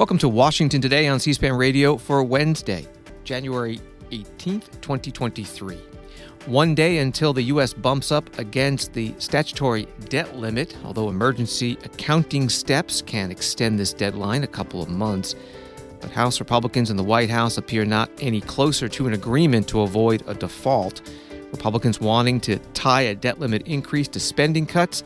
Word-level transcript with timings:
Welcome 0.00 0.16
to 0.20 0.30
Washington 0.30 0.80
Today 0.80 1.08
on 1.08 1.20
C 1.20 1.34
SPAN 1.34 1.58
Radio 1.58 1.98
for 1.98 2.24
Wednesday, 2.24 2.86
January 3.22 3.78
18th, 4.10 4.80
2023. 4.80 5.76
One 6.46 6.74
day 6.74 6.96
until 6.96 7.34
the 7.34 7.42
U.S. 7.42 7.74
bumps 7.74 8.10
up 8.10 8.38
against 8.38 8.94
the 8.94 9.14
statutory 9.18 9.86
debt 10.08 10.38
limit, 10.38 10.74
although 10.86 11.10
emergency 11.10 11.76
accounting 11.84 12.48
steps 12.48 13.02
can 13.02 13.30
extend 13.30 13.78
this 13.78 13.92
deadline 13.92 14.42
a 14.42 14.46
couple 14.46 14.82
of 14.82 14.88
months. 14.88 15.34
But 16.00 16.12
House 16.12 16.40
Republicans 16.40 16.88
in 16.88 16.96
the 16.96 17.04
White 17.04 17.28
House 17.28 17.58
appear 17.58 17.84
not 17.84 18.10
any 18.22 18.40
closer 18.40 18.88
to 18.88 19.06
an 19.06 19.12
agreement 19.12 19.68
to 19.68 19.82
avoid 19.82 20.24
a 20.26 20.32
default. 20.32 21.02
Republicans 21.52 22.00
wanting 22.00 22.40
to 22.40 22.56
tie 22.72 23.02
a 23.02 23.14
debt 23.14 23.38
limit 23.38 23.66
increase 23.66 24.08
to 24.08 24.18
spending 24.18 24.64
cuts. 24.64 25.04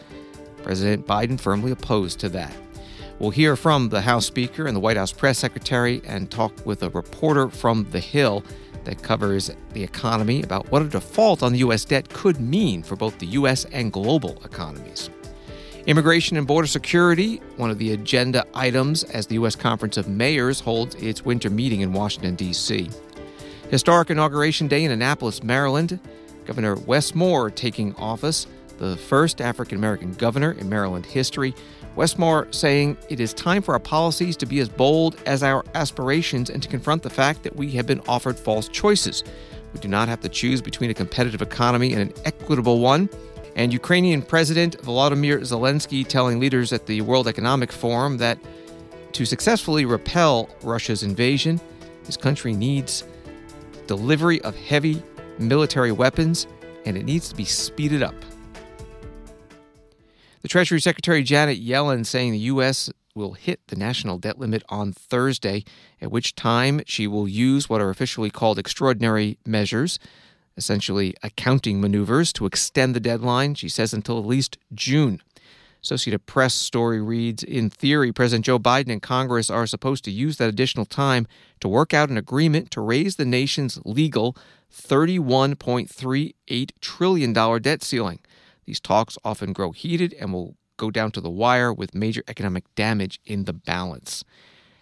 President 0.63 1.05
Biden 1.05 1.41
firmly 1.41 1.73
opposed 1.73 2.21
to 2.21 2.29
that. 2.29 2.55
We'll 3.19 3.31
hear 3.31 3.57
from 3.57 3.89
the 3.89 4.01
House 4.01 4.27
Speaker 4.27 4.67
and 4.67 4.75
the 4.75 4.81
White 4.81 4.97
House 4.97 5.13
press 5.13 5.39
secretary 5.39 6.03
and 6.05 6.31
talk 6.31 6.53
with 6.67 6.83
a 6.83 6.91
reporter 6.91 7.49
from 7.49 7.87
The 7.91 8.01
Hill 8.01 8.45
that 8.85 9.03
covers 9.03 9.51
the 9.73 9.83
economy 9.83 10.43
about 10.43 10.71
what 10.71 10.83
a 10.83 10.89
default 10.89 11.43
on 11.43 11.53
the 11.53 11.59
U.S. 11.59 11.85
debt 11.85 12.09
could 12.09 12.41
mean 12.41 12.83
for 12.83 12.97
both 12.97 13.19
the 13.19 13.27
U.S. 13.27 13.67
and 13.67 13.93
global 13.93 14.43
economies. 14.45 15.11
Immigration 15.87 16.37
and 16.37 16.47
border 16.47 16.67
security, 16.67 17.41
one 17.57 17.71
of 17.71 17.79
the 17.79 17.93
agenda 17.93 18.45
items 18.55 19.05
as 19.05 19.27
the 19.27 19.35
U.S. 19.35 19.55
Conference 19.55 19.97
of 19.97 20.09
Mayors 20.09 20.61
holds 20.61 20.95
its 20.97 21.25
winter 21.25 21.51
meeting 21.51 21.83
in 21.83 21.93
Washington, 21.93 22.35
D.C. 22.35 22.91
Historic 23.71 24.11
Inauguration 24.11 24.67
Day 24.67 24.85
in 24.85 24.91
Annapolis, 24.91 25.43
Maryland. 25.43 26.01
Governor 26.47 26.77
Wes 26.77 27.15
Moore 27.15 27.51
taking 27.51 27.95
office, 27.95 28.47
the 28.79 28.97
first 28.97 29.41
African 29.41 29.79
American 29.79 30.13
governor 30.13 30.53
in 30.53 30.69
Maryland 30.69 31.07
history. 31.07 31.55
Wes 31.97 32.19
Moore 32.19 32.49
saying 32.51 32.97
it 33.09 33.21
is 33.21 33.33
time 33.33 33.63
for 33.63 33.73
our 33.73 33.81
policies 33.81 34.37
to 34.39 34.47
be 34.47 34.59
as 34.59 34.69
bold 34.69 35.17
as 35.27 35.45
our 35.45 35.65
aspirations 35.75 36.51
and 36.51 36.61
to 36.63 36.69
confront 36.69 37.03
the 37.03 37.11
fact 37.11 37.45
that 37.45 37.55
we 37.55 37.71
have 37.73 37.87
been 37.87 38.01
offered 38.09 38.37
false 38.37 38.69
choices. 38.69 39.23
We 39.73 39.79
do 39.79 39.87
not 39.89 40.09
have 40.09 40.21
to 40.23 40.29
choose 40.29 40.61
between 40.61 40.91
a 40.91 40.95
competitive 40.95 41.41
economy 41.41 41.93
and 41.93 42.03
an 42.03 42.13
equitable 42.25 42.81
one. 42.81 43.09
And 43.55 43.73
Ukrainian 43.73 44.23
President 44.23 44.77
Volodymyr 44.79 45.41
Zelensky 45.41 46.05
telling 46.07 46.41
leaders 46.41 46.73
at 46.73 46.87
the 46.87 47.01
World 47.03 47.29
Economic 47.29 47.71
Forum 47.71 48.19
that 48.19 48.39
to 49.13 49.25
successfully 49.25 49.85
repel 49.85 50.49
Russia's 50.63 51.05
invasion, 51.05 51.61
his 52.07 52.17
country 52.17 52.53
needs 52.55 53.05
delivery 53.87 54.43
of 54.43 54.57
heavy 54.57 55.01
military 55.39 55.93
weapons 55.93 56.49
and 56.85 56.97
it 56.97 57.05
needs 57.05 57.29
to 57.29 57.37
be 57.37 57.45
speeded 57.45 58.03
up. 58.03 58.15
Treasury 60.55 60.81
Secretary 60.81 61.25
Janet 61.25 61.61
Yellen 61.61 62.07
saying 62.07 62.31
the 62.31 62.39
U.S. 62.39 62.89
will 63.13 63.33
hit 63.33 63.67
the 63.67 63.75
national 63.75 64.19
debt 64.19 64.39
limit 64.39 64.63
on 64.69 64.93
Thursday, 64.93 65.65
at 66.01 66.13
which 66.13 66.37
time 66.37 66.81
she 66.87 67.09
will 67.09 67.27
use 67.27 67.69
what 67.69 67.81
are 67.81 67.91
officially 67.91 68.31
called 68.31 68.57
extraordinary 68.57 69.37
measures, 69.45 69.99
essentially 70.57 71.13
accounting 71.25 71.81
maneuvers, 71.81 72.33
to 72.35 72.47
extend 72.47 72.95
the 72.95 73.01
deadline, 73.01 73.57
she 73.57 73.69
says, 73.69 73.93
until 73.93 74.17
at 74.17 74.27
least 74.27 74.57
June. 74.73 75.21
Associated 75.83 76.25
Press 76.25 76.55
story 76.55 77.03
reads 77.03 77.43
In 77.43 77.69
theory, 77.69 78.13
President 78.13 78.45
Joe 78.45 78.61
Biden 78.61 78.93
and 78.93 79.03
Congress 79.03 79.51
are 79.51 79.67
supposed 79.67 80.05
to 80.05 80.13
use 80.13 80.37
that 80.37 80.51
additional 80.51 80.87
time 80.87 81.27
to 81.59 81.67
work 81.67 81.93
out 81.93 82.11
an 82.11 82.17
agreement 82.17 82.71
to 82.71 82.81
raise 82.81 83.17
the 83.17 83.25
nation's 83.25 83.81
legal 83.85 84.37
$31.38 84.73 86.71
trillion 86.81 87.33
debt 87.33 87.83
ceiling. 87.83 88.21
These 88.65 88.81
talks 88.81 89.19
often 89.25 89.53
grow 89.53 89.73
heated 89.73 90.15
and 90.19 90.33
will 90.33 90.57
go 90.77 90.91
down 90.91 91.11
to 91.13 91.21
the 91.21 91.31
wire 91.31 91.73
with 91.73 91.95
major 91.95 92.23
economic 92.29 92.65
damage 92.75 93.21
in 93.25 93.45
the 93.45 93.53
balance. 93.53 94.25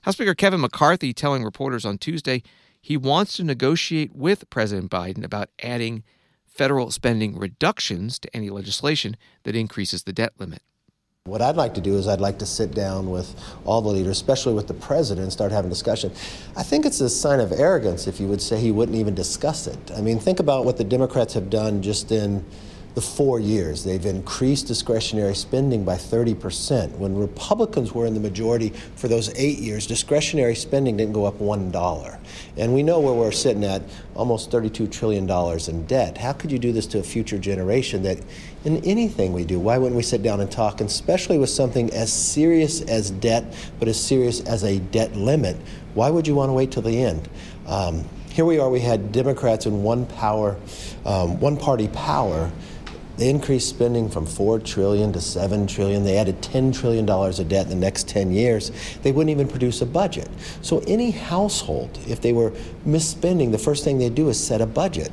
House 0.02 0.14
Speaker 0.14 0.34
Kevin 0.34 0.61
McCarthy 0.61 1.12
telling 1.12 1.44
reporters 1.44 1.84
on 1.84 1.98
Tuesday 1.98 2.42
he 2.80 2.97
wants 2.97 3.36
to 3.36 3.44
negotiate 3.44 4.15
with 4.15 4.50
President 4.50 4.91
Biden 4.91 5.25
about 5.25 5.50
adding 5.62 6.03
federal 6.47 6.91
spending 6.91 7.38
reductions 7.38 8.19
to 8.19 8.37
any 8.37 8.50
legislation 8.50 9.16
that 9.44 9.56
increases 9.56 10.03
the 10.03 10.12
debt 10.12 10.32
limit. 10.38 10.62
What 11.25 11.41
I'd 11.41 11.54
like 11.54 11.75
to 11.75 11.81
do 11.81 11.97
is 11.97 12.09
I'd 12.09 12.20
like 12.20 12.41
to 12.41 12.47
sit 12.47 12.75
down 12.75 13.09
with 13.09 13.41
all 13.64 13.81
the 13.81 13.91
leaders, 13.91 14.16
especially 14.16 14.54
with 14.54 14.66
the 14.66 14.75
president, 14.75 15.22
and 15.22 15.32
start 15.32 15.53
having 15.53 15.70
discussion. 15.70 16.10
I 16.56 16.64
think 16.64 16.84
it's 16.84 17.00
a 17.00 17.09
sign 17.09 17.38
of 17.38 17.53
arrogance 17.53 18.09
if 18.09 18.19
you 18.19 18.26
would 18.26 18.43
say 18.43 18.59
he 18.59 18.72
wouldn't 18.72 18.99
even 18.99 19.14
discuss 19.14 19.69
it. 19.69 19.93
I 19.97 20.00
mean, 20.00 20.19
think 20.19 20.41
about 20.41 20.64
what 20.64 20.78
the 20.78 20.84
Democrats 20.84 21.34
have 21.34 21.49
done 21.49 21.81
just 21.81 22.10
in 22.10 22.44
the 22.94 23.00
four 23.00 23.41
years. 23.41 23.84
They've 23.84 24.04
increased 24.04 24.66
discretionary 24.66 25.34
spending 25.34 25.84
by 25.84 25.94
30%. 25.94 26.91
When 26.98 27.16
Republicans 27.16 27.92
were 27.92 28.06
in 28.06 28.14
the 28.14 28.20
majority 28.20 28.70
for 28.97 29.08
those 29.08 29.32
eight 29.38 29.58
years, 29.58 29.86
discretionary 29.86 30.54
spending 30.54 30.97
didn't 30.97 31.14
go 31.14 31.25
up 31.25 31.38
$1. 31.38 32.19
And 32.58 32.75
we 32.75 32.82
know 32.82 33.00
where 33.00 33.14
we're 33.14 33.32
sitting 33.32 33.64
at 33.64 33.82
almost 34.14 34.50
$32 34.50 34.91
trillion 34.92 35.28
in 35.69 35.86
debt. 35.86 36.19
How 36.19 36.34
could 36.34 36.52
you 36.52 36.58
do 36.58 36.72
this 36.72 36.86
to 36.88 36.98
a 36.98 37.02
future 37.02 37.38
generation 37.38 38.02
that 38.02 38.19
in 38.64 38.76
anything 38.84 39.32
we 39.32 39.44
do, 39.44 39.58
why 39.58 39.78
wouldn't 39.78 39.97
we 39.97 40.02
sit 40.02 40.22
down 40.22 40.41
and 40.41 40.50
talk, 40.50 40.81
and 40.81 40.88
especially 40.88 41.38
with 41.38 41.50
something 41.50 41.92
as 41.94 42.12
serious 42.12 42.82
as 42.82 43.10
debt, 43.10 43.54
but 43.78 43.88
as 43.88 43.98
serious 43.98 44.41
as 44.42 44.64
a 44.64 44.78
debt 44.78 45.16
limit? 45.16 45.56
Why 45.94 46.10
would 46.10 46.26
you 46.26 46.34
want 46.34 46.50
to 46.50 46.52
wait 46.52 46.70
till 46.70 46.82
the 46.82 47.02
end? 47.02 47.28
Um, 47.66 48.04
here 48.31 48.44
we 48.44 48.58
are, 48.58 48.70
we 48.70 48.81
had 48.81 49.12
Democrats 49.12 49.66
in 49.66 49.82
one 49.82 50.06
power, 50.06 50.58
um, 51.04 51.38
one 51.38 51.56
party 51.56 51.88
power 51.88 52.50
they 53.17 53.28
increased 53.28 53.69
spending 53.69 54.09
from 54.09 54.27
4 54.27 54.59
trillion 54.61 55.12
to 55.12 55.21
7 55.21 55.67
trillion. 55.67 56.05
They 56.05 56.17
added 56.17 56.43
10 56.43 56.73
trillion 56.73 57.06
dollars 57.06 57.39
of 57.39 57.49
debt 57.49 57.65
in 57.65 57.71
the 57.71 57.77
next 57.77 58.09
10 58.09 58.33
years. 58.33 58.73
They 59.03 59.12
wouldn't 59.12 59.31
even 59.31 59.49
produce 59.49 59.83
a 59.83 59.87
budget. 59.87 60.28
So 60.62 60.78
any 60.87 61.11
household, 61.11 61.99
if 62.06 62.21
they 62.21 62.33
were 62.33 62.53
misspending, 62.87 63.53
the 63.53 63.59
first 63.59 63.84
thing 63.84 63.99
they'd 63.99 64.15
do 64.15 64.28
is 64.28 64.43
set 64.43 64.61
a 64.61 64.67
budget. 64.67 65.11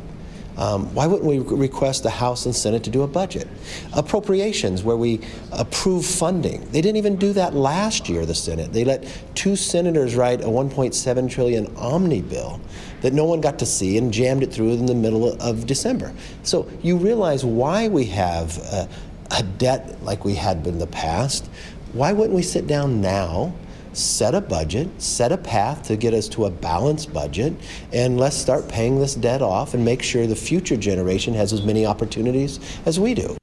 Um, 0.60 0.94
why 0.94 1.08
wouldn't 1.08 1.26
we 1.26 1.40
request 1.40 2.04
the 2.04 2.10
House 2.10 2.46
and 2.46 2.54
Senate 2.54 2.84
to 2.84 2.90
do 2.90 3.04
a 3.04 3.08
budget? 3.08 3.48
Appropriations, 3.94 4.84
where 4.84 4.98
we 4.98 5.22
approve 5.54 6.06
funding. 6.06 6.70
They 6.72 6.82
didn't 6.82 6.98
even 6.98 7.16
do 7.16 7.32
that 7.32 7.54
last 7.54 8.10
year, 8.10 8.26
the 8.26 8.36
Senate. 8.36 8.74
They 8.74 8.84
let 8.84 9.08
two 9.36 9.56
senators 9.56 10.16
write 10.16 10.42
a 10.42 10.48
1.7 10.48 11.32
trillion 11.32 11.74
omni 11.78 12.22
bill 12.22 12.60
that 13.00 13.14
no 13.14 13.24
one 13.24 13.40
got 13.40 13.58
to 13.60 13.66
see 13.66 13.98
and 13.98 14.14
jammed 14.14 14.44
it 14.44 14.52
through 14.52 14.74
in 14.74 14.86
the 14.86 14.94
middle 14.94 15.32
of 15.42 15.66
December. 15.66 16.14
So 16.44 16.70
you 16.84 16.98
realize 16.98 17.46
why 17.46 17.88
we 17.88 18.04
have 18.08 18.58
a, 18.58 18.90
a 19.32 19.44
debt 19.44 20.04
like 20.04 20.26
we 20.26 20.36
had 20.36 20.68
in 20.68 20.78
the 20.78 20.88
past. 20.88 21.50
Why 21.94 22.12
wouldn't 22.12 22.36
we 22.36 22.44
sit 22.44 22.68
down 22.68 23.00
now? 23.00 23.54
Set 23.94 24.36
a 24.36 24.42
budget, 24.42 24.90
set 25.02 25.32
a 25.32 25.38
path 25.38 25.84
to 25.84 25.96
get 25.96 26.14
us 26.14 26.28
to 26.30 26.46
a 26.46 26.50
balanced 26.50 27.14
budget, 27.14 27.54
and 27.94 28.20
let's 28.20 28.36
start 28.36 28.68
paying 28.68 29.00
this 29.00 29.16
debt 29.16 29.42
off 29.42 29.74
and 29.74 29.84
make 29.84 30.02
sure 30.02 30.28
the 30.28 30.36
future 30.36 30.78
generation 30.78 31.34
has 31.34 31.54
as 31.54 31.64
many 31.64 31.86
opportunities 31.86 32.60
as 32.86 33.00
we 33.00 33.14
do. 33.14 33.38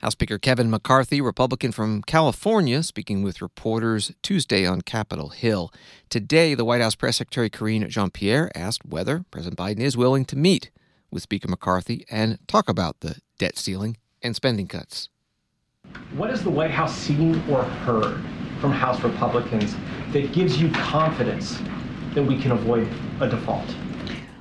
House 0.00 0.12
Speaker 0.12 0.38
Kevin 0.38 0.70
McCarthy, 0.70 1.22
Republican 1.22 1.72
from 1.72 2.02
California, 2.02 2.82
speaking 2.82 3.22
with 3.22 3.40
reporters 3.40 4.12
Tuesday 4.22 4.66
on 4.66 4.82
Capitol 4.82 5.30
Hill. 5.30 5.72
Today, 6.10 6.54
the 6.54 6.64
White 6.64 6.82
House 6.82 6.94
Press 6.94 7.16
Secretary 7.16 7.48
Karine 7.48 7.88
Jean 7.88 8.10
Pierre 8.10 8.50
asked 8.54 8.84
whether 8.84 9.24
President 9.30 9.58
Biden 9.58 9.80
is 9.80 9.96
willing 9.96 10.26
to 10.26 10.36
meet 10.36 10.70
with 11.10 11.22
Speaker 11.22 11.48
McCarthy 11.48 12.04
and 12.10 12.38
talk 12.46 12.68
about 12.68 13.00
the 13.00 13.16
debt 13.38 13.56
ceiling 13.56 13.96
and 14.22 14.36
spending 14.36 14.66
cuts. 14.66 15.08
What 16.16 16.28
has 16.28 16.42
the 16.42 16.50
White 16.50 16.70
House 16.70 16.94
seen 16.94 17.42
or 17.48 17.62
heard 17.62 18.22
from 18.64 18.72
House 18.72 19.02
Republicans 19.02 19.76
that 20.14 20.32
gives 20.32 20.58
you 20.58 20.70
confidence 20.70 21.60
that 22.14 22.22
we 22.22 22.40
can 22.40 22.52
avoid 22.52 22.88
a 23.20 23.28
default? 23.28 23.76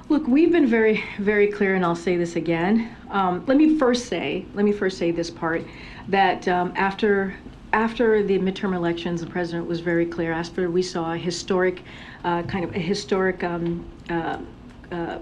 Look, 0.08 0.26
we've 0.28 0.50
been 0.50 0.66
very, 0.66 1.04
very 1.20 1.48
clear, 1.48 1.76
and 1.76 1.84
I'll 1.84 1.94
say 1.94 2.16
this 2.16 2.38
again. 2.38 2.96
Um, 3.10 3.44
let 3.48 3.58
me 3.58 3.78
first 3.78 4.06
say, 4.06 4.46
let 4.54 4.64
me 4.64 4.72
first 4.72 4.98
say 4.98 5.12
this 5.12 5.30
part, 5.30 5.66
that 6.08 6.48
um, 6.48 6.72
after 6.78 7.36
after 7.74 8.24
the 8.24 8.40
midterm 8.40 8.74
elections, 8.74 9.20
the 9.20 9.28
president 9.28 9.68
was 9.68 9.82
very 9.82 10.06
clear. 10.06 10.32
After 10.32 10.72
we 10.72 10.84
saw 10.84 11.12
a 11.12 11.18
historic, 11.18 11.84
uh, 12.24 12.44
kind 12.44 12.64
of 12.64 12.74
a 12.74 12.80
historic 12.80 13.44
um, 13.44 13.86
uh, 14.10 14.38
uh, 14.90 15.18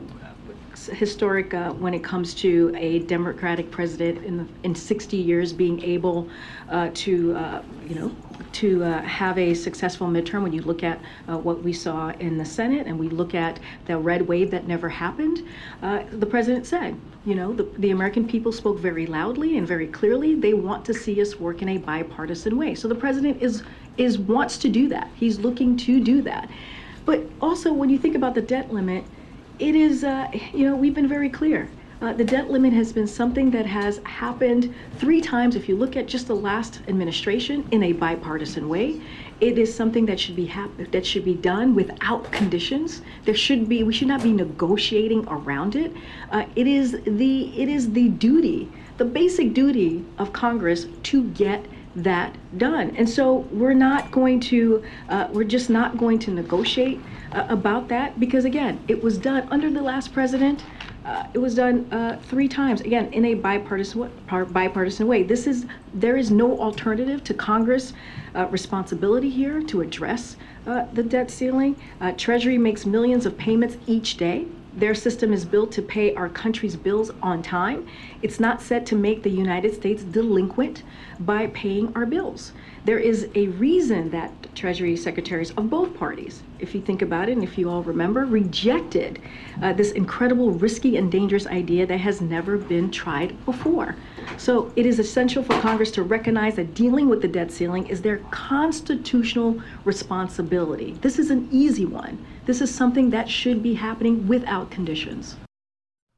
historic 0.88 1.54
uh, 1.54 1.72
when 1.74 1.94
it 1.94 2.04
comes 2.04 2.34
to 2.36 2.74
a 2.78 3.00
Democratic 3.00 3.72
president 3.72 4.24
in 4.24 4.38
the, 4.38 4.48
in 4.64 4.76
60 4.76 5.18
years 5.18 5.54
being 5.54 5.82
able 5.84 6.30
uh, 6.70 6.90
to, 6.94 7.36
uh, 7.36 7.62
you 7.88 7.96
know, 7.96 8.16
to 8.54 8.84
uh, 8.84 9.02
have 9.02 9.38
a 9.38 9.54
successful 9.54 10.08
midterm. 10.08 10.44
When 10.44 10.54
you 10.54 10.62
look 10.62 10.84
at 10.84 11.00
uh, 11.28 11.38
what 11.38 11.64
we 11.64 11.74
saw 11.74 12.10
in 12.20 12.38
the 12.38 12.46
Senate 12.46 12.88
and 12.88 13.00
we 13.00 13.10
look 13.10 13.34
at 13.34 13.60
the 13.86 13.98
red 13.98 14.28
wave 14.28 14.52
that 14.52 14.68
never 14.68 14.90
happened, 14.90 15.48
uh, 15.82 16.04
the 16.12 16.26
president 16.26 16.66
said, 16.66 17.00
you 17.26 17.36
know, 17.36 17.54
the, 17.54 17.64
the 17.78 17.92
American 17.92 18.28
people 18.28 18.52
spoke 18.52 18.80
very 18.80 19.06
loudly 19.06 19.58
and 19.58 19.68
very 19.68 19.88
clearly. 19.88 20.36
They 20.36 20.54
want 20.54 20.86
to 20.86 20.94
see 20.94 21.22
us 21.22 21.40
work 21.40 21.62
in 21.62 21.70
a 21.70 21.78
bipartisan 21.78 22.58
way. 22.58 22.76
So 22.76 22.88
the 22.88 22.96
president 22.96 23.42
is 23.42 23.64
is 23.98 24.18
wants 24.18 24.58
to 24.58 24.70
do 24.70 24.88
that. 24.88 25.10
He's 25.16 25.40
looking 25.40 25.76
to 25.78 26.00
do 26.02 26.22
that. 26.22 26.50
But 27.06 27.24
also, 27.42 27.74
when 27.74 27.90
you 27.90 27.98
think 27.98 28.16
about 28.16 28.36
the 28.36 28.42
debt 28.42 28.72
limit, 28.72 29.04
it 29.62 29.76
is, 29.76 30.04
uh, 30.04 30.28
you 30.54 30.68
know, 30.68 30.76
we've 30.76 30.96
been 30.96 31.08
very 31.08 31.30
clear. 31.30 31.70
Uh, 32.02 32.12
the 32.14 32.26
debt 32.26 32.50
limit 32.50 32.74
has 32.74 32.92
been 32.92 33.06
something 33.06 33.52
that 33.52 33.68
has 33.68 34.00
happened 34.00 34.74
three 34.98 35.22
times. 35.22 35.56
If 35.56 35.70
you 35.70 35.76
look 35.76 35.96
at 35.96 36.08
just 36.08 36.26
the 36.26 36.36
last 36.36 36.82
administration 36.88 37.68
in 37.70 37.84
a 37.84 37.94
bipartisan 37.94 38.68
way, 38.68 39.00
it 39.40 39.60
is 39.60 39.72
something 39.72 40.08
that 40.08 40.20
should 40.20 40.36
be 40.36 40.48
hap- 40.48 40.72
that 40.92 41.06
should 41.06 41.24
be 41.24 41.36
done 41.36 41.76
without 41.76 42.32
conditions. 42.32 43.04
There 43.26 43.36
should 43.36 43.70
be 43.70 43.84
we 43.84 43.94
should 43.94 44.08
not 44.08 44.24
be 44.24 44.34
negotiating 44.34 45.28
around 45.28 45.76
it. 45.76 45.94
Uh, 46.32 46.46
it 46.56 46.66
is 46.66 47.00
the 47.06 47.54
it 47.56 47.70
is 47.70 47.92
the 47.92 48.10
duty, 48.10 48.68
the 48.98 49.06
basic 49.06 49.54
duty 49.54 50.04
of 50.18 50.34
Congress 50.34 50.88
to 51.04 51.26
get 51.26 51.64
that 51.96 52.36
done. 52.58 52.96
And 52.96 53.10
so 53.10 53.48
we're 53.52 53.74
not 53.74 54.12
going 54.12 54.40
to 54.42 54.84
uh, 55.10 55.28
we're 55.32 55.44
just 55.44 55.70
not 55.70 55.98
going 55.98 56.20
to 56.20 56.32
negotiate 56.32 57.00
uh, 57.32 57.46
about 57.50 57.88
that 57.90 58.20
because 58.20 58.46
again, 58.46 58.80
it 58.88 59.02
was 59.02 59.18
done 59.18 59.48
under 59.52 59.70
the 59.70 59.82
last 59.82 60.14
president. 60.14 60.64
Uh, 61.04 61.26
it 61.34 61.40
was 61.40 61.56
done 61.56 61.92
uh, 61.92 62.18
three 62.24 62.48
times 62.48 62.82
again 62.82 63.12
in 63.12 63.26
a 63.26 63.34
bipartisan 63.34 64.12
bipartisan 64.52 65.08
way. 65.08 65.24
This 65.24 65.48
is 65.48 65.66
there 65.94 66.16
is 66.16 66.30
no 66.32 66.60
alternative 66.60 67.24
to 67.26 67.34
Congress' 67.34 67.94
uh, 68.36 68.48
responsibility 68.48 69.30
here 69.30 69.62
to 69.64 69.82
address 69.82 70.38
uh, 70.68 70.86
the 70.94 71.04
debt 71.04 71.32
ceiling. 71.32 71.76
Treasury 72.18 72.58
makes 72.58 72.86
millions 72.86 73.26
of 73.26 73.38
payments 73.38 73.78
each 73.88 74.18
day. 74.18 74.46
Their 74.74 74.96
system 74.96 75.34
is 75.34 75.44
built 75.44 75.72
to 75.74 75.82
pay 75.82 76.16
our 76.16 76.30
country's 76.30 76.78
bills 76.78 77.12
on 77.22 77.44
time. 77.44 77.88
It's 78.22 78.40
not 78.40 78.62
set 78.62 78.86
to 78.88 78.96
make 78.96 79.22
the 79.22 79.30
United 79.30 79.74
States 79.74 80.04
delinquent 80.04 80.84
by 81.20 81.48
paying 81.48 81.92
our 81.96 82.06
bills. 82.06 82.54
There 82.86 82.98
is 82.98 83.30
a 83.36 83.48
reason 83.48 84.10
that 84.12 84.32
Treasury 84.56 84.96
secretaries 84.96 85.52
of 85.52 85.70
both 85.70 85.94
parties, 85.96 86.42
if 86.60 86.74
you 86.74 86.82
think 86.82 87.02
about 87.02 87.30
it 87.30 87.34
and 87.34 87.44
if 87.44 87.58
you 87.58 87.70
all 87.70 87.84
remember, 87.84 88.26
rejected 88.26 89.20
uh, 89.62 89.74
this 89.74 89.92
incredible, 89.92 90.52
risky, 90.52 90.98
and 90.98 91.12
dangerous 91.12 91.48
idea 91.48 91.86
that 91.86 92.00
has 92.00 92.22
never 92.22 92.58
been 92.58 92.90
tried 92.90 93.46
before. 93.46 93.96
So 94.38 94.72
it 94.76 94.86
is 94.86 95.00
essential 95.00 95.44
for 95.44 95.60
Congress 95.60 95.92
to 95.92 96.04
recognize 96.04 96.56
that 96.56 96.74
dealing 96.74 97.10
with 97.10 97.22
the 97.22 97.28
debt 97.28 97.52
ceiling 97.52 97.88
is 97.88 98.02
their 98.02 98.18
constitutional 98.32 99.62
responsibility. 99.86 100.94
This 101.02 101.20
is 101.20 101.30
an 101.30 101.50
easy 101.52 101.86
one. 101.86 102.26
This 102.46 102.62
is 102.62 102.74
something 102.74 103.12
that 103.12 103.30
should 103.30 103.62
be 103.62 103.76
happening 103.76 104.28
without 104.28 104.72
conditions. 104.72 105.38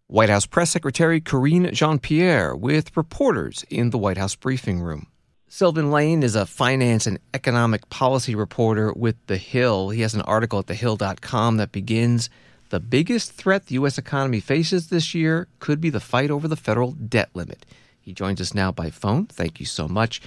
White 0.07 0.29
House 0.29 0.45
Press 0.45 0.69
Secretary 0.69 1.19
Karine 1.19 1.71
Jean 1.73 1.99
Pierre 1.99 2.55
with 2.55 2.95
reporters 2.95 3.65
in 3.69 3.89
the 3.89 3.97
White 3.97 4.17
House 4.17 4.35
briefing 4.35 4.81
room. 4.81 5.07
Sylvan 5.47 5.91
Lane 5.91 6.23
is 6.23 6.35
a 6.35 6.45
finance 6.45 7.05
and 7.05 7.19
economic 7.33 7.89
policy 7.89 8.35
reporter 8.35 8.91
with 8.93 9.15
The 9.27 9.37
Hill. 9.37 9.89
He 9.89 10.01
has 10.01 10.13
an 10.13 10.21
article 10.21 10.59
at 10.59 10.65
thehill.com 10.65 11.57
that 11.57 11.71
begins 11.71 12.29
The 12.69 12.79
biggest 12.79 13.33
threat 13.33 13.67
the 13.67 13.75
U.S. 13.75 13.97
economy 13.97 14.39
faces 14.39 14.87
this 14.87 15.13
year 15.13 15.47
could 15.59 15.79
be 15.79 15.89
the 15.89 15.99
fight 15.99 16.31
over 16.31 16.47
the 16.47 16.55
federal 16.55 16.93
debt 16.93 17.29
limit. 17.33 17.65
He 17.99 18.13
joins 18.13 18.41
us 18.41 18.53
now 18.53 18.71
by 18.71 18.89
phone. 18.89 19.27
Thank 19.27 19.59
you 19.59 19.65
so 19.65 19.87
much. 19.87 20.21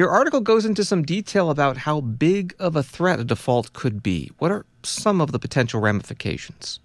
Your 0.00 0.08
article 0.08 0.40
goes 0.40 0.64
into 0.64 0.82
some 0.82 1.02
detail 1.02 1.50
about 1.50 1.76
how 1.76 2.00
big 2.00 2.54
of 2.58 2.74
a 2.74 2.82
threat 2.82 3.20
a 3.20 3.24
default 3.24 3.74
could 3.74 4.02
be. 4.02 4.30
What 4.38 4.50
are 4.50 4.64
some 4.82 5.20
of 5.20 5.30
the 5.30 5.38
potential 5.38 5.78
ramifications? 5.78 6.80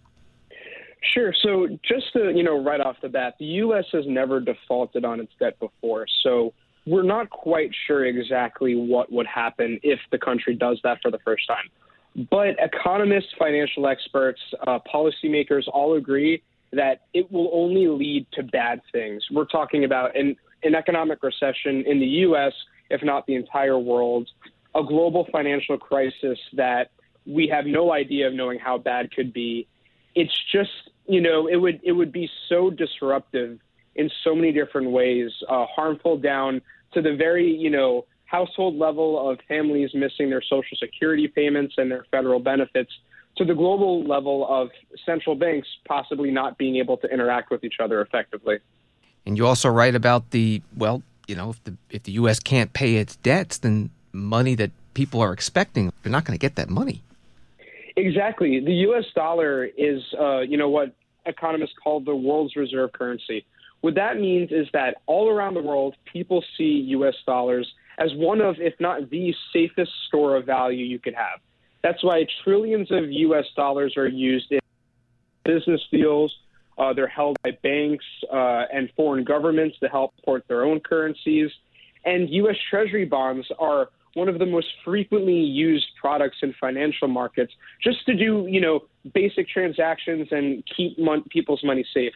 Sure. 1.02 1.34
So, 1.42 1.70
just 1.82 2.12
to, 2.12 2.34
you 2.36 2.44
know, 2.44 2.62
right 2.62 2.82
off 2.82 2.98
the 3.02 3.08
bat, 3.08 3.36
the 3.40 3.46
U.S. 3.64 3.86
has 3.94 4.04
never 4.06 4.42
defaulted 4.42 5.06
on 5.06 5.22
its 5.22 5.32
debt 5.40 5.58
before. 5.62 6.08
So, 6.24 6.54
we're 6.86 7.04
not 7.04 7.30
quite 7.30 7.70
sure 7.88 8.04
exactly 8.04 8.76
what 8.76 9.10
would 9.14 9.28
happen 9.28 9.80
if 9.82 10.02
the 10.12 10.18
country 10.18 10.54
does 10.54 10.82
that 10.84 10.98
for 11.02 11.10
the 11.10 11.20
first 11.20 11.48
time. 11.48 12.28
But 12.30 12.58
economists, 12.60 13.34
financial 13.40 13.88
experts, 13.88 14.42
uh, 14.68 14.80
policymakers 14.94 15.70
all 15.72 15.96
agree 15.96 16.44
that 16.74 17.04
it 17.14 17.32
will 17.32 17.50
only 17.54 17.88
lead 17.88 18.28
to 18.34 18.44
bad 18.44 18.82
things. 18.92 19.24
We're 19.32 19.46
talking 19.46 19.86
about 19.86 20.18
an, 20.18 20.36
an 20.64 20.76
economic 20.76 21.24
recession 21.24 21.86
in 21.88 22.02
the 22.02 22.08
U.S., 22.28 22.52
if 22.90 23.04
not 23.04 23.26
the 23.26 23.36
entire 23.36 23.78
world, 23.78 24.30
a 24.74 24.84
global 24.84 25.28
financial 25.32 25.78
crisis 25.78 26.38
that 26.54 26.92
we 27.26 27.48
have 27.48 27.66
no 27.66 27.92
idea 27.92 28.28
of 28.28 28.34
knowing 28.34 28.60
how 28.60 28.78
bad 28.78 29.12
could 29.12 29.34
be. 29.34 29.68
It's 30.14 30.38
just, 30.52 30.72
you 31.08 31.22
know, 31.22 31.48
it 31.48 31.56
would 31.56 31.80
it 31.84 31.92
would 31.92 32.12
be 32.12 32.30
so 32.50 32.70
disruptive 32.70 33.60
in 33.96 34.10
so 34.24 34.36
many 34.36 34.52
different 34.52 34.92
ways, 34.92 35.32
uh, 35.50 35.66
harmful 35.74 36.18
down 36.18 36.62
to 36.94 37.02
the 37.02 37.16
very, 37.16 37.50
you 37.50 37.70
know, 37.70 38.06
household 38.26 38.76
level 38.76 39.30
of 39.30 39.40
families 39.48 39.92
missing 39.94 40.30
their 40.30 40.42
social 40.42 40.78
security 40.78 41.28
payments 41.28 41.76
and 41.78 41.90
their 41.90 42.06
federal 42.12 42.40
benefits 42.40 42.92
to 43.38 43.46
the 43.46 43.54
global 43.54 44.04
level 44.04 44.48
of 44.50 44.70
central 45.06 45.36
banks 45.36 45.68
possibly 45.88 46.32
not 46.32 46.58
being 46.58 46.78
able 46.78 46.98
to 46.98 47.08
interact 47.08 47.52
with 47.52 47.64
each 47.64 47.76
other 47.82 48.02
effectively. 48.02 48.58
And 49.26 49.38
you 49.38 49.48
also 49.48 49.70
write 49.70 49.96
about 49.96 50.32
the 50.32 50.62
well, 50.76 51.02
you 51.28 51.36
know, 51.36 51.52
if 51.52 51.64
the 51.64 51.76
if 51.90 52.04
the 52.04 52.14
U.S. 52.14 52.40
can't 52.40 52.74
pay 52.74 52.96
its 52.96 53.16
debts, 53.18 53.58
then 53.60 53.90
money 54.12 54.56
that 54.56 54.72
people 54.94 55.22
are 55.22 55.34
expecting, 55.34 55.92
they're 56.04 56.12
not 56.12 56.26
going 56.26 56.38
to 56.38 56.42
get 56.42 56.56
that 56.56 56.70
money. 56.70 57.02
Exactly. 57.98 58.60
The 58.60 58.74
U.S. 58.74 59.06
dollar 59.14 59.66
is, 59.66 60.02
uh, 60.20 60.40
you 60.40 60.58
know, 60.58 60.70
what 60.70 60.94
economists 61.26 61.74
call 61.82 62.00
the 62.00 62.16
world's 62.16 62.56
reserve 62.56 62.92
currency. 62.94 63.46
What 63.82 63.96
that 63.96 64.20
means 64.20 64.52
is 64.52 64.68
that 64.74 64.98
all 65.06 65.30
around 65.30 65.54
the 65.54 65.62
world, 65.62 65.96
people 66.12 66.44
see 66.58 66.86
U.S. 66.90 67.16
dollars 67.26 67.72
as 67.98 68.10
one 68.16 68.42
of, 68.42 68.56
if 68.60 68.74
not 68.80 69.10
the 69.10 69.34
safest 69.54 69.92
store 70.08 70.36
of 70.36 70.46
value 70.46 70.84
you 70.84 71.00
could 71.00 71.14
have. 71.14 71.40
That's 71.84 72.04
why 72.04 72.26
trillions 72.44 72.92
of 72.92 73.12
U.S. 73.12 73.46
dollars 73.56 73.96
are 73.96 74.08
used 74.08 74.52
in 74.52 74.60
business 75.44 75.82
deals. 75.92 76.36
Uh, 76.78 76.94
they're 76.94 77.08
held 77.08 77.38
by 77.44 77.52
banks 77.64 78.06
uh, 78.32 78.64
and 78.74 78.90
foreign 78.96 79.24
governments 79.24 79.78
to 79.80 79.88
help 79.88 80.16
support 80.18 80.44
their 80.48 80.64
own 80.64 80.80
currencies. 80.80 81.50
And 82.04 82.30
U.S. 82.30 82.58
Treasury 82.70 83.06
bonds 83.06 83.48
are 83.60 83.90
one 84.14 84.30
of 84.30 84.40
the 84.40 84.46
most 84.46 84.68
frequently 84.84 85.40
used 85.40 85.88
products 86.00 86.38
in 86.42 86.54
financial 86.60 87.08
markets 87.08 87.54
just 87.84 88.06
to 88.06 88.16
do, 88.16 88.48
you 88.50 88.62
know, 88.62 88.82
basic 89.14 89.48
transactions 89.50 90.28
and 90.32 90.64
keep 90.76 90.98
mon- 90.98 91.24
people's 91.24 91.64
money 91.64 91.86
safe 91.94 92.14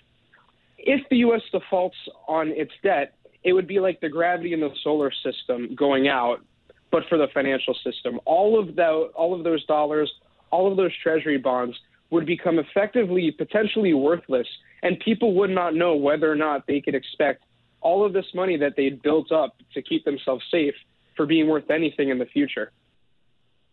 if 0.80 1.08
the 1.10 1.18
U.S. 1.18 1.42
defaults 1.52 1.98
on 2.28 2.50
its 2.50 2.72
debt, 2.84 3.16
it 3.44 3.54
would 3.54 3.68
be 3.68 3.80
like 3.80 4.00
the 4.02 4.10
gravity 4.10 4.54
in 4.54 4.60
the 4.60 4.70
solar 4.84 5.12
system 5.12 5.76
going 5.76 6.08
out, 6.08 6.44
but 6.92 7.04
for 7.10 7.18
the 7.18 7.28
financial 7.34 7.76
system. 7.84 8.20
All 8.26 8.60
of 8.60 8.76
that, 8.76 9.12
all 9.16 9.34
of 9.34 9.44
those 9.44 9.66
dollars, 9.66 10.12
all 10.52 10.70
of 10.70 10.78
those 10.78 10.92
treasury 11.04 11.38
bonds 11.38 11.78
would 12.12 12.26
become 12.26 12.60
effectively 12.60 13.32
potentially 13.32 13.94
worthless, 13.94 14.48
and 14.82 15.00
people 15.00 15.34
would 15.36 15.50
not 15.50 15.76
know 15.76 15.96
whether 15.96 16.32
or 16.32 16.36
not 16.36 16.66
they 16.68 16.82
could 16.82 16.96
expect 16.96 17.44
all 17.82 18.06
of 18.06 18.14
this 18.14 18.26
money 18.34 18.58
that 18.58 18.74
they'd 18.76 19.02
built 19.02 19.32
up 19.32 19.56
to 19.74 19.82
keep 19.82 20.04
themselves 20.06 20.44
safe 20.52 20.74
for 21.16 21.26
being 21.26 21.48
worth 21.48 21.70
anything 21.70 22.10
in 22.10 22.18
the 22.18 22.26
future. 22.26 22.72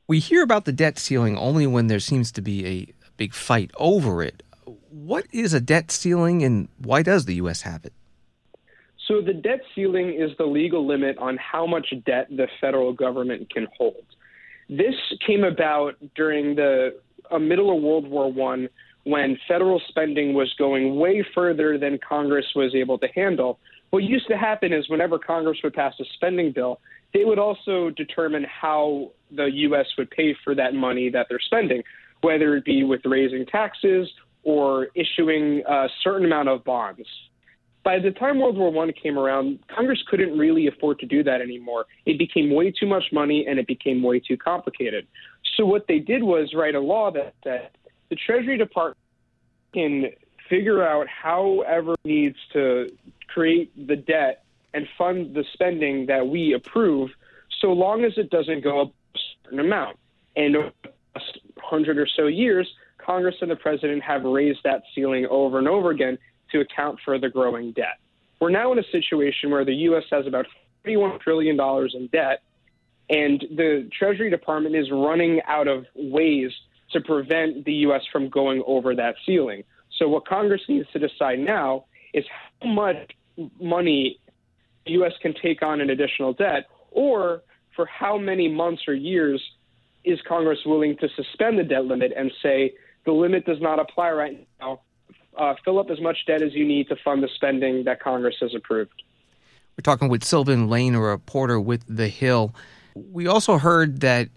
We 0.09 0.21
hear 0.21 0.43
about 0.43 0.65
the 0.65 0.73
debt 0.73 0.99
ceiling 0.99 1.37
only 1.37 1.67
when 1.67 1.89
there 1.89 2.01
seems 2.01 2.31
to 2.33 2.43
be 2.43 2.67
a 2.67 2.93
big 3.17 3.35
fight 3.35 3.71
over 3.77 4.23
it. 4.23 4.43
What 4.91 5.27
is 5.33 5.53
a 5.53 5.61
debt 5.61 5.91
ceiling 5.91 6.43
and 6.43 6.69
why 6.79 7.03
does 7.03 7.25
the 7.25 7.35
U.S. 7.37 7.63
have 7.63 7.85
it? 7.85 7.93
So, 9.07 9.21
the 9.21 9.33
debt 9.33 9.61
ceiling 9.75 10.15
is 10.15 10.37
the 10.37 10.47
legal 10.47 10.85
limit 10.85 11.17
on 11.19 11.37
how 11.37 11.65
much 11.67 11.95
debt 12.05 12.27
the 12.29 12.49
federal 12.61 12.93
government 12.93 13.53
can 13.53 13.69
hold. 13.77 14.05
This 14.69 14.95
came 15.25 15.45
about 15.45 15.95
during 16.17 16.57
the 16.57 16.97
uh, 17.31 17.39
middle 17.39 17.75
of 17.77 17.83
World 17.83 18.09
War 18.09 18.33
One 18.33 18.69
when 19.05 19.39
federal 19.47 19.81
spending 19.89 20.35
was 20.35 20.53
going 20.59 20.97
way 20.97 21.25
further 21.35 21.79
than 21.79 21.99
Congress 22.07 22.47
was 22.57 22.75
able 22.75 22.99
to 22.99 23.07
handle. 23.15 23.61
What 23.91 24.03
used 24.03 24.27
to 24.29 24.37
happen 24.37 24.73
is 24.73 24.89
whenever 24.89 25.17
Congress 25.19 25.59
would 25.63 25.75
pass 25.75 25.95
a 26.01 26.05
spending 26.15 26.51
bill, 26.53 26.81
they 27.15 27.25
would 27.25 27.39
also 27.39 27.91
determine 27.91 28.45
how 28.45 29.13
the 29.31 29.45
U.S. 29.45 29.87
would 29.97 30.11
pay 30.11 30.35
for 30.43 30.57
that 30.57 30.75
money 30.75 31.09
that 31.11 31.27
they're 31.29 31.39
spending, 31.39 31.83
whether 32.23 32.57
it 32.57 32.65
be 32.65 32.83
with 32.83 33.01
raising 33.05 33.47
taxes 33.47 34.09
or 34.43 34.89
issuing 34.95 35.63
a 35.69 35.87
certain 36.03 36.27
amount 36.27 36.49
of 36.49 36.65
bonds. 36.65 37.07
By 37.85 38.01
the 38.01 38.11
time 38.11 38.41
World 38.41 38.57
War 38.59 38.85
I 38.85 38.91
came 38.91 39.17
around, 39.17 39.61
Congress 39.73 40.03
couldn't 40.11 40.37
really 40.37 40.67
afford 40.67 40.99
to 40.99 41.07
do 41.07 41.23
that 41.23 41.41
anymore. 41.41 41.87
It 42.05 42.19
became 42.19 42.53
way 42.53 42.73
too 42.73 42.87
much 42.87 43.05
money 43.13 43.47
and 43.49 43.61
it 43.61 43.69
became 43.69 44.03
way 44.03 44.19
too 44.19 44.37
complicated. 44.37 45.07
So 45.57 45.65
what 45.65 45.87
they 45.89 45.99
did 45.99 46.23
was 46.23 46.53
write 46.55 46.75
a 46.75 46.81
law 46.81 47.11
that 47.11 47.35
the 47.43 48.17
Treasury 48.17 48.59
Department 48.59 48.99
can 49.73 50.11
figure 50.49 50.87
out 50.87 51.07
however 51.09 51.95
needs 52.05 52.37
to 52.53 52.91
create 53.29 53.73
the 53.87 53.97
debt 53.97 54.45
and 54.75 54.87
fund 54.97 55.35
the 55.35 55.45
spending 55.53 56.07
that 56.07 56.29
we 56.29 56.53
approve, 56.53 57.11
so 57.61 57.73
long 57.73 58.05
as 58.05 58.13
it 58.19 58.31
doesn't 58.31 58.63
go 58.63 58.83
up 58.83 58.93
a 59.15 59.19
certain 59.45 59.61
amount. 59.61 59.99
And 60.37 60.57
over 60.57 60.73
hundred 61.63 61.99
or 61.99 62.07
so 62.07 62.27
years, 62.27 62.69
Congress 62.99 63.37
and 63.41 63.51
the 63.51 63.57
president 63.57 64.03
have 64.03 64.25
raised 64.25 64.61
that 64.65 64.83
ceiling 64.95 65.27
over 65.31 65.59
and 65.59 65.67
over 65.67 65.91
again 65.91 66.19
to 66.53 66.61
account 66.61 66.99
for 67.05 67.19
the 67.19 67.29
growing 67.29 67.73
debt. 67.73 67.99
We're 68.41 68.51
now 68.51 68.73
in 68.73 68.79
a 68.79 68.85
situation 68.93 69.51
where 69.51 69.65
the 69.65 69.75
U.S. 69.75 70.05
has 70.11 70.27
about 70.27 70.47
$31 70.87 71.21
trillion 71.21 71.59
in 71.95 72.07
debt, 72.09 72.43
and 73.09 73.45
the 73.55 73.89
Treasury 73.97 74.31
Department 74.31 74.75
is 74.75 74.91
running 74.91 75.41
out 75.47 75.69
of 75.69 75.87
ways 75.95 76.51
to 76.93 77.01
prevent 77.01 77.65
the 77.65 77.73
U.S. 77.73 78.03
from 78.13 78.29
going 78.29 78.63
over 78.67 78.95
that 78.95 79.15
ceiling. 79.25 79.63
So, 79.99 80.09
what 80.09 80.27
Congress 80.27 80.63
needs 80.69 80.89
to 80.93 80.99
decide 80.99 81.39
now 81.39 81.85
is 82.13 82.25
how 82.61 82.69
much 82.69 83.13
money 83.61 84.19
the 84.85 84.93
U.S. 84.93 85.13
can 85.21 85.35
take 85.41 85.63
on 85.63 85.81
in 85.81 85.91
additional 85.91 86.33
debt, 86.33 86.67
or 86.91 87.43
for 87.75 87.87
how 87.87 88.19
many 88.19 88.49
months 88.49 88.83
or 88.89 88.95
years 88.95 89.43
is 90.05 90.19
Congress 90.27 90.59
willing 90.65 90.97
to 90.99 91.09
suspend 91.17 91.59
the 91.59 91.65
debt 91.65 91.85
limit 91.85 92.13
and 92.17 92.31
say 92.43 92.73
the 93.05 93.13
limit 93.13 93.45
does 93.45 93.61
not 93.61 93.79
apply 93.79 94.11
right 94.11 94.47
now? 94.61 94.81
Uh, 95.37 95.55
fill 95.65 95.79
up 95.79 95.91
as 95.91 96.01
much 96.01 96.17
debt 96.27 96.41
as 96.41 96.55
you 96.55 96.67
need 96.67 96.89
to 96.89 96.97
fund 97.05 97.23
the 97.23 97.29
spending 97.35 97.85
that 97.85 98.01
Congress 98.01 98.37
has 98.41 98.55
approved. 98.55 99.03
We're 99.77 99.83
talking 99.83 100.09
with 100.09 100.25
Sylvan 100.25 100.69
Lane, 100.69 100.95
a 100.95 101.01
reporter 101.01 101.61
with 101.61 101.85
The 101.87 102.09
Hill. 102.09 102.55
We 102.97 103.27
also 103.27 103.59
heard 103.59 104.01
that 104.01 104.31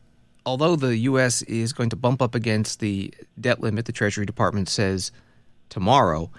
although 0.46 0.76
the 0.76 0.98
U.S. 0.98 1.42
is 1.44 1.72
going 1.72 1.90
to 1.92 1.96
bump 1.96 2.22
up 2.22 2.36
against 2.36 2.82
the 2.82 3.14
debt 3.40 3.62
limit, 3.62 3.86
the 3.86 3.94
Treasury 3.94 4.26
Department 4.26 4.68
says 4.68 5.14
tomorrow, 5.70 6.30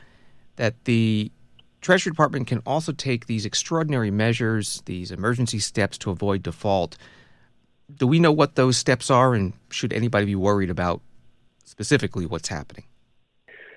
that 0.56 0.84
the 0.84 1.32
Treasury 1.80 2.12
Department 2.12 2.46
can 2.46 2.58
also 2.66 2.92
take 2.92 3.26
these 3.26 3.46
extraordinary 3.46 4.10
measures, 4.10 4.82
these 4.84 5.10
emergency 5.10 5.58
steps 5.58 5.96
to 5.98 6.10
avoid 6.10 6.42
default. 6.42 6.98
Do 7.94 8.06
we 8.06 8.18
know 8.18 8.32
what 8.32 8.54
those 8.54 8.76
steps 8.76 9.10
are, 9.10 9.34
and 9.34 9.54
should 9.70 9.92
anybody 9.92 10.26
be 10.26 10.34
worried 10.34 10.68
about 10.68 11.00
specifically 11.64 12.26
what's 12.26 12.48
happening? 12.48 12.84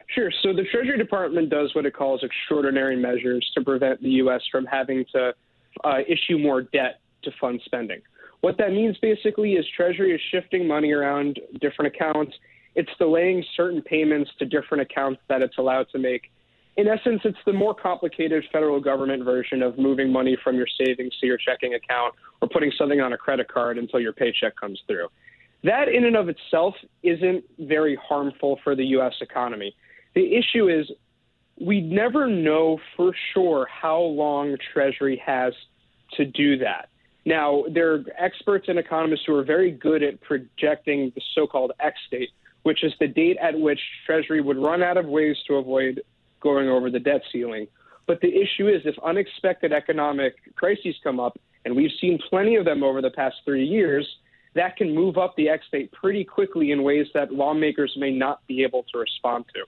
Sure. 0.07 0.31
So 0.41 0.53
the 0.53 0.65
Treasury 0.69 0.97
Department 0.97 1.49
does 1.49 1.73
what 1.73 1.85
it 1.85 1.95
calls 1.95 2.23
extraordinary 2.23 2.97
measures 2.97 3.49
to 3.55 3.63
prevent 3.63 4.03
the 4.03 4.09
U.S. 4.09 4.41
from 4.51 4.65
having 4.65 5.05
to 5.13 5.33
uh, 5.85 5.99
issue 6.07 6.37
more 6.37 6.61
debt 6.61 6.99
to 7.23 7.31
fund 7.39 7.61
spending. 7.63 8.01
What 8.43 8.57
that 8.57 8.73
means 8.73 8.97
basically 9.01 9.53
is 9.53 9.65
Treasury 9.73 10.13
is 10.13 10.19
shifting 10.29 10.67
money 10.67 10.91
around 10.91 11.39
different 11.61 11.95
accounts. 11.95 12.33
It's 12.75 12.89
delaying 12.99 13.41
certain 13.55 13.81
payments 13.81 14.29
to 14.37 14.45
different 14.45 14.81
accounts 14.81 15.21
that 15.29 15.41
it's 15.41 15.57
allowed 15.57 15.87
to 15.93 15.97
make. 15.97 16.23
In 16.75 16.89
essence, 16.89 17.21
it's 17.23 17.37
the 17.45 17.53
more 17.53 17.73
complicated 17.73 18.43
federal 18.51 18.81
government 18.81 19.23
version 19.23 19.63
of 19.63 19.77
moving 19.77 20.11
money 20.11 20.35
from 20.43 20.57
your 20.57 20.67
savings 20.77 21.13
to 21.21 21.25
your 21.25 21.37
checking 21.37 21.75
account 21.75 22.15
or 22.41 22.49
putting 22.49 22.69
something 22.77 22.99
on 22.99 23.13
a 23.13 23.17
credit 23.17 23.47
card 23.47 23.77
until 23.77 24.01
your 24.01 24.11
paycheck 24.11 24.59
comes 24.59 24.77
through. 24.87 25.07
That, 25.63 25.87
in 25.87 26.03
and 26.03 26.17
of 26.17 26.27
itself, 26.27 26.75
isn't 27.01 27.45
very 27.59 27.95
harmful 27.95 28.59
for 28.61 28.75
the 28.75 28.83
U.S. 28.87 29.13
economy. 29.21 29.73
The 30.15 30.35
issue 30.35 30.67
is 30.67 30.91
we 31.61 31.79
never 31.79 32.27
know 32.27 32.77
for 32.97 33.13
sure 33.33 33.69
how 33.71 34.01
long 34.01 34.57
Treasury 34.73 35.21
has 35.25 35.53
to 36.17 36.25
do 36.25 36.57
that. 36.57 36.89
Now, 37.25 37.63
there 37.71 37.93
are 37.93 38.03
experts 38.17 38.65
and 38.67 38.77
economists 38.77 39.23
who 39.25 39.35
are 39.35 39.43
very 39.43 39.71
good 39.71 40.03
at 40.03 40.19
projecting 40.21 41.11
the 41.15 41.21
so 41.33 41.47
called 41.47 41.71
X 41.79 41.97
date, 42.11 42.31
which 42.63 42.83
is 42.83 42.93
the 42.99 43.07
date 43.07 43.37
at 43.41 43.57
which 43.57 43.79
Treasury 44.05 44.41
would 44.41 44.57
run 44.57 44.83
out 44.83 44.97
of 44.97 45.05
ways 45.05 45.37
to 45.47 45.55
avoid 45.55 46.01
going 46.41 46.67
over 46.67 46.89
the 46.89 46.99
debt 46.99 47.21
ceiling. 47.31 47.67
But 48.05 48.19
the 48.19 48.27
issue 48.27 48.67
is 48.67 48.81
if 48.85 48.95
unexpected 49.03 49.71
economic 49.71 50.35
crises 50.55 50.95
come 51.03 51.19
up, 51.19 51.39
and 51.63 51.73
we've 51.73 51.91
seen 52.01 52.19
plenty 52.29 52.55
of 52.57 52.65
them 52.65 52.83
over 52.83 53.01
the 53.01 53.11
past 53.11 53.37
three 53.45 53.65
years, 53.65 54.05
that 54.55 54.75
can 54.75 54.93
move 54.93 55.17
up 55.17 55.35
the 55.37 55.47
X 55.47 55.65
date 55.71 55.91
pretty 55.93 56.25
quickly 56.25 56.71
in 56.71 56.83
ways 56.83 57.07
that 57.13 57.33
lawmakers 57.33 57.93
may 57.97 58.11
not 58.11 58.45
be 58.47 58.63
able 58.63 58.83
to 58.91 58.99
respond 58.99 59.45
to. 59.53 59.63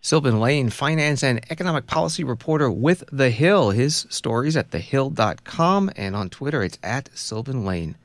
Sylvan 0.00 0.40
Lane, 0.40 0.70
finance 0.70 1.22
and 1.22 1.40
economic 1.50 1.86
policy 1.86 2.24
reporter 2.24 2.70
with 2.70 3.04
The 3.10 3.30
Hill. 3.30 3.70
His 3.70 4.06
stories 4.08 4.56
at 4.56 4.70
thehill.com 4.70 5.90
and 5.96 6.14
on 6.14 6.30
Twitter, 6.30 6.62
it's 6.62 6.78
at 6.82 7.10
Sylvan 7.16 7.64
Lane. 7.64 7.96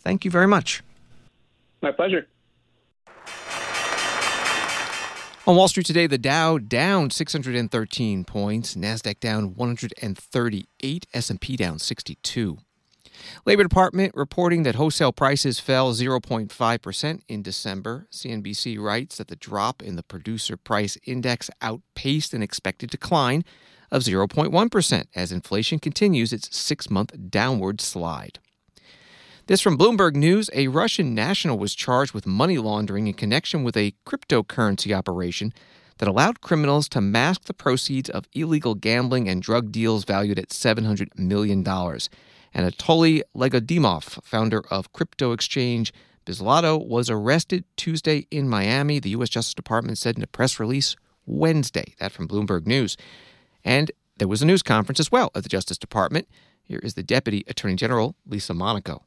Thank 0.00 0.24
you 0.24 0.30
very 0.30 0.48
much. 0.48 0.82
My 1.82 1.92
pleasure. 1.92 2.26
On 5.44 5.56
Wall 5.56 5.66
Street 5.66 5.86
today, 5.86 6.06
the 6.06 6.18
Dow 6.18 6.56
down 6.56 7.10
613 7.10 8.24
points, 8.24 8.76
Nasdaq 8.76 9.18
down 9.18 9.56
138, 9.56 11.06
S&P 11.12 11.56
down 11.56 11.80
62. 11.80 12.58
Labor 13.44 13.62
Department 13.62 14.14
reporting 14.14 14.62
that 14.62 14.74
wholesale 14.74 15.12
prices 15.12 15.60
fell 15.60 15.92
0.5% 15.92 17.20
in 17.28 17.42
December. 17.42 18.06
CNBC 18.10 18.78
writes 18.78 19.18
that 19.18 19.28
the 19.28 19.36
drop 19.36 19.82
in 19.82 19.96
the 19.96 20.02
producer 20.02 20.56
price 20.56 20.98
index 21.04 21.50
outpaced 21.60 22.34
an 22.34 22.42
expected 22.42 22.90
decline 22.90 23.44
of 23.90 24.02
0.1% 24.02 25.04
as 25.14 25.32
inflation 25.32 25.78
continues 25.78 26.32
its 26.32 26.56
six 26.56 26.90
month 26.90 27.12
downward 27.30 27.80
slide. 27.80 28.38
This 29.46 29.60
from 29.60 29.76
Bloomberg 29.76 30.14
News 30.14 30.48
a 30.54 30.68
Russian 30.68 31.14
national 31.14 31.58
was 31.58 31.74
charged 31.74 32.14
with 32.14 32.26
money 32.26 32.58
laundering 32.58 33.08
in 33.08 33.14
connection 33.14 33.64
with 33.64 33.76
a 33.76 33.92
cryptocurrency 34.06 34.96
operation 34.96 35.52
that 35.98 36.08
allowed 36.08 36.40
criminals 36.40 36.88
to 36.88 37.00
mask 37.00 37.44
the 37.44 37.54
proceeds 37.54 38.08
of 38.08 38.28
illegal 38.32 38.74
gambling 38.74 39.28
and 39.28 39.42
drug 39.42 39.70
deals 39.70 40.04
valued 40.04 40.38
at 40.38 40.48
$700 40.48 41.18
million. 41.18 41.62
Anatoly 42.54 43.22
Legkodymov, 43.34 44.22
founder 44.22 44.62
of 44.70 44.92
crypto 44.92 45.32
exchange 45.32 45.92
Bitzlato, 46.26 46.86
was 46.86 47.08
arrested 47.08 47.64
Tuesday 47.76 48.26
in 48.30 48.48
Miami, 48.48 48.98
the 48.98 49.10
U.S. 49.10 49.30
Justice 49.30 49.54
Department 49.54 49.98
said 49.98 50.16
in 50.16 50.22
a 50.22 50.26
press 50.26 50.60
release 50.60 50.94
Wednesday. 51.26 51.94
That 51.98 52.12
from 52.12 52.28
Bloomberg 52.28 52.66
News. 52.66 52.96
And 53.64 53.90
there 54.18 54.28
was 54.28 54.42
a 54.42 54.46
news 54.46 54.62
conference 54.62 55.00
as 55.00 55.10
well 55.10 55.30
at 55.34 55.42
the 55.42 55.48
Justice 55.48 55.78
Department. 55.78 56.28
Here 56.62 56.80
is 56.82 56.94
the 56.94 57.02
Deputy 57.02 57.44
Attorney 57.48 57.76
General, 57.76 58.14
Lisa 58.26 58.54
Monaco. 58.54 59.04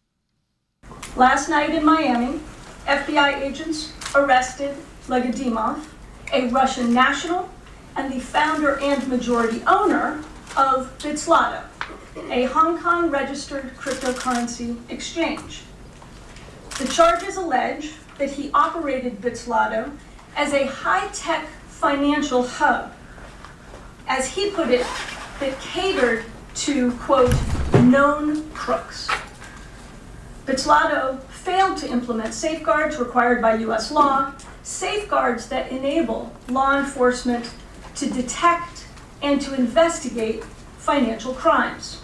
Last 1.15 1.49
night 1.49 1.69
in 1.69 1.85
Miami, 1.85 2.39
FBI 2.85 3.41
agents 3.41 3.93
arrested 4.15 4.75
Legkodymov, 5.07 5.85
a 6.33 6.47
Russian 6.49 6.93
national 6.93 7.49
and 7.95 8.11
the 8.11 8.19
founder 8.19 8.79
and 8.81 9.07
majority 9.07 9.61
owner 9.65 10.23
of 10.57 10.97
Bitzlato 10.97 11.63
a 12.29 12.45
Hong 12.45 12.79
Kong 12.79 13.09
registered 13.09 13.75
cryptocurrency 13.77 14.77
exchange. 14.89 15.63
The 16.79 16.87
charges 16.87 17.35
allege 17.35 17.91
that 18.17 18.31
he 18.31 18.51
operated 18.53 19.21
Bitzlato 19.21 19.91
as 20.35 20.53
a 20.53 20.65
high 20.65 21.07
tech 21.09 21.47
financial 21.67 22.47
hub, 22.47 22.93
as 24.07 24.27
he 24.27 24.49
put 24.51 24.69
it, 24.69 24.85
that 25.39 25.59
catered 25.59 26.25
to, 26.55 26.91
quote, 26.93 27.33
known 27.73 28.49
crooks. 28.51 29.09
Bitzlato 30.45 31.21
failed 31.23 31.77
to 31.77 31.89
implement 31.89 32.33
safeguards 32.33 32.97
required 32.97 33.41
by 33.41 33.55
US 33.55 33.91
law, 33.91 34.31
safeguards 34.63 35.49
that 35.49 35.71
enable 35.71 36.33
law 36.49 36.77
enforcement 36.77 37.51
to 37.95 38.09
detect 38.09 38.87
and 39.21 39.41
to 39.41 39.53
investigate 39.53 40.43
financial 40.77 41.33
crimes. 41.33 42.01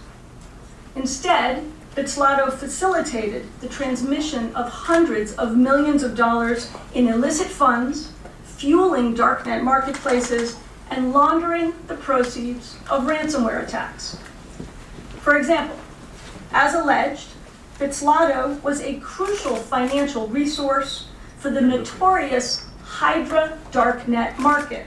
Instead, 0.96 1.64
Bitzlato 1.96 2.52
facilitated 2.52 3.46
the 3.60 3.68
transmission 3.68 4.54
of 4.56 4.70
hundreds 4.70 5.34
of 5.34 5.58
millions 5.58 6.04
of 6.04 6.16
dollars 6.16 6.72
in 6.94 7.08
illicit 7.08 7.48
funds, 7.48 8.12
fueling 8.44 9.16
darknet 9.16 9.64
marketplaces, 9.64 10.58
and 10.90 11.14
laundering 11.14 11.74
the 11.88 11.96
proceeds 11.96 12.76
of 12.90 13.04
ransomware 13.04 13.64
attacks. 13.64 14.18
For 15.22 15.38
example, 15.38 15.78
as 16.52 16.74
alleged, 16.74 17.30
Bitzlato 17.80 18.62
was 18.62 18.82
a 18.82 19.00
crucial 19.00 19.56
financial 19.56 20.28
resource 20.28 21.08
for 21.40 21.50
the 21.50 21.62
notorious 21.62 22.66
Hydra 22.84 23.58
darknet 23.72 24.38
market, 24.38 24.86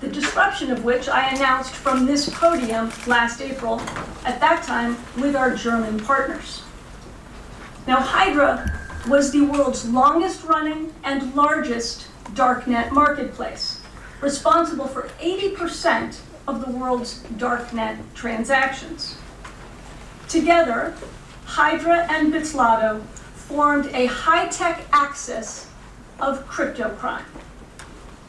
the 0.00 0.08
disruption 0.08 0.70
of 0.70 0.84
which 0.84 1.08
I 1.08 1.30
announced 1.30 1.72
from 1.72 2.06
this 2.06 2.28
podium 2.28 2.92
last 3.06 3.40
April, 3.40 3.80
at 4.24 4.40
that 4.40 4.62
time 4.64 4.96
with 5.16 5.36
our 5.36 5.54
German 5.54 6.00
partners. 6.00 6.62
Now, 7.86 8.00
Hydra 8.00 8.80
was 9.08 9.30
the 9.32 9.42
world's 9.42 9.88
longest 9.88 10.44
running 10.44 10.92
and 11.04 11.34
largest 11.34 12.08
darknet 12.32 12.90
marketplace, 12.90 13.82
responsible 14.20 14.86
for 14.86 15.08
80% 15.20 16.18
of 16.48 16.64
the 16.64 16.72
world's 16.72 17.22
darknet 17.36 17.98
transactions. 18.14 19.16
Together, 20.28 20.94
Hydra 21.44 22.06
and 22.10 22.32
Bitzlato 22.32 23.02
formed 23.34 23.86
a 23.94 24.06
high 24.06 24.48
tech 24.48 24.82
axis 24.92 25.68
of 26.18 26.46
crypto 26.46 26.90
crime. 26.96 27.24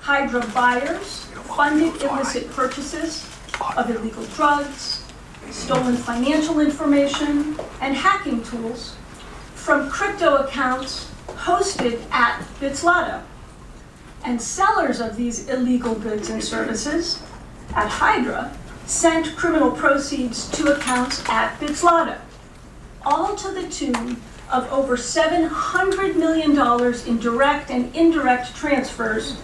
Hydra 0.05 0.45
buyers 0.53 1.25
funded 1.57 1.99
illicit 2.03 2.51
purchases 2.51 3.27
of 3.75 3.89
illegal 3.89 4.23
drugs, 4.35 5.03
stolen 5.49 5.97
financial 5.97 6.59
information, 6.59 7.57
and 7.81 7.95
hacking 7.95 8.43
tools 8.43 8.95
from 9.55 9.89
crypto 9.89 10.35
accounts 10.35 11.09
hosted 11.25 11.99
at 12.11 12.39
Bitzlato. 12.59 13.23
And 14.23 14.39
sellers 14.39 15.01
of 15.01 15.15
these 15.15 15.49
illegal 15.49 15.95
goods 15.95 16.29
and 16.29 16.43
services 16.43 17.23
at 17.73 17.89
Hydra 17.89 18.55
sent 18.85 19.35
criminal 19.35 19.71
proceeds 19.71 20.47
to 20.51 20.75
accounts 20.75 21.27
at 21.27 21.59
Bitzlato, 21.59 22.19
all 23.03 23.35
to 23.37 23.51
the 23.51 23.67
tune 23.69 24.21
of 24.51 24.71
over 24.71 24.97
$700 24.97 26.15
million 26.15 26.51
in 27.07 27.19
direct 27.19 27.71
and 27.71 27.95
indirect 27.95 28.55
transfers 28.55 29.41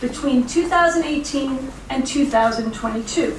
between 0.00 0.46
2018 0.46 1.70
and 1.90 2.06
2022. 2.06 3.38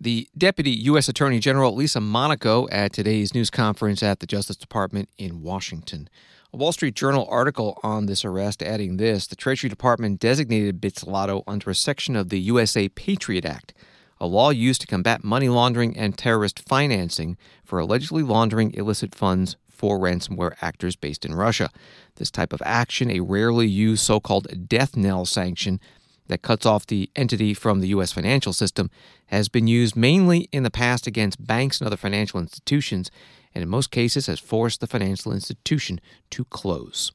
The 0.00 0.28
Deputy 0.36 0.70
U.S. 0.70 1.08
Attorney 1.08 1.38
General 1.38 1.74
Lisa 1.74 2.00
Monaco 2.00 2.68
at 2.70 2.92
today's 2.92 3.32
news 3.32 3.48
conference 3.48 4.02
at 4.02 4.20
the 4.20 4.26
Justice 4.26 4.56
Department 4.56 5.08
in 5.16 5.40
Washington. 5.40 6.08
A 6.52 6.56
Wall 6.56 6.72
Street 6.72 6.94
Journal 6.94 7.26
article 7.30 7.80
on 7.82 8.06
this 8.06 8.24
arrest 8.24 8.62
adding 8.62 8.96
this 8.96 9.26
the 9.26 9.34
Treasury 9.34 9.70
Department 9.70 10.20
designated 10.20 10.80
Bitzlato 10.80 11.42
under 11.46 11.70
a 11.70 11.74
section 11.74 12.16
of 12.16 12.28
the 12.28 12.38
USA 12.40 12.88
Patriot 12.90 13.44
Act, 13.44 13.72
a 14.20 14.26
law 14.26 14.50
used 14.50 14.80
to 14.82 14.86
combat 14.86 15.24
money 15.24 15.48
laundering 15.48 15.96
and 15.96 16.16
terrorist 16.16 16.60
financing 16.68 17.36
for 17.64 17.78
allegedly 17.78 18.22
laundering 18.22 18.72
illicit 18.74 19.14
funds 19.14 19.56
for 19.74 19.98
ransomware 19.98 20.54
actors 20.62 20.96
based 20.96 21.24
in 21.24 21.34
Russia. 21.34 21.70
This 22.16 22.30
type 22.30 22.52
of 22.52 22.62
action, 22.64 23.10
a 23.10 23.20
rarely 23.20 23.66
used 23.66 24.04
so 24.04 24.20
called 24.20 24.68
death 24.68 24.96
knell 24.96 25.26
sanction, 25.26 25.80
that 26.26 26.42
cuts 26.42 26.64
off 26.64 26.86
the 26.86 27.10
entity 27.14 27.52
from 27.52 27.80
the 27.80 27.88
U.S. 27.88 28.12
financial 28.12 28.52
system 28.52 28.90
has 29.26 29.48
been 29.48 29.66
used 29.66 29.96
mainly 29.96 30.48
in 30.52 30.62
the 30.62 30.70
past 30.70 31.06
against 31.06 31.46
banks 31.46 31.80
and 31.80 31.86
other 31.86 31.96
financial 31.96 32.40
institutions, 32.40 33.10
and 33.54 33.62
in 33.62 33.68
most 33.68 33.90
cases 33.90 34.26
has 34.26 34.40
forced 34.40 34.80
the 34.80 34.86
financial 34.86 35.32
institution 35.32 36.00
to 36.30 36.44
close. 36.46 37.12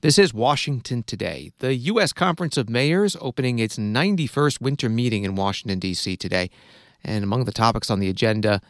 This 0.00 0.18
is 0.18 0.32
Washington 0.32 1.02
Today. 1.02 1.52
The 1.58 1.74
U.S. 1.74 2.12
Conference 2.12 2.56
of 2.56 2.68
Mayors 2.68 3.16
opening 3.20 3.58
its 3.58 3.76
91st 3.76 4.60
winter 4.60 4.88
meeting 4.88 5.24
in 5.24 5.36
Washington, 5.36 5.78
D.C. 5.78 6.16
today. 6.16 6.50
And 7.04 7.22
among 7.22 7.44
the 7.44 7.52
topics 7.52 7.90
on 7.90 8.00
the 8.00 8.08
agenda, 8.08 8.60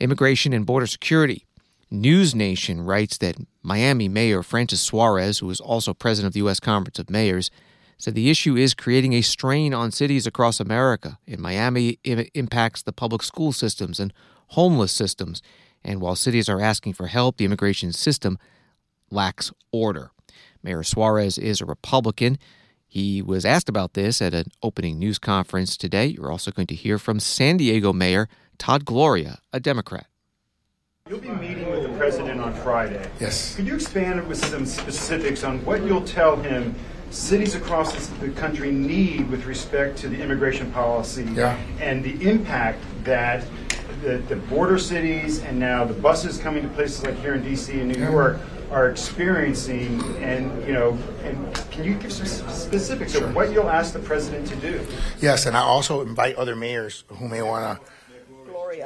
immigration 0.00 0.52
and 0.52 0.66
border 0.66 0.86
security. 0.86 1.44
News 1.90 2.34
Nation 2.34 2.82
writes 2.82 3.16
that 3.18 3.36
Miami 3.62 4.08
Mayor 4.08 4.42
Francis 4.42 4.80
Suarez, 4.80 5.38
who 5.38 5.48
is 5.50 5.60
also 5.60 5.94
president 5.94 6.28
of 6.28 6.32
the 6.34 6.40
U.S. 6.40 6.60
Conference 6.60 6.98
of 6.98 7.08
Mayors, 7.08 7.50
said 7.96 8.14
the 8.14 8.30
issue 8.30 8.56
is 8.56 8.74
creating 8.74 9.14
a 9.14 9.22
strain 9.22 9.72
on 9.72 9.90
cities 9.90 10.26
across 10.26 10.60
America. 10.60 11.18
In 11.26 11.40
Miami, 11.40 11.98
it 12.04 12.30
impacts 12.34 12.82
the 12.82 12.92
public 12.92 13.22
school 13.22 13.52
systems 13.52 13.98
and 13.98 14.12
homeless 14.48 14.92
systems. 14.92 15.42
And 15.82 16.00
while 16.00 16.14
cities 16.14 16.48
are 16.48 16.60
asking 16.60 16.92
for 16.92 17.06
help, 17.06 17.38
the 17.38 17.44
immigration 17.44 17.92
system 17.92 18.38
lacks 19.10 19.52
order. 19.72 20.10
Mayor 20.62 20.82
Suarez 20.82 21.38
is 21.38 21.60
a 21.60 21.66
Republican. 21.66 22.38
He 22.86 23.22
was 23.22 23.44
asked 23.44 23.68
about 23.68 23.94
this 23.94 24.20
at 24.20 24.34
an 24.34 24.46
opening 24.62 24.98
news 24.98 25.18
conference 25.18 25.76
today. 25.76 26.06
You're 26.06 26.30
also 26.30 26.50
going 26.50 26.66
to 26.68 26.74
hear 26.74 26.98
from 26.98 27.18
San 27.18 27.56
Diego 27.56 27.92
Mayor 27.92 28.28
Todd 28.58 28.84
Gloria, 28.84 29.38
a 29.52 29.60
Democrat. 29.60 30.06
You'll 31.08 31.20
be 31.20 31.30
meeting 31.30 31.70
with 31.70 31.84
the 31.84 31.96
president 31.96 32.38
on 32.38 32.52
Friday. 32.52 33.10
Yes. 33.18 33.56
Could 33.56 33.66
you 33.66 33.74
expand 33.74 34.28
with 34.28 34.44
some 34.44 34.66
specifics 34.66 35.42
on 35.42 35.64
what 35.64 35.82
you'll 35.82 36.04
tell 36.04 36.36
him 36.36 36.74
cities 37.08 37.54
across 37.54 38.08
the 38.08 38.28
country 38.32 38.70
need 38.70 39.30
with 39.30 39.46
respect 39.46 39.96
to 39.98 40.08
the 40.10 40.20
immigration 40.20 40.70
policy 40.70 41.24
yeah. 41.32 41.56
and 41.80 42.04
the 42.04 42.28
impact 42.28 42.80
that 43.04 43.42
the, 44.02 44.18
the, 44.28 44.36
border 44.36 44.78
cities 44.78 45.42
and 45.42 45.58
now 45.58 45.82
the 45.82 45.94
buses 45.94 46.36
coming 46.36 46.62
to 46.62 46.68
places 46.74 47.02
like 47.02 47.18
here 47.20 47.32
in 47.32 47.42
DC 47.42 47.72
and 47.72 47.88
New 47.88 47.98
yeah. 47.98 48.10
York 48.10 48.38
are 48.70 48.90
experiencing 48.90 49.98
and 50.18 50.66
you 50.66 50.74
know 50.74 50.98
and 51.24 51.54
can 51.70 51.84
you 51.84 51.94
give 51.94 52.12
some 52.12 52.26
specifics 52.26 53.12
sure. 53.12 53.24
of 53.24 53.34
what 53.34 53.50
you'll 53.50 53.70
ask 53.70 53.94
the 53.94 53.98
president 53.98 54.46
to 54.46 54.54
do 54.56 54.86
yes 55.20 55.46
and 55.46 55.56
i 55.56 55.60
also 55.60 56.02
invite 56.02 56.36
other 56.36 56.54
mayors 56.54 57.04
who 57.08 57.26
may 57.26 57.40
want 57.40 57.80
to 57.80 57.86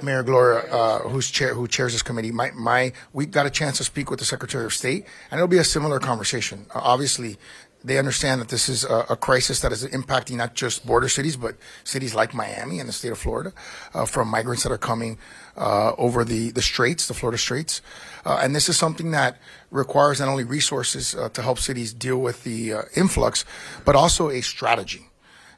Mayor 0.02 0.22
Gloria, 0.22 0.60
uh, 0.72 0.98
who's 1.08 1.30
chair, 1.30 1.54
who 1.54 1.66
chairs 1.66 1.92
this 1.92 2.02
committee, 2.02 2.30
my, 2.30 2.50
my, 2.52 2.92
we 3.12 3.26
got 3.26 3.46
a 3.46 3.50
chance 3.50 3.78
to 3.78 3.84
speak 3.84 4.10
with 4.10 4.18
the 4.18 4.24
Secretary 4.24 4.64
of 4.64 4.72
State, 4.72 5.06
and 5.30 5.38
it'll 5.38 5.48
be 5.48 5.58
a 5.58 5.64
similar 5.64 5.98
conversation. 5.98 6.66
Uh, 6.74 6.80
obviously, 6.82 7.36
they 7.84 7.98
understand 7.98 8.40
that 8.40 8.48
this 8.48 8.68
is 8.68 8.84
a, 8.84 9.06
a, 9.10 9.16
crisis 9.16 9.60
that 9.60 9.72
is 9.72 9.84
impacting 9.84 10.36
not 10.36 10.54
just 10.54 10.86
border 10.86 11.08
cities, 11.08 11.36
but 11.36 11.56
cities 11.82 12.14
like 12.14 12.32
Miami 12.32 12.78
and 12.78 12.88
the 12.88 12.92
state 12.92 13.10
of 13.10 13.18
Florida, 13.18 13.52
uh, 13.94 14.06
from 14.06 14.28
migrants 14.28 14.62
that 14.62 14.70
are 14.70 14.78
coming 14.78 15.18
uh, 15.56 15.92
over 15.98 16.24
the, 16.24 16.50
the 16.52 16.62
straits, 16.62 17.08
the 17.08 17.14
Florida 17.14 17.38
straits. 17.38 17.82
Uh, 18.24 18.38
and 18.40 18.54
this 18.54 18.68
is 18.68 18.76
something 18.76 19.10
that 19.10 19.38
requires 19.70 20.20
not 20.20 20.28
only 20.28 20.44
resources 20.44 21.14
uh, 21.14 21.28
to 21.30 21.42
help 21.42 21.58
cities 21.58 21.92
deal 21.92 22.18
with 22.18 22.44
the 22.44 22.72
uh, 22.72 22.82
influx, 22.94 23.44
but 23.84 23.96
also 23.96 24.30
a 24.30 24.40
strategy. 24.42 25.08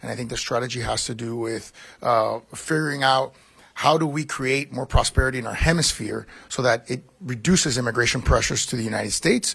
And 0.01 0.11
I 0.11 0.17
think 0.17 0.31
the 0.31 0.37
strategy 0.37 0.81
has 0.81 1.05
to 1.07 1.15
do 1.15 1.37
with 1.37 1.73
uh, 2.03 2.41
figuring 2.55 3.03
out 3.03 3.35
how 3.75 3.99
do 3.99 4.07
we 4.07 4.25
create 4.25 4.73
more 4.73 4.87
prosperity 4.87 5.39
in 5.39 5.47
our 5.47 5.55
hemisphere 5.55 6.27
so 6.49 6.63
that 6.63 6.89
it 6.89 7.03
reduces 7.21 7.77
immigration 7.77 8.23
pressures 8.23 8.65
to 8.67 8.77
the 8.77 8.85
United 8.85 9.11
States 9.11 9.55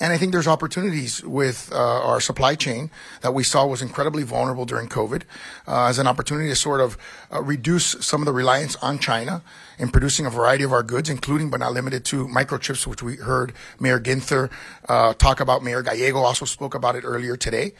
and 0.00 0.14
I 0.14 0.18
think 0.18 0.32
there's 0.32 0.48
opportunities 0.48 1.22
with 1.22 1.70
uh, 1.72 1.76
our 1.76 2.20
supply 2.20 2.54
chain 2.54 2.90
that 3.20 3.34
we 3.34 3.44
saw 3.44 3.66
was 3.66 3.82
incredibly 3.82 4.22
vulnerable 4.22 4.64
during 4.64 4.88
COVID 4.88 5.24
uh, 5.68 5.84
as 5.84 5.98
an 5.98 6.06
opportunity 6.06 6.48
to 6.48 6.56
sort 6.56 6.80
of 6.80 6.96
uh, 7.30 7.42
reduce 7.42 7.84
some 8.00 8.22
of 8.22 8.26
the 8.26 8.32
reliance 8.32 8.76
on 8.76 8.98
China 8.98 9.42
in 9.78 9.90
producing 9.90 10.24
a 10.24 10.30
variety 10.30 10.64
of 10.64 10.72
our 10.72 10.82
goods, 10.82 11.10
including 11.10 11.50
but 11.50 11.60
not 11.60 11.72
limited 11.72 12.06
to 12.06 12.26
microchips, 12.28 12.86
which 12.86 13.02
we 13.02 13.16
heard 13.16 13.52
Mayor 13.78 14.00
Ginther 14.00 14.50
uh, 14.88 15.12
talk 15.14 15.38
about. 15.38 15.62
Mayor 15.62 15.82
Gallego 15.82 16.20
also 16.20 16.46
spoke 16.46 16.74
about 16.74 16.96
it 16.96 17.04
earlier 17.04 17.36
today 17.36 17.72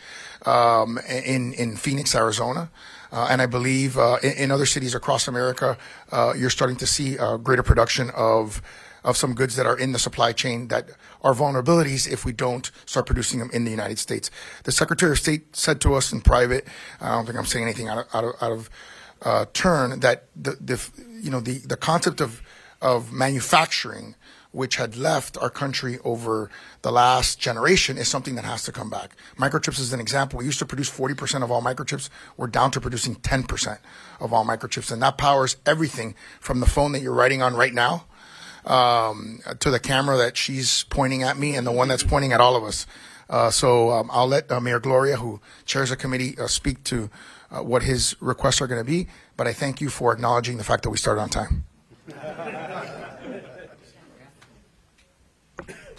um, 0.44 0.98
in, 1.08 1.54
in 1.54 1.76
Phoenix, 1.76 2.14
Arizona. 2.14 2.70
Uh, 3.12 3.28
and 3.30 3.42
I 3.42 3.46
believe 3.46 3.98
uh, 3.98 4.18
in, 4.22 4.32
in, 4.32 4.50
other 4.52 4.66
cities 4.66 4.94
across 4.94 5.26
America, 5.26 5.76
uh, 6.12 6.32
you're 6.36 6.50
starting 6.50 6.76
to 6.76 6.86
see 6.86 7.16
greater 7.42 7.64
production 7.64 8.10
of 8.10 8.62
of 9.04 9.16
some 9.16 9.34
goods 9.34 9.56
that 9.56 9.66
are 9.66 9.78
in 9.78 9.92
the 9.92 9.98
supply 9.98 10.32
chain 10.32 10.68
that 10.68 10.90
are 11.22 11.34
vulnerabilities 11.34 12.10
if 12.10 12.24
we 12.24 12.32
don't 12.32 12.70
start 12.86 13.06
producing 13.06 13.38
them 13.38 13.50
in 13.52 13.64
the 13.64 13.70
United 13.70 13.98
States. 13.98 14.30
The 14.64 14.72
Secretary 14.72 15.12
of 15.12 15.18
State 15.18 15.56
said 15.56 15.80
to 15.82 15.94
us 15.94 16.12
in 16.12 16.20
private, 16.20 16.66
I 17.00 17.10
don't 17.10 17.26
think 17.26 17.38
I'm 17.38 17.46
saying 17.46 17.64
anything 17.64 17.88
out 17.88 17.98
of, 17.98 18.14
out 18.14 18.24
of, 18.24 18.34
out 18.42 18.52
of 18.52 18.70
uh, 19.22 19.44
turn, 19.52 20.00
that 20.00 20.26
the, 20.34 20.52
the, 20.60 20.80
you 21.20 21.30
know, 21.30 21.40
the, 21.40 21.58
the 21.58 21.76
concept 21.76 22.20
of, 22.20 22.42
of 22.80 23.12
manufacturing 23.12 24.14
which 24.52 24.76
had 24.76 24.96
left 24.96 25.38
our 25.38 25.50
country 25.50 25.98
over 26.04 26.50
the 26.82 26.90
last 26.90 27.38
generation 27.38 27.96
is 27.96 28.08
something 28.08 28.34
that 28.34 28.44
has 28.44 28.64
to 28.64 28.72
come 28.72 28.90
back. 28.90 29.14
Microchips 29.38 29.78
is 29.78 29.92
an 29.92 30.00
example. 30.00 30.38
We 30.38 30.44
used 30.44 30.58
to 30.58 30.66
produce 30.66 30.90
40% 30.90 31.44
of 31.44 31.50
all 31.50 31.62
microchips. 31.62 32.08
We're 32.36 32.48
down 32.48 32.72
to 32.72 32.80
producing 32.80 33.16
10% 33.16 33.78
of 34.18 34.32
all 34.32 34.44
microchips. 34.44 34.90
And 34.90 35.00
that 35.02 35.18
powers 35.18 35.56
everything 35.64 36.16
from 36.40 36.60
the 36.60 36.66
phone 36.66 36.92
that 36.92 37.00
you're 37.00 37.14
writing 37.14 37.42
on 37.42 37.54
right 37.54 37.72
now 37.72 38.06
um, 38.64 39.40
to 39.60 39.70
the 39.70 39.80
camera 39.80 40.16
that 40.16 40.36
she's 40.36 40.84
pointing 40.84 41.22
at 41.22 41.38
me 41.38 41.56
and 41.56 41.66
the 41.66 41.72
one 41.72 41.88
that's 41.88 42.02
pointing 42.02 42.32
at 42.32 42.40
all 42.40 42.56
of 42.56 42.64
us. 42.64 42.86
Uh, 43.28 43.50
so 43.50 43.90
um, 43.90 44.10
I'll 44.12 44.26
let 44.26 44.50
uh, 44.50 44.60
Mayor 44.60 44.80
Gloria, 44.80 45.16
who 45.16 45.40
chairs 45.64 45.90
the 45.90 45.96
committee, 45.96 46.36
uh, 46.38 46.48
speak 46.48 46.82
to 46.84 47.10
uh, 47.50 47.62
what 47.62 47.84
his 47.84 48.16
requests 48.20 48.60
are 48.60 48.66
going 48.66 48.80
to 48.80 48.90
be. 48.90 49.08
But 49.36 49.46
I 49.46 49.52
thank 49.52 49.80
you 49.80 49.88
for 49.88 50.12
acknowledging 50.12 50.56
the 50.56 50.64
fact 50.64 50.82
that 50.82 50.90
we 50.90 50.98
started 50.98 51.20
on 51.20 51.28
time. 51.28 51.64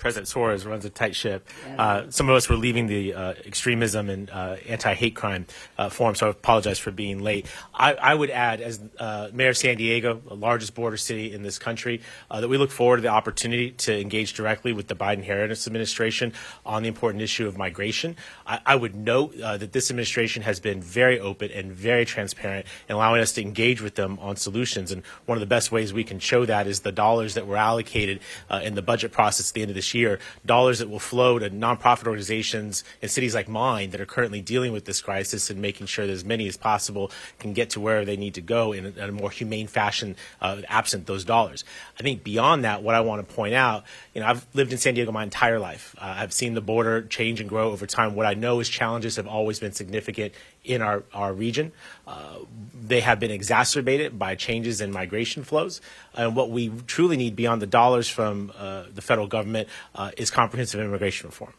President 0.02 0.28
Suarez 0.28 0.66
runs 0.66 0.84
a 0.84 0.90
tight 0.90 1.16
ship. 1.16 1.48
Uh, 1.78 2.10
some 2.10 2.28
of 2.28 2.36
us 2.36 2.50
were 2.50 2.56
leaving 2.56 2.88
the 2.88 3.14
uh, 3.14 3.34
extremism 3.46 4.10
and 4.10 4.32
uh, 4.32 4.58
anti-hate 4.68 5.16
crime 5.16 5.46
uh, 5.78 5.90
forum, 5.90 6.16
so 6.16 6.26
I 6.26 6.32
apologize 6.32 6.80
for 6.80 6.90
being 6.90 7.20
late. 7.20 7.46
I, 7.72 7.94
I 7.94 8.16
would 8.16 8.32
add, 8.32 8.62
as 8.62 8.82
uh, 8.98 9.30
Mayor 9.32 9.50
of 9.50 9.58
San 9.58 9.78
Diego, 9.78 10.20
the 10.28 10.36
largest 10.36 10.74
border 10.74 10.98
city 10.98 11.32
in 11.32 11.44
this 11.44 11.60
country, 11.60 12.02
that 12.32 12.50
we 12.50 12.58
look 12.58 12.72
forward 12.72 12.98
to 12.98 13.02
the 13.04 13.10
opportunity 13.10 13.72
to 13.72 14.02
engage 14.02 14.34
directly 14.34 14.74
with 14.74 14.88
the 14.88 14.96
Biden-Harris 14.96 15.68
administration 15.68 16.34
on 16.66 16.82
the 16.82 16.88
important 16.88 17.22
issue 17.22 17.48
of 17.48 17.56
migration. 17.56 18.16
I, 18.48 18.60
I 18.66 18.76
would 18.76 18.96
note 18.96 19.38
that 19.38 19.72
this 19.72 19.92
administration 19.92 20.42
has 20.42 20.60
been 20.60 20.82
very 20.82 21.20
open 21.20 21.52
and 21.52 21.72
very 21.72 22.06
transparent 22.06 22.66
in 22.90 22.96
allowing 22.96 23.22
us 23.22 23.34
to 23.34 23.42
engage 23.42 23.84
with 23.84 23.94
them 23.94 24.18
on 24.20 24.36
solutions. 24.36 24.92
And 24.92 25.04
one 25.28 25.38
of 25.38 25.42
the 25.42 25.46
best 25.46 25.72
ways 25.72 25.94
we 25.94 26.04
can 26.04 26.18
show 26.18 26.44
that 26.46 26.66
is 26.66 26.80
the 26.80 26.92
dollars 26.92 27.36
that 27.36 27.46
were 27.46 27.58
allocated 27.58 28.20
in 28.50 28.74
the 28.74 28.82
budget 28.82 29.12
process 29.12 29.52
at 29.52 29.54
the 29.54 29.62
end 29.62 29.70
of 29.70 29.76
this 29.76 29.91
year, 29.94 30.20
dollars 30.46 30.80
that 30.80 30.90
will 30.90 31.00
flow 31.00 31.40
to 31.40 31.50
nonprofit 31.50 32.08
organizations 32.08 32.84
in 33.02 33.10
cities 33.10 33.36
like 33.36 33.48
mine 33.48 33.92
that 33.92 34.02
are 34.02 34.06
currently 34.06 34.42
dealing 34.42 34.72
with 34.72 34.86
this 34.86 35.02
crisis 35.02 35.50
and 35.50 35.62
making 35.62 35.88
sure 35.88 36.06
that 36.08 36.14
as 36.14 36.26
many 36.26 36.48
as 36.48 36.58
possible 36.58 37.12
can 37.40 37.54
get 37.54 37.70
to 37.72 37.80
where 37.80 38.06
they 38.06 38.18
need 38.18 38.34
to 38.34 38.42
go 38.42 38.74
in 38.74 38.86
a, 38.86 38.90
in 38.90 39.10
a 39.10 39.12
more 39.12 39.32
humane 39.32 39.68
fashion, 39.68 40.16
uh, 40.42 40.62
absent 40.68 41.06
those 41.08 41.24
dollars. 41.24 41.64
I 42.00 42.04
think 42.04 42.24
beyond 42.24 42.64
that, 42.64 42.84
what 42.84 42.96
I 42.96 43.02
want 43.02 43.28
to 43.28 43.36
point 43.36 43.54
out, 43.54 43.84
you 44.14 44.22
know, 44.22 44.28
I've 44.28 44.46
lived 44.54 44.72
in 44.72 44.78
San 44.78 44.94
Diego 44.94 45.12
my 45.12 45.24
entire 45.24 45.60
life. 45.60 45.96
Uh, 45.98 46.16
I've 46.18 46.34
seen 46.34 46.54
the 46.54 46.62
border 46.62 47.02
change 47.04 47.40
and 47.40 47.50
grow 47.50 47.72
over 47.72 47.86
time. 47.86 48.16
What 48.16 48.26
I 48.26 48.34
know 48.34 48.60
is 48.60 48.70
challenges 48.70 49.16
have 49.16 49.28
always 49.28 49.60
been 49.60 49.72
significant 49.72 50.34
in 50.64 50.82
our, 50.82 51.04
our 51.14 51.34
region. 51.34 51.72
Uh, 52.06 52.38
they 52.74 53.02
have 53.02 53.20
been 53.20 53.32
exacerbated 53.32 54.20
by 54.20 54.36
changes 54.36 54.82
in 54.82 54.92
migration 54.92 55.44
flows. 55.44 55.82
And 56.14 56.36
what 56.36 56.50
we 56.50 56.70
truly 56.88 57.18
need 57.18 57.36
beyond 57.36 57.62
the 57.62 57.68
dollars 57.68 58.08
from 58.08 58.52
uh, 58.58 58.84
the 58.94 59.02
federal 59.02 59.28
government 59.28 59.68
uh, 59.96 60.12
is 60.18 60.30
comprehensive 60.30 60.80
immigration 60.80 61.30
reform. 61.30 61.54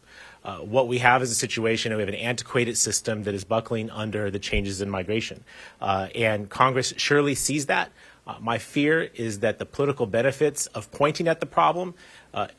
Uh, 0.45 0.59
what 0.59 0.89
we 0.89 0.99
have 0.99 1.23
is 1.23 1.31
a 1.31 1.37
situation 1.37 1.95
we 1.95 2.01
have 2.01 2.09
an 2.09 2.15
antiquated 2.17 2.77
system 2.77 3.23
that 3.23 3.35
is 3.35 3.45
buckling 3.45 3.91
under 3.91 4.31
the 4.31 4.39
changes 4.39 4.81
in 4.81 4.91
migration. 4.91 5.45
Uh, 5.81 6.09
and 6.15 6.51
Congress 6.51 6.93
surely 6.97 7.35
sees 7.35 7.67
that. 7.67 7.93
Uh, 8.27 8.37
my 8.41 8.59
fear 8.59 9.11
is 9.15 9.41
that 9.41 9.59
the 9.59 9.67
political 9.67 10.07
benefits 10.07 10.67
of 10.69 10.91
pointing 10.93 11.27
at 11.27 11.41
the 11.41 11.47
problem 11.47 11.95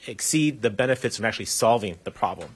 exceed 0.07 0.61
the 0.61 0.69
benefits 0.69 1.17
of 1.19 1.25
actually 1.25 1.45
solving 1.45 1.97
the 2.03 2.11
problem. 2.11 2.53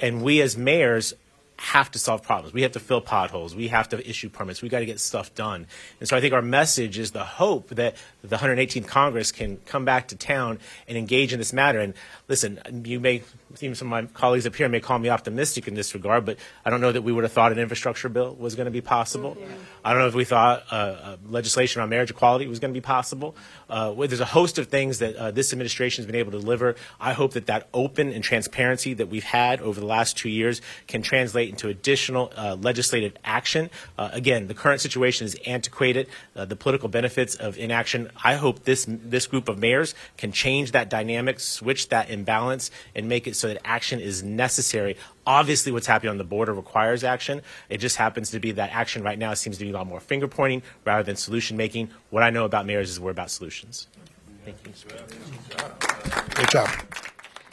And 0.00 0.22
we 0.22 0.40
as 0.40 0.56
mayors 0.56 1.14
have 1.58 1.90
to 1.90 1.98
solve 1.98 2.22
problems. 2.22 2.54
We 2.54 2.62
have 2.62 2.72
to 2.72 2.80
fill 2.80 3.00
potholes. 3.00 3.54
We 3.54 3.68
have 3.68 3.88
to 3.88 4.08
issue 4.08 4.28
permits. 4.28 4.62
We 4.62 4.68
got 4.68 4.78
to 4.78 4.86
get 4.86 5.00
stuff 5.00 5.34
done. 5.34 5.66
And 5.98 6.08
so 6.08 6.16
I 6.16 6.20
think 6.20 6.32
our 6.32 6.42
message 6.42 6.98
is 6.98 7.10
the 7.10 7.24
hope 7.24 7.70
that 7.70 7.96
the 8.22 8.36
118th 8.36 8.86
Congress 8.86 9.32
can 9.32 9.56
come 9.66 9.84
back 9.84 10.08
to 10.08 10.16
town 10.16 10.60
and 10.86 10.96
engage 10.96 11.32
in 11.32 11.38
this 11.40 11.52
matter. 11.52 11.80
And 11.80 11.94
listen, 12.28 12.60
you 12.84 13.00
may, 13.00 13.22
some 13.54 13.70
of 13.72 13.86
my 13.86 14.02
colleagues 14.06 14.46
up 14.46 14.54
here 14.54 14.68
may 14.68 14.80
call 14.80 14.98
me 14.98 15.08
optimistic 15.08 15.68
in 15.68 15.74
this 15.74 15.94
regard, 15.94 16.24
but 16.24 16.38
I 16.64 16.70
don't 16.70 16.80
know 16.80 16.92
that 16.92 17.02
we 17.02 17.12
would 17.12 17.24
have 17.24 17.32
thought 17.32 17.52
an 17.52 17.58
infrastructure 17.58 18.08
bill 18.08 18.34
was 18.34 18.54
going 18.54 18.66
to 18.66 18.70
be 18.70 18.80
possible. 18.80 19.34
Mm-hmm. 19.34 19.54
I 19.84 19.92
don't 19.92 20.02
know 20.02 20.08
if 20.08 20.14
we 20.14 20.24
thought 20.24 20.64
uh, 20.70 20.74
uh, 20.74 21.16
legislation 21.28 21.80
on 21.80 21.88
marriage 21.88 22.10
equality 22.10 22.46
was 22.46 22.58
going 22.58 22.72
to 22.72 22.78
be 22.78 22.84
possible. 22.84 23.34
Uh, 23.70 23.92
there's 23.94 24.20
a 24.20 24.24
host 24.24 24.58
of 24.58 24.68
things 24.68 24.98
that 24.98 25.16
uh, 25.16 25.30
this 25.30 25.52
administration 25.52 26.02
has 26.02 26.06
been 26.06 26.18
able 26.18 26.32
to 26.32 26.40
deliver. 26.40 26.76
I 27.00 27.12
hope 27.12 27.32
that 27.32 27.46
that 27.46 27.68
open 27.72 28.12
and 28.12 28.22
transparency 28.22 28.94
that 28.94 29.08
we've 29.08 29.24
had 29.24 29.60
over 29.60 29.80
the 29.80 29.86
last 29.86 30.16
two 30.16 30.28
years 30.28 30.60
can 30.86 31.02
translate 31.02 31.48
into 31.48 31.68
additional 31.68 32.32
uh, 32.36 32.56
legislative 32.60 33.16
action. 33.24 33.70
Uh, 33.96 34.10
again, 34.12 34.46
the 34.46 34.54
current 34.54 34.80
situation 34.80 35.24
is 35.24 35.36
antiquated. 35.46 36.08
Uh, 36.36 36.44
the 36.44 36.56
political 36.56 36.88
benefits 36.88 37.34
of 37.34 37.56
inaction. 37.58 38.10
I 38.22 38.34
hope 38.34 38.64
this 38.64 38.86
this 38.88 39.26
group 39.26 39.48
of 39.48 39.58
mayors 39.58 39.94
can 40.16 40.32
change 40.32 40.72
that 40.72 40.90
dynamic, 40.90 41.40
switch 41.40 41.88
that 41.88 42.10
imbalance, 42.10 42.70
and 42.94 43.08
make 43.08 43.26
it 43.26 43.36
so 43.38 43.48
that 43.48 43.60
action 43.64 44.00
is 44.00 44.22
necessary. 44.22 44.96
Obviously, 45.26 45.72
what's 45.72 45.86
happening 45.86 46.10
on 46.10 46.18
the 46.18 46.24
border 46.24 46.52
requires 46.52 47.04
action. 47.04 47.42
It 47.68 47.78
just 47.78 47.96
happens 47.96 48.30
to 48.30 48.40
be 48.40 48.52
that 48.52 48.70
action 48.70 49.02
right 49.02 49.18
now 49.18 49.34
seems 49.34 49.58
to 49.58 49.64
be 49.64 49.70
a 49.70 49.74
lot 49.74 49.86
more 49.86 50.00
finger 50.00 50.28
pointing 50.28 50.62
rather 50.84 51.02
than 51.02 51.16
solution 51.16 51.56
making. 51.56 51.90
What 52.10 52.22
I 52.22 52.30
know 52.30 52.44
about 52.44 52.66
mayors 52.66 52.90
is 52.90 53.00
we're 53.00 53.10
about 53.10 53.30
solutions. 53.30 53.88
Thank 54.44 54.56
you. 54.66 54.72
Good 56.34 56.50
job. 56.50 56.68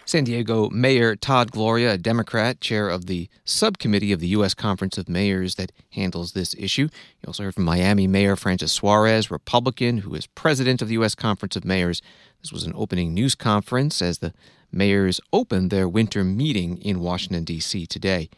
San 0.07 0.23
Diego 0.23 0.69
Mayor 0.69 1.15
Todd 1.15 1.51
Gloria, 1.51 1.93
a 1.93 1.97
Democrat, 1.97 2.61
chair 2.61 2.89
of 2.89 3.07
the 3.07 3.27
subcommittee 3.43 4.11
of 4.11 4.19
the 4.19 4.27
U.S. 4.27 4.53
Conference 4.53 4.99
of 4.99 5.09
Mayors 5.09 5.55
that 5.55 5.71
handles 5.89 6.33
this 6.33 6.53
issue. 6.59 6.83
You 6.83 7.27
also 7.27 7.43
heard 7.43 7.55
from 7.55 7.63
Miami 7.63 8.05
Mayor 8.05 8.35
Francis 8.35 8.71
Suarez, 8.71 9.31
Republican, 9.31 9.99
who 9.99 10.13
is 10.13 10.27
president 10.27 10.83
of 10.83 10.89
the 10.89 10.93
U.S. 10.93 11.15
Conference 11.15 11.55
of 11.55 11.65
Mayors. 11.65 12.03
This 12.39 12.53
was 12.53 12.65
an 12.65 12.73
opening 12.75 13.15
news 13.15 13.33
conference 13.33 13.99
as 13.99 14.19
the 14.19 14.31
mayors 14.75 15.21
opened 15.33 15.71
their 15.71 15.87
winter 15.87 16.23
meeting 16.23 16.77
in 16.77 16.99
Washington, 16.99 17.43
D.C. 17.43 17.87
today. 17.87 18.29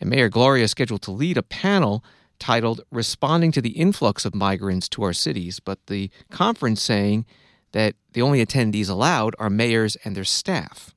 And 0.00 0.08
Mayor 0.08 0.28
Gloria 0.28 0.64
is 0.64 0.70
scheduled 0.70 1.02
to 1.02 1.10
lead 1.10 1.36
a 1.36 1.42
panel 1.42 2.04
titled 2.38 2.80
Responding 2.90 3.52
to 3.52 3.60
the 3.60 3.70
Influx 3.70 4.24
of 4.24 4.34
Migrants 4.34 4.88
to 4.90 5.02
Our 5.02 5.12
Cities, 5.12 5.60
but 5.60 5.86
the 5.86 6.10
conference 6.30 6.82
saying 6.82 7.26
that 7.72 7.96
the 8.12 8.22
only 8.22 8.44
attendees 8.44 8.88
allowed 8.88 9.34
are 9.38 9.50
mayors 9.50 9.96
and 10.04 10.16
their 10.16 10.24
staff. 10.24 10.94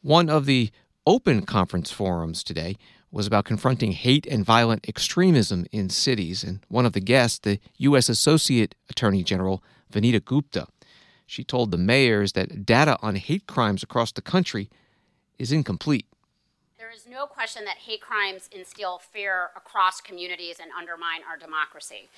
One 0.00 0.28
of 0.28 0.46
the 0.46 0.70
open 1.06 1.42
conference 1.42 1.90
forums 1.90 2.44
today 2.44 2.76
was 3.10 3.26
about 3.26 3.44
confronting 3.44 3.92
hate 3.92 4.26
and 4.26 4.44
violent 4.44 4.88
extremism 4.88 5.66
in 5.70 5.88
cities, 5.88 6.42
and 6.42 6.60
one 6.68 6.84
of 6.84 6.92
the 6.92 7.00
guests, 7.00 7.38
the 7.38 7.60
U.S. 7.78 8.08
Associate 8.08 8.74
Attorney 8.90 9.22
General 9.22 9.62
Vanita 9.92 10.24
Gupta, 10.24 10.66
she 11.26 11.44
told 11.44 11.70
the 11.70 11.78
mayors 11.78 12.32
that 12.32 12.66
data 12.66 12.98
on 13.02 13.16
hate 13.16 13.46
crimes 13.46 13.82
across 13.82 14.12
the 14.12 14.22
country 14.22 14.68
is 15.38 15.52
incomplete. 15.52 16.06
There 16.78 16.90
is 16.90 17.06
no 17.08 17.26
question 17.26 17.64
that 17.64 17.78
hate 17.78 18.00
crimes 18.00 18.48
instill 18.52 18.98
fear 18.98 19.50
across 19.56 20.00
communities 20.00 20.58
and 20.60 20.70
undermine 20.78 21.20
our 21.28 21.36
democracy. 21.36 22.08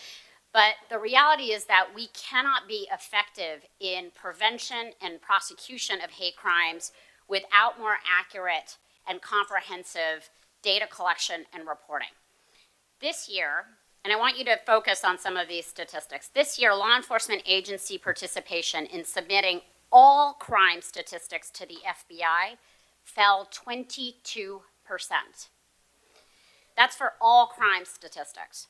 But 0.53 0.75
the 0.89 0.99
reality 0.99 1.53
is 1.53 1.67
that 1.67 1.89
we 1.95 2.09
cannot 2.09 2.67
be 2.67 2.89
effective 2.93 3.67
in 3.79 4.11
prevention 4.15 4.93
and 5.03 5.21
prosecution 5.21 6.01
of 6.03 6.11
hate 6.11 6.37
crimes 6.37 6.93
without 7.29 7.79
more 7.79 7.97
accurate 8.07 8.79
and 9.09 9.21
comprehensive 9.21 10.31
data 10.63 10.87
collection 10.87 11.45
and 11.53 11.69
reporting. 11.69 12.09
This 13.01 13.29
year, 13.29 13.67
and 14.07 14.13
I 14.13 14.17
want 14.17 14.39
you 14.39 14.45
to 14.45 14.57
focus 14.65 15.03
on 15.03 15.19
some 15.19 15.37
of 15.37 15.49
these 15.49 15.67
statistics. 15.67 16.29
This 16.29 16.61
year, 16.61 16.73
law 16.73 16.95
enforcement 16.95 17.43
agency 17.45 17.99
participation 17.99 18.87
in 18.87 19.05
submitting 19.05 19.63
all 19.91 20.35
crime 20.35 20.81
statistics 20.81 21.51
to 21.51 21.67
the 21.67 21.79
FBI 21.85 22.57
fell 23.03 23.49
22%. 23.53 24.61
That's 26.77 26.95
for 26.95 27.15
all 27.21 27.49
crime 27.49 27.85
statistics. 27.85 28.69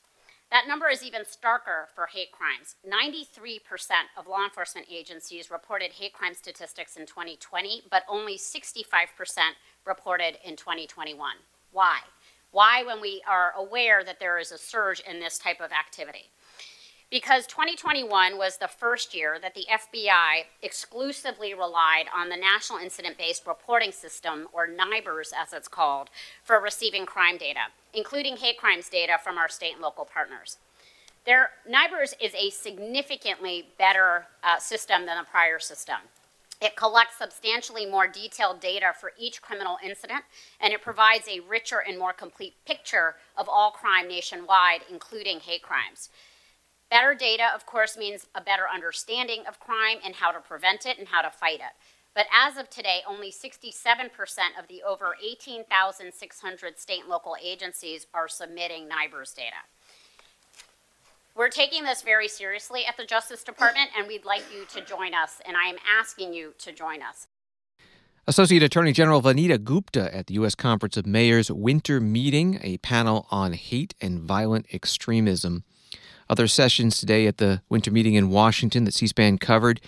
That 0.49 0.67
number 0.67 0.89
is 0.89 1.03
even 1.03 1.21
starker 1.21 1.85
for 1.93 2.07
hate 2.07 2.31
crimes. 2.31 2.77
93% 2.83 3.59
of 4.17 4.25
law 4.25 4.43
enforcement 4.43 4.87
agencies 4.91 5.51
reported 5.51 5.91
hate 5.91 6.13
crime 6.13 6.33
statistics 6.33 6.97
in 6.97 7.05
2020, 7.05 7.83
but 7.91 8.01
only 8.09 8.39
65% 8.39 8.79
reported 9.85 10.39
in 10.43 10.55
2021. 10.55 11.35
Why? 11.71 11.99
Why, 12.51 12.83
when 12.83 13.01
we 13.01 13.21
are 13.27 13.53
aware 13.57 14.03
that 14.03 14.19
there 14.19 14.39
is 14.39 14.51
a 14.51 14.57
surge 14.57 15.01
in 15.01 15.19
this 15.19 15.37
type 15.37 15.59
of 15.59 15.71
activity? 15.71 16.29
Because 17.09 17.47
2021 17.47 18.37
was 18.37 18.57
the 18.57 18.67
first 18.67 19.15
year 19.15 19.37
that 19.41 19.53
the 19.53 19.65
FBI 19.71 20.43
exclusively 20.61 21.53
relied 21.53 22.05
on 22.13 22.29
the 22.29 22.35
National 22.35 22.79
Incident 22.79 23.17
Based 23.17 23.47
Reporting 23.47 23.91
System, 23.91 24.47
or 24.51 24.67
NIBRS 24.67 25.31
as 25.37 25.53
it's 25.53 25.69
called, 25.69 26.09
for 26.43 26.59
receiving 26.59 27.05
crime 27.05 27.37
data 27.37 27.67
including 27.97 28.37
hate 28.37 28.57
crimes 28.57 28.87
data 28.89 29.17
from 29.21 29.37
our 29.37 29.49
state 29.49 29.73
and 29.73 29.81
local 29.81 30.05
partners. 30.05 30.57
Their 31.25 31.49
NIBRS 31.69 32.13
is 32.21 32.33
a 32.35 32.51
significantly 32.51 33.67
better 33.77 34.27
uh, 34.43 34.59
system 34.59 35.05
than 35.05 35.17
the 35.17 35.25
prior 35.25 35.59
system. 35.59 35.97
It 36.59 36.75
collects 36.75 37.17
substantially 37.17 37.85
more 37.85 38.07
detailed 38.07 38.59
data 38.59 38.91
for 38.99 39.13
each 39.17 39.41
criminal 39.41 39.77
incident, 39.83 40.23
and 40.59 40.73
it 40.73 40.81
provides 40.81 41.27
a 41.27 41.41
richer 41.41 41.83
and 41.87 41.99
more 41.99 42.13
complete 42.13 42.55
picture 42.65 43.15
of 43.35 43.47
all 43.47 43.71
crime 43.71 44.07
nationwide, 44.07 44.81
including 44.89 45.39
hate 45.39 45.61
crimes. 45.61 46.09
Better 46.89 47.13
data, 47.13 47.49
of 47.53 47.65
course, 47.65 47.97
means 47.97 48.27
a 48.33 48.41
better 48.41 48.65
understanding 48.73 49.43
of 49.47 49.59
crime 49.59 49.97
and 50.03 50.15
how 50.15 50.31
to 50.31 50.39
prevent 50.39 50.85
it 50.85 50.97
and 50.97 51.09
how 51.09 51.21
to 51.21 51.29
fight 51.29 51.59
it. 51.59 51.75
But 52.15 52.25
as 52.33 52.57
of 52.57 52.69
today, 52.71 53.01
only 53.07 53.31
67% 53.31 54.09
of 54.57 54.67
the 54.67 54.81
over 54.81 55.15
18,600 55.23 56.79
state 56.79 57.01
and 57.01 57.09
local 57.09 57.35
agencies 57.39 58.07
are 58.13 58.27
submitting 58.27 58.89
NIBRS 58.89 59.35
data. 59.35 59.67
We're 61.37 61.49
taking 61.49 61.83
this 61.83 62.01
very 62.01 62.27
seriously 62.27 62.83
at 62.87 62.97
the 62.97 63.05
Justice 63.05 63.43
Department, 63.43 63.91
and 63.95 64.07
we'd 64.07 64.25
like 64.25 64.41
you 64.51 64.65
to 64.73 64.83
join 64.83 65.13
us, 65.13 65.39
and 65.45 65.55
I 65.55 65.67
am 65.67 65.75
asking 65.87 66.33
you 66.33 66.55
to 66.57 66.71
join 66.71 67.03
us. 67.03 67.27
Associate 68.25 68.63
Attorney 68.63 68.91
General 68.91 69.21
Vanita 69.21 69.63
Gupta 69.63 70.13
at 70.15 70.25
the 70.25 70.33
U.S. 70.33 70.55
Conference 70.55 70.97
of 70.97 71.05
Mayors 71.05 71.51
winter 71.51 72.01
meeting, 72.01 72.59
a 72.63 72.79
panel 72.79 73.27
on 73.29 73.53
hate 73.53 73.93
and 74.01 74.19
violent 74.19 74.65
extremism. 74.73 75.63
Other 76.27 76.47
sessions 76.47 76.97
today 76.97 77.27
at 77.27 77.37
the 77.37 77.61
winter 77.69 77.91
meeting 77.91 78.15
in 78.15 78.31
Washington 78.31 78.85
that 78.85 78.95
C 78.95 79.05
SPAN 79.05 79.37
covered 79.37 79.79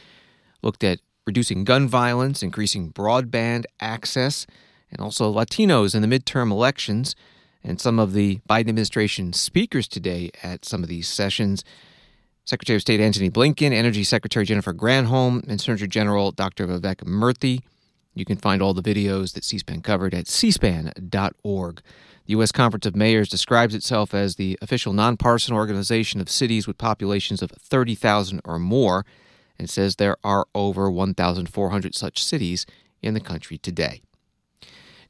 looked 0.62 0.84
at 0.84 1.00
reducing 1.26 1.64
gun 1.64 1.88
violence, 1.88 2.44
increasing 2.44 2.94
broadband 2.94 3.66
access, 3.80 4.46
and 4.92 5.02
also 5.02 5.34
Latinos 5.34 5.96
in 5.96 6.08
the 6.08 6.20
midterm 6.20 6.52
elections. 6.52 7.16
And 7.64 7.80
some 7.80 8.00
of 8.00 8.14
the 8.14 8.40
Biden 8.50 8.70
administration 8.70 9.34
speakers 9.34 9.88
today 9.88 10.32
at 10.44 10.66
some 10.66 10.84
of 10.84 10.90
these 10.90 11.08
sessions 11.08 11.64
Secretary 12.46 12.78
of 12.78 12.82
State 12.82 13.00
Antony 13.00 13.30
Blinken, 13.30 13.74
Energy 13.74 14.04
Secretary 14.04 14.44
Jennifer 14.44 14.74
Granholm, 14.74 15.48
and 15.48 15.62
Surgeon 15.62 15.90
General 15.90 16.32
Dr. 16.32 16.66
Vivek 16.66 17.04
Murthy. 17.04 17.62
You 18.16 18.26
can 18.26 18.38
find 18.38 18.62
all 18.62 18.74
the 18.74 18.82
videos 18.82 19.34
that 19.34 19.44
C 19.44 19.60
SPAN 19.60 19.82
covered 19.82 20.16
at 20.16 20.26
cspan.org. 20.26 21.76
The 22.26 22.32
U.S. 22.32 22.52
Conference 22.52 22.88
of 22.88 22.96
Mayors 22.96 23.30
describes 23.30 23.76
itself 23.76 24.16
as 24.16 24.36
the 24.36 24.58
official 24.64 24.94
nonpartisan 24.94 25.54
organization 25.54 26.20
of 26.20 26.30
cities 26.30 26.66
with 26.66 26.80
populations 26.80 27.44
of 27.44 27.52
30,000 27.52 28.42
or 28.44 28.58
more 28.58 29.06
and 29.60 29.70
says 29.70 29.96
there 29.96 30.18
are 30.24 30.48
over 30.56 30.90
1,400 30.90 31.94
such 31.94 32.24
cities 32.24 32.66
in 33.02 33.14
the 33.14 33.20
country 33.20 33.58
today. 33.58 34.02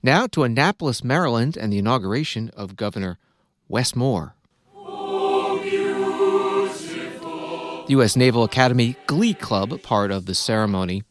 Now 0.02 0.28
to 0.28 0.44
Annapolis, 0.44 1.04
Maryland, 1.04 1.58
and 1.58 1.74
the 1.74 1.78
inauguration 1.78 2.52
of 2.56 2.78
Governor 2.78 3.18
Wes 3.68 3.98
Moore. 3.98 4.34
the 7.90 7.94
U.S. 7.96 8.16
Naval 8.16 8.46
Academy 8.46 8.96
Glee 9.08 9.34
Club, 9.34 9.82
part 9.82 10.10
of 10.12 10.26
the 10.26 10.36
ceremony. 10.36 11.04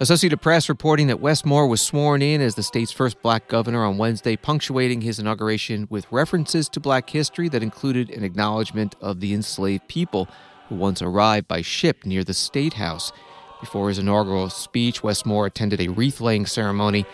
Associated 0.00 0.40
Press 0.40 0.68
reporting 0.68 1.06
that 1.06 1.20
Wes 1.20 1.44
Moore 1.44 1.68
was 1.68 1.80
sworn 1.80 2.20
in 2.20 2.40
as 2.40 2.56
the 2.56 2.62
state's 2.64 2.90
first 2.90 3.22
black 3.22 3.46
governor 3.46 3.84
on 3.84 3.98
Wednesday, 3.98 4.34
punctuating 4.34 5.02
his 5.02 5.20
inauguration 5.20 5.86
with 5.88 6.10
references 6.10 6.68
to 6.70 6.80
black 6.80 7.10
history 7.10 7.48
that 7.50 7.62
included 7.62 8.10
an 8.10 8.24
acknowledgement 8.24 8.96
of 9.00 9.20
the 9.20 9.32
enslaved 9.32 9.86
people 9.86 10.26
who 10.68 10.74
once 10.74 11.00
arrived 11.02 11.46
by 11.46 11.62
ship 11.62 12.04
near 12.04 12.24
the 12.24 12.34
State 12.34 12.74
House. 12.74 13.12
Before 13.60 13.88
his 13.88 13.98
inaugural 14.00 14.50
speech, 14.50 15.04
Wes 15.04 15.24
Moore 15.24 15.46
attended 15.46 15.80
a 15.80 15.88
wreath 15.88 16.20
laying 16.20 16.46
ceremony 16.46 17.06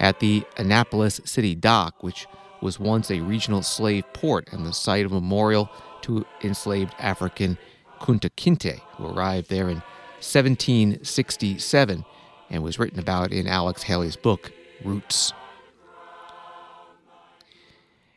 at 0.00 0.18
the 0.18 0.44
Annapolis 0.56 1.20
City 1.24 1.54
Dock, 1.54 2.02
which 2.02 2.26
was 2.60 2.80
once 2.80 3.10
a 3.10 3.20
regional 3.20 3.62
slave 3.62 4.04
port 4.12 4.48
and 4.52 4.66
the 4.66 4.72
site 4.72 5.04
of 5.04 5.12
a 5.12 5.16
memorial 5.16 5.70
to 6.02 6.26
enslaved 6.42 6.94
African 6.98 7.58
Kunta 8.00 8.30
Kinte, 8.30 8.80
who 8.96 9.06
arrived 9.06 9.50
there 9.50 9.68
in 9.68 9.82
1767 10.20 12.04
and 12.48 12.62
was 12.62 12.78
written 12.78 12.98
about 12.98 13.32
in 13.32 13.46
Alex 13.46 13.84
Haley's 13.84 14.16
book, 14.16 14.52
Roots. 14.82 15.32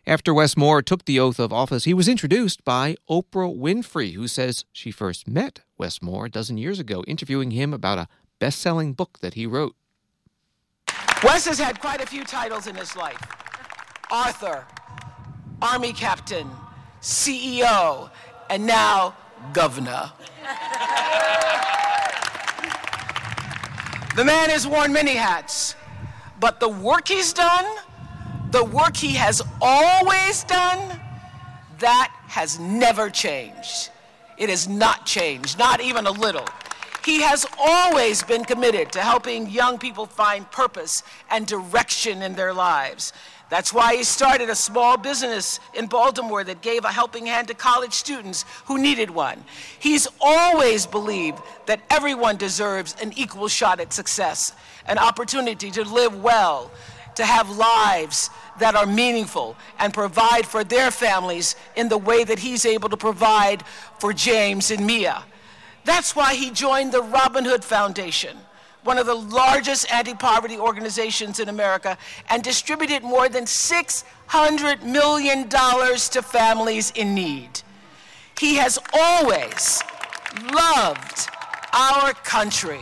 After 0.05 0.33
Wes 0.33 0.57
Moore 0.57 0.81
took 0.81 1.05
the 1.05 1.19
oath 1.19 1.39
of 1.39 1.53
office, 1.53 1.85
he 1.85 1.93
was 1.93 2.09
introduced 2.09 2.65
by 2.65 2.95
Oprah 3.09 3.55
Winfrey, 3.55 4.13
who 4.13 4.27
says 4.27 4.65
she 4.73 4.91
first 4.91 5.29
met 5.29 5.61
Wes 5.77 6.01
Moore 6.01 6.25
a 6.25 6.29
dozen 6.29 6.57
years 6.57 6.79
ago, 6.79 7.05
interviewing 7.07 7.51
him 7.51 7.73
about 7.73 7.99
a 7.99 8.07
best 8.39 8.59
selling 8.59 8.93
book 8.93 9.19
that 9.21 9.35
he 9.35 9.45
wrote. 9.45 9.75
Wes 11.23 11.45
has 11.45 11.57
had 11.57 11.79
quite 11.79 12.01
a 12.01 12.05
few 12.05 12.25
titles 12.25 12.67
in 12.67 12.75
his 12.75 12.97
life 12.97 13.21
Arthur, 14.11 14.65
Army 15.61 15.93
Captain, 15.93 16.49
CEO, 17.01 18.09
and 18.49 18.65
now 18.67 19.15
Governor. 19.53 20.11
the 24.15 24.25
man 24.25 24.49
has 24.49 24.67
worn 24.67 24.91
many 24.91 25.15
hats, 25.15 25.75
but 26.41 26.59
the 26.59 26.67
work 26.67 27.07
he's 27.07 27.31
done, 27.31 27.65
the 28.51 28.65
work 28.65 28.97
he 28.97 29.13
has 29.13 29.41
always 29.61 30.43
done, 30.43 30.99
that 31.79 32.13
has 32.27 32.59
never 32.59 33.09
changed. 33.09 33.89
It 34.37 34.49
has 34.49 34.67
not 34.67 35.05
changed, 35.05 35.57
not 35.57 35.79
even 35.79 36.05
a 36.05 36.11
little. 36.11 36.45
He 37.05 37.21
has 37.21 37.45
always 37.59 38.23
been 38.23 38.45
committed 38.45 38.91
to 38.93 39.01
helping 39.01 39.49
young 39.49 39.77
people 39.77 40.05
find 40.05 40.49
purpose 40.51 41.03
and 41.29 41.45
direction 41.45 42.21
in 42.21 42.35
their 42.35 42.53
lives. 42.53 43.11
That's 43.49 43.73
why 43.73 43.97
he 43.97 44.03
started 44.03 44.49
a 44.49 44.55
small 44.55 44.97
business 44.97 45.59
in 45.73 45.87
Baltimore 45.87 46.43
that 46.45 46.61
gave 46.61 46.85
a 46.85 46.91
helping 46.91 47.25
hand 47.25 47.49
to 47.49 47.53
college 47.53 47.93
students 47.93 48.45
who 48.65 48.79
needed 48.79 49.09
one. 49.09 49.43
He's 49.79 50.07
always 50.21 50.85
believed 50.85 51.39
that 51.65 51.81
everyone 51.89 52.37
deserves 52.37 52.95
an 53.01 53.13
equal 53.15 53.49
shot 53.49 53.79
at 53.79 53.93
success, 53.93 54.53
an 54.87 54.97
opportunity 54.97 55.71
to 55.71 55.83
live 55.83 56.23
well, 56.23 56.71
to 57.15 57.25
have 57.25 57.49
lives 57.49 58.29
that 58.59 58.75
are 58.75 58.87
meaningful 58.87 59.55
and 59.77 59.93
provide 59.93 60.47
for 60.47 60.63
their 60.63 60.89
families 60.89 61.55
in 61.75 61.89
the 61.89 61.97
way 61.97 62.23
that 62.23 62.39
he's 62.39 62.65
able 62.65 62.89
to 62.89 62.97
provide 62.97 63.63
for 63.99 64.13
James 64.13 64.71
and 64.71 64.87
Mia. 64.87 65.23
That's 65.85 66.15
why 66.15 66.35
he 66.35 66.49
joined 66.49 66.91
the 66.91 67.01
Robin 67.01 67.43
Hood 67.43 67.63
Foundation, 67.63 68.37
one 68.83 68.97
of 68.97 69.05
the 69.05 69.15
largest 69.15 69.91
anti 69.91 70.13
poverty 70.13 70.57
organizations 70.57 71.39
in 71.39 71.49
America, 71.49 71.97
and 72.29 72.43
distributed 72.43 73.03
more 73.03 73.27
than 73.27 73.45
$600 73.45 74.83
million 74.83 75.49
to 75.49 76.21
families 76.21 76.91
in 76.95 77.13
need. 77.13 77.61
He 78.39 78.55
has 78.55 78.79
always 78.93 79.83
loved 80.53 81.29
our 81.73 82.13
country 82.13 82.81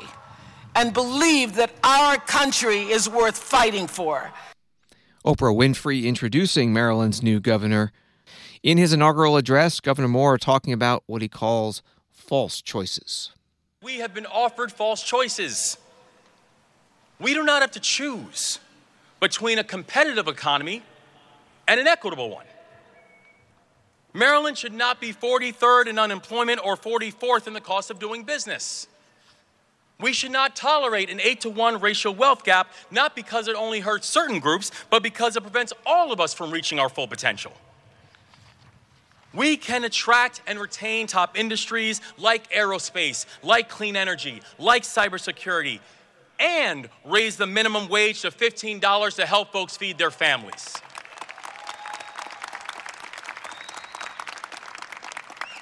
and 0.75 0.93
believed 0.93 1.55
that 1.55 1.71
our 1.83 2.17
country 2.17 2.83
is 2.83 3.09
worth 3.09 3.37
fighting 3.37 3.87
for. 3.87 4.31
Oprah 5.25 5.55
Winfrey 5.55 6.05
introducing 6.05 6.73
Maryland's 6.73 7.21
new 7.21 7.39
governor. 7.39 7.91
In 8.63 8.77
his 8.77 8.93
inaugural 8.93 9.37
address, 9.37 9.79
Governor 9.79 10.07
Moore 10.07 10.37
talking 10.37 10.73
about 10.73 11.03
what 11.07 11.21
he 11.21 11.27
calls 11.27 11.81
false 12.31 12.61
choices. 12.61 13.31
We 13.83 13.97
have 13.97 14.13
been 14.13 14.25
offered 14.25 14.71
false 14.71 15.03
choices. 15.03 15.75
We 17.19 17.33
do 17.33 17.43
not 17.43 17.61
have 17.61 17.71
to 17.71 17.81
choose 17.81 18.57
between 19.19 19.59
a 19.59 19.65
competitive 19.65 20.29
economy 20.29 20.81
and 21.67 21.77
an 21.77 21.87
equitable 21.87 22.29
one. 22.29 22.45
Maryland 24.13 24.57
should 24.57 24.71
not 24.71 25.01
be 25.01 25.11
43rd 25.11 25.87
in 25.87 25.99
unemployment 25.99 26.61
or 26.63 26.77
44th 26.77 27.47
in 27.47 27.53
the 27.53 27.59
cost 27.59 27.91
of 27.91 27.99
doing 27.99 28.23
business. 28.23 28.87
We 29.99 30.13
should 30.13 30.31
not 30.31 30.55
tolerate 30.55 31.09
an 31.09 31.19
8 31.19 31.41
to 31.41 31.49
1 31.49 31.81
racial 31.81 32.15
wealth 32.15 32.45
gap, 32.45 32.71
not 32.91 33.13
because 33.13 33.49
it 33.49 33.57
only 33.57 33.81
hurts 33.81 34.07
certain 34.07 34.39
groups, 34.39 34.71
but 34.89 35.03
because 35.03 35.35
it 35.35 35.41
prevents 35.41 35.73
all 35.85 36.13
of 36.13 36.21
us 36.21 36.33
from 36.33 36.49
reaching 36.49 36.79
our 36.79 36.87
full 36.87 37.09
potential. 37.09 37.51
We 39.33 39.55
can 39.55 39.83
attract 39.83 40.41
and 40.45 40.59
retain 40.59 41.07
top 41.07 41.37
industries 41.37 42.01
like 42.17 42.51
aerospace, 42.51 43.25
like 43.43 43.69
clean 43.69 43.95
energy, 43.95 44.41
like 44.59 44.83
cybersecurity, 44.83 45.79
and 46.39 46.89
raise 47.05 47.37
the 47.37 47.47
minimum 47.47 47.87
wage 47.87 48.21
to 48.21 48.31
$15 48.31 49.15
to 49.15 49.25
help 49.25 49.53
folks 49.53 49.77
feed 49.77 49.97
their 49.97 50.11
families. 50.11 50.75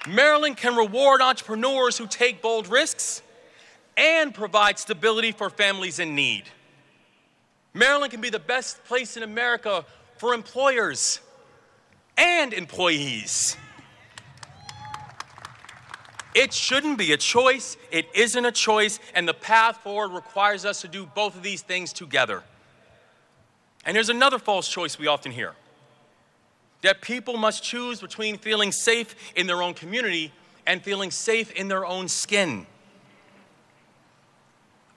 Maryland 0.07 0.57
can 0.57 0.75
reward 0.75 1.21
entrepreneurs 1.21 1.97
who 1.97 2.07
take 2.07 2.41
bold 2.41 2.67
risks 2.67 3.21
and 3.95 4.33
provide 4.33 4.79
stability 4.79 5.31
for 5.31 5.49
families 5.49 5.99
in 5.99 6.15
need. 6.15 6.45
Maryland 7.73 8.11
can 8.11 8.21
be 8.21 8.29
the 8.29 8.39
best 8.39 8.83
place 8.85 9.17
in 9.17 9.23
America 9.23 9.85
for 10.17 10.33
employers 10.33 11.19
and 12.19 12.53
employees. 12.53 13.55
It 16.35 16.53
shouldn't 16.53 16.97
be 16.97 17.13
a 17.13 17.17
choice. 17.17 17.77
It 17.91 18.07
isn't 18.13 18.45
a 18.45 18.51
choice. 18.51 18.99
And 19.15 19.27
the 19.27 19.33
path 19.33 19.77
forward 19.77 20.11
requires 20.11 20.65
us 20.65 20.81
to 20.81 20.87
do 20.87 21.05
both 21.05 21.35
of 21.35 21.41
these 21.41 21.61
things 21.61 21.91
together. 21.91 22.43
And 23.85 23.95
here's 23.95 24.09
another 24.09 24.37
false 24.37 24.67
choice 24.67 24.99
we 24.99 25.07
often 25.07 25.31
hear 25.31 25.53
that 26.81 27.01
people 27.01 27.35
must 27.35 27.61
choose 27.61 27.99
between 27.99 28.37
feeling 28.37 28.71
safe 28.71 29.13
in 29.35 29.47
their 29.47 29.61
own 29.61 29.73
community 29.73 30.31
and 30.65 30.81
feeling 30.81 31.11
safe 31.11 31.51
in 31.51 31.67
their 31.67 31.85
own 31.85 32.07
skin. 32.07 32.65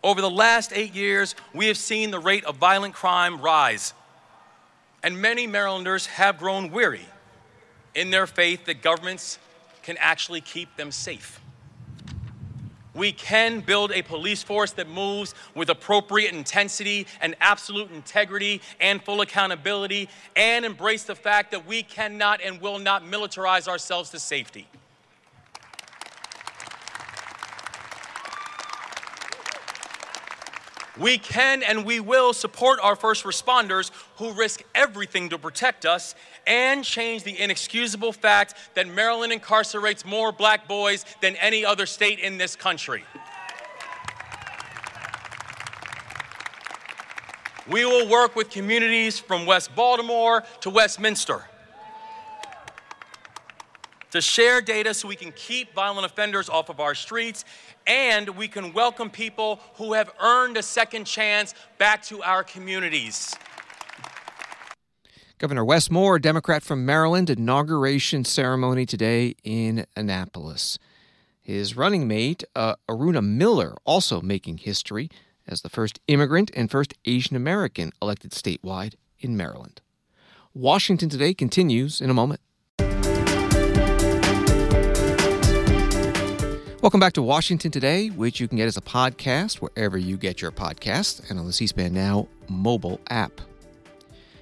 Over 0.04 0.20
the 0.20 0.30
last 0.30 0.72
eight 0.74 0.94
years, 0.94 1.34
we 1.54 1.66
have 1.66 1.76
seen 1.76 2.10
the 2.10 2.20
rate 2.20 2.44
of 2.44 2.56
violent 2.56 2.94
crime 2.94 3.40
rise. 3.40 3.94
And 5.02 5.20
many 5.20 5.48
Marylanders 5.48 6.06
have 6.06 6.38
grown 6.38 6.70
weary 6.70 7.06
in 7.94 8.10
their 8.10 8.26
faith 8.26 8.64
that 8.66 8.82
governments 8.82 9.38
can 9.82 9.96
actually 9.98 10.40
keep 10.40 10.76
them 10.76 10.90
safe. 10.90 11.40
We 12.94 13.12
can 13.12 13.60
build 13.60 13.90
a 13.92 14.02
police 14.02 14.42
force 14.42 14.72
that 14.72 14.88
moves 14.88 15.34
with 15.54 15.70
appropriate 15.70 16.34
intensity 16.34 17.06
and 17.22 17.34
absolute 17.40 17.90
integrity 17.90 18.60
and 18.80 19.02
full 19.02 19.22
accountability 19.22 20.10
and 20.36 20.64
embrace 20.64 21.04
the 21.04 21.14
fact 21.14 21.52
that 21.52 21.66
we 21.66 21.82
cannot 21.82 22.42
and 22.42 22.60
will 22.60 22.78
not 22.78 23.04
militarize 23.04 23.66
ourselves 23.66 24.10
to 24.10 24.18
safety. 24.18 24.68
We 30.98 31.16
can 31.16 31.62
and 31.62 31.86
we 31.86 32.00
will 32.00 32.34
support 32.34 32.78
our 32.82 32.96
first 32.96 33.24
responders 33.24 33.90
who 34.16 34.32
risk 34.32 34.62
everything 34.74 35.30
to 35.30 35.38
protect 35.38 35.86
us 35.86 36.14
and 36.46 36.84
change 36.84 37.22
the 37.22 37.38
inexcusable 37.40 38.12
fact 38.12 38.54
that 38.74 38.86
Maryland 38.86 39.32
incarcerates 39.32 40.04
more 40.04 40.32
black 40.32 40.68
boys 40.68 41.06
than 41.22 41.36
any 41.36 41.64
other 41.64 41.86
state 41.86 42.18
in 42.18 42.36
this 42.36 42.56
country. 42.56 43.04
We 47.70 47.84
will 47.86 48.08
work 48.08 48.36
with 48.36 48.50
communities 48.50 49.18
from 49.18 49.46
West 49.46 49.74
Baltimore 49.74 50.42
to 50.60 50.70
Westminster 50.70 51.44
to 54.10 54.20
share 54.20 54.60
data 54.60 54.92
so 54.92 55.08
we 55.08 55.16
can 55.16 55.32
keep 55.32 55.74
violent 55.74 56.04
offenders 56.04 56.48
off 56.48 56.68
of 56.68 56.80
our 56.80 56.94
streets 56.94 57.44
and 57.86 58.28
we 58.30 58.48
can 58.48 58.72
welcome 58.72 59.10
people 59.10 59.60
who 59.74 59.92
have 59.92 60.10
earned 60.20 60.56
a 60.56 60.62
second 60.62 61.04
chance 61.04 61.54
back 61.78 62.02
to 62.04 62.22
our 62.22 62.44
communities. 62.44 63.34
Governor 65.38 65.64
Wes 65.64 65.90
Moore, 65.90 66.20
Democrat 66.20 66.62
from 66.62 66.86
Maryland, 66.86 67.28
inauguration 67.28 68.24
ceremony 68.24 68.86
today 68.86 69.34
in 69.42 69.86
Annapolis. 69.96 70.78
His 71.40 71.76
running 71.76 72.06
mate, 72.06 72.44
uh, 72.54 72.76
Aruna 72.88 73.24
Miller, 73.24 73.74
also 73.84 74.20
making 74.20 74.58
history 74.58 75.10
as 75.46 75.62
the 75.62 75.68
first 75.68 75.98
immigrant 76.06 76.52
and 76.54 76.70
first 76.70 76.94
Asian 77.04 77.34
American 77.34 77.90
elected 78.00 78.30
statewide 78.30 78.94
in 79.18 79.36
Maryland. 79.36 79.80
Washington 80.54 81.08
Today 81.08 81.34
continues 81.34 82.00
in 82.00 82.10
a 82.10 82.14
moment. 82.14 82.40
Welcome 86.82 86.98
back 86.98 87.12
to 87.12 87.22
Washington 87.22 87.70
Today, 87.70 88.08
which 88.08 88.40
you 88.40 88.48
can 88.48 88.56
get 88.56 88.66
as 88.66 88.76
a 88.76 88.80
podcast 88.80 89.58
wherever 89.58 89.96
you 89.96 90.16
get 90.16 90.42
your 90.42 90.50
podcasts 90.50 91.30
and 91.30 91.38
on 91.38 91.46
the 91.46 91.52
C 91.52 91.68
SPAN 91.68 91.94
Now 91.94 92.26
mobile 92.48 92.98
app. 93.08 93.40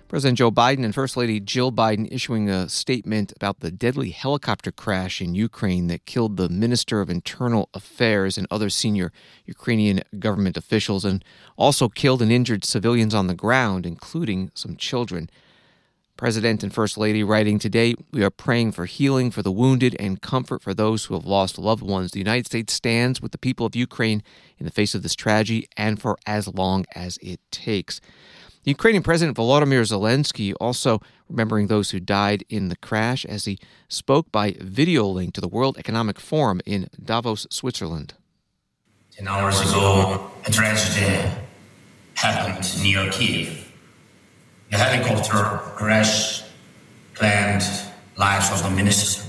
President 0.08 0.38
Joe 0.38 0.50
Biden 0.50 0.82
and 0.82 0.94
First 0.94 1.18
Lady 1.18 1.38
Jill 1.38 1.70
Biden 1.70 2.08
issuing 2.10 2.48
a 2.48 2.66
statement 2.70 3.34
about 3.36 3.60
the 3.60 3.70
deadly 3.70 4.08
helicopter 4.08 4.72
crash 4.72 5.20
in 5.20 5.34
Ukraine 5.34 5.88
that 5.88 6.06
killed 6.06 6.38
the 6.38 6.48
Minister 6.48 7.02
of 7.02 7.10
Internal 7.10 7.68
Affairs 7.74 8.38
and 8.38 8.46
other 8.50 8.70
senior 8.70 9.12
Ukrainian 9.44 10.00
government 10.18 10.56
officials 10.56 11.04
and 11.04 11.22
also 11.58 11.90
killed 11.90 12.22
and 12.22 12.32
injured 12.32 12.64
civilians 12.64 13.12
on 13.12 13.26
the 13.26 13.34
ground, 13.34 13.84
including 13.84 14.50
some 14.54 14.76
children. 14.76 15.28
President 16.20 16.62
and 16.62 16.70
First 16.70 16.98
Lady 16.98 17.24
writing 17.24 17.58
today, 17.58 17.94
we 18.12 18.22
are 18.22 18.28
praying 18.28 18.72
for 18.72 18.84
healing 18.84 19.30
for 19.30 19.40
the 19.40 19.50
wounded 19.50 19.96
and 19.98 20.20
comfort 20.20 20.60
for 20.60 20.74
those 20.74 21.06
who 21.06 21.14
have 21.14 21.24
lost 21.24 21.58
loved 21.58 21.82
ones. 21.82 22.10
The 22.10 22.18
United 22.18 22.44
States 22.44 22.74
stands 22.74 23.22
with 23.22 23.32
the 23.32 23.38
people 23.38 23.64
of 23.64 23.74
Ukraine 23.74 24.22
in 24.58 24.66
the 24.66 24.70
face 24.70 24.94
of 24.94 25.02
this 25.02 25.14
tragedy 25.14 25.66
and 25.78 25.98
for 25.98 26.18
as 26.26 26.46
long 26.46 26.84
as 26.94 27.16
it 27.22 27.40
takes. 27.50 28.02
The 28.64 28.70
Ukrainian 28.70 29.02
President 29.02 29.34
Volodymyr 29.34 29.80
Zelensky 29.80 30.52
also 30.60 31.00
remembering 31.30 31.68
those 31.68 31.92
who 31.92 32.00
died 32.00 32.44
in 32.50 32.68
the 32.68 32.76
crash 32.76 33.24
as 33.24 33.46
he 33.46 33.58
spoke 33.88 34.30
by 34.30 34.56
video 34.60 35.06
link 35.06 35.32
to 35.32 35.40
the 35.40 35.48
World 35.48 35.78
Economic 35.78 36.20
Forum 36.20 36.60
in 36.66 36.90
Davos, 37.02 37.46
Switzerland. 37.48 38.12
Ten 39.10 39.26
hours 39.26 39.58
ago, 39.62 40.30
a 40.44 40.50
tragedy 40.50 41.30
happened 42.12 42.82
near 42.82 43.10
Kiev. 43.10 43.69
The 44.70 44.78
helicopter 44.78 45.58
crash 45.74 46.44
claimed 47.14 47.62
lives 48.16 48.52
of 48.52 48.62
the 48.62 48.70
minister 48.70 49.28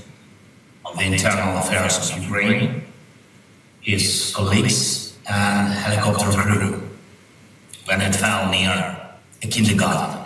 of 0.86 0.96
the 0.96 1.04
internal 1.04 1.58
affairs 1.58 1.98
of 1.98 2.22
Ukraine, 2.22 2.84
his 3.80 4.32
colleagues, 4.36 5.18
and 5.28 5.72
helicopter 5.72 6.30
crew 6.30 6.88
when 7.86 8.00
it 8.00 8.14
fell 8.14 8.50
near 8.52 8.70
a 9.42 9.46
kindergarten. 9.48 10.22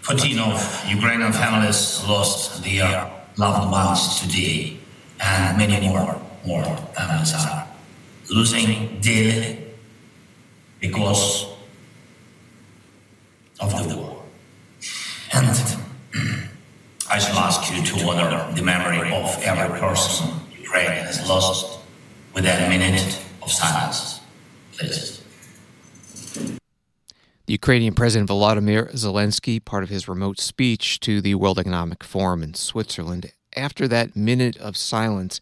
14 0.00 0.38
of 0.38 0.84
Ukrainian 0.88 1.32
families 1.32 2.02
lost 2.08 2.64
their 2.64 3.10
loved 3.36 3.70
ones 3.70 4.20
today, 4.20 4.78
and 5.20 5.58
many 5.58 5.78
more, 5.86 6.20
more 6.46 6.64
families 6.96 7.34
are 7.34 7.68
losing 8.30 8.98
daily 9.00 9.58
because 10.80 11.51
of 13.62 13.88
the 13.88 13.96
war. 13.96 14.22
And 15.32 15.48
I 17.10 17.18
shall 17.18 17.38
ask 17.38 17.70
you 17.72 17.82
to 17.84 18.08
honor 18.08 18.52
the 18.54 18.62
memory 18.62 19.12
of 19.12 19.42
every 19.42 19.78
person 19.78 20.28
Ukraine 20.58 21.04
has 21.04 21.28
lost 21.28 21.78
with 22.34 22.44
a 22.44 22.68
minute 22.68 23.18
of 23.42 23.50
silence, 23.50 24.20
please. 24.76 25.22
The 27.46 27.52
Ukrainian 27.52 27.94
President 27.94 28.30
Volodymyr 28.30 28.92
Zelensky, 28.94 29.62
part 29.62 29.82
of 29.82 29.90
his 29.90 30.08
remote 30.08 30.40
speech 30.40 31.00
to 31.00 31.20
the 31.20 31.34
World 31.34 31.58
Economic 31.58 32.02
Forum 32.02 32.42
in 32.42 32.54
Switzerland, 32.54 33.32
after 33.56 33.86
that 33.88 34.16
minute 34.16 34.56
of 34.56 34.76
silence, 34.76 35.40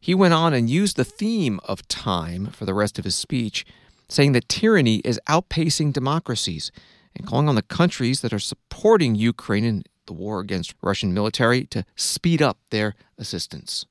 he 0.00 0.14
went 0.14 0.34
on 0.34 0.54
and 0.54 0.70
used 0.70 0.96
the 0.96 1.04
theme 1.04 1.58
of 1.64 1.86
time 1.88 2.46
for 2.46 2.64
the 2.64 2.74
rest 2.74 2.98
of 2.98 3.04
his 3.04 3.14
speech, 3.14 3.64
saying 4.08 4.32
that 4.32 4.48
tyranny 4.48 4.96
is 5.04 5.20
outpacing 5.28 5.92
democracies 5.92 6.70
and 7.16 7.26
calling 7.26 7.48
on 7.48 7.54
the 7.54 7.62
countries 7.62 8.20
that 8.20 8.32
are 8.32 8.38
supporting 8.38 9.14
Ukraine 9.14 9.64
in 9.64 9.84
the 10.06 10.12
war 10.12 10.40
against 10.40 10.74
Russian 10.82 11.14
military 11.14 11.64
to 11.66 11.84
speed 11.96 12.42
up 12.42 12.58
their 12.70 12.94
assistance. 13.18 13.86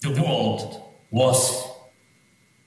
The 0.00 0.10
world 0.10 0.82
was 1.10 1.66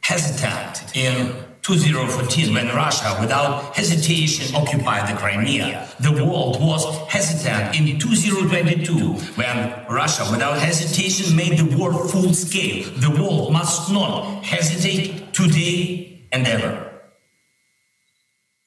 hesitant 0.01 0.95
in 0.95 1.33
2014 1.61 2.53
when 2.53 2.67
Russia, 2.75 3.17
without 3.21 3.73
hesitation, 3.75 4.53
occupied 4.53 5.07
the 5.09 5.17
Crimea. 5.17 5.87
The 6.01 6.11
world 6.11 6.59
was 6.59 6.83
hesitant 7.09 7.79
in 7.79 7.97
2022 7.97 8.93
when 9.35 9.85
Russia, 9.89 10.27
without 10.29 10.59
hesitation, 10.59 11.35
made 11.35 11.57
the 11.57 11.77
war 11.77 11.93
full 12.09 12.33
scale. 12.33 12.91
The 12.97 13.09
world 13.11 13.53
must 13.53 13.91
not 13.93 14.43
hesitate 14.43 15.33
today 15.33 16.27
and 16.33 16.45
ever. 16.45 16.91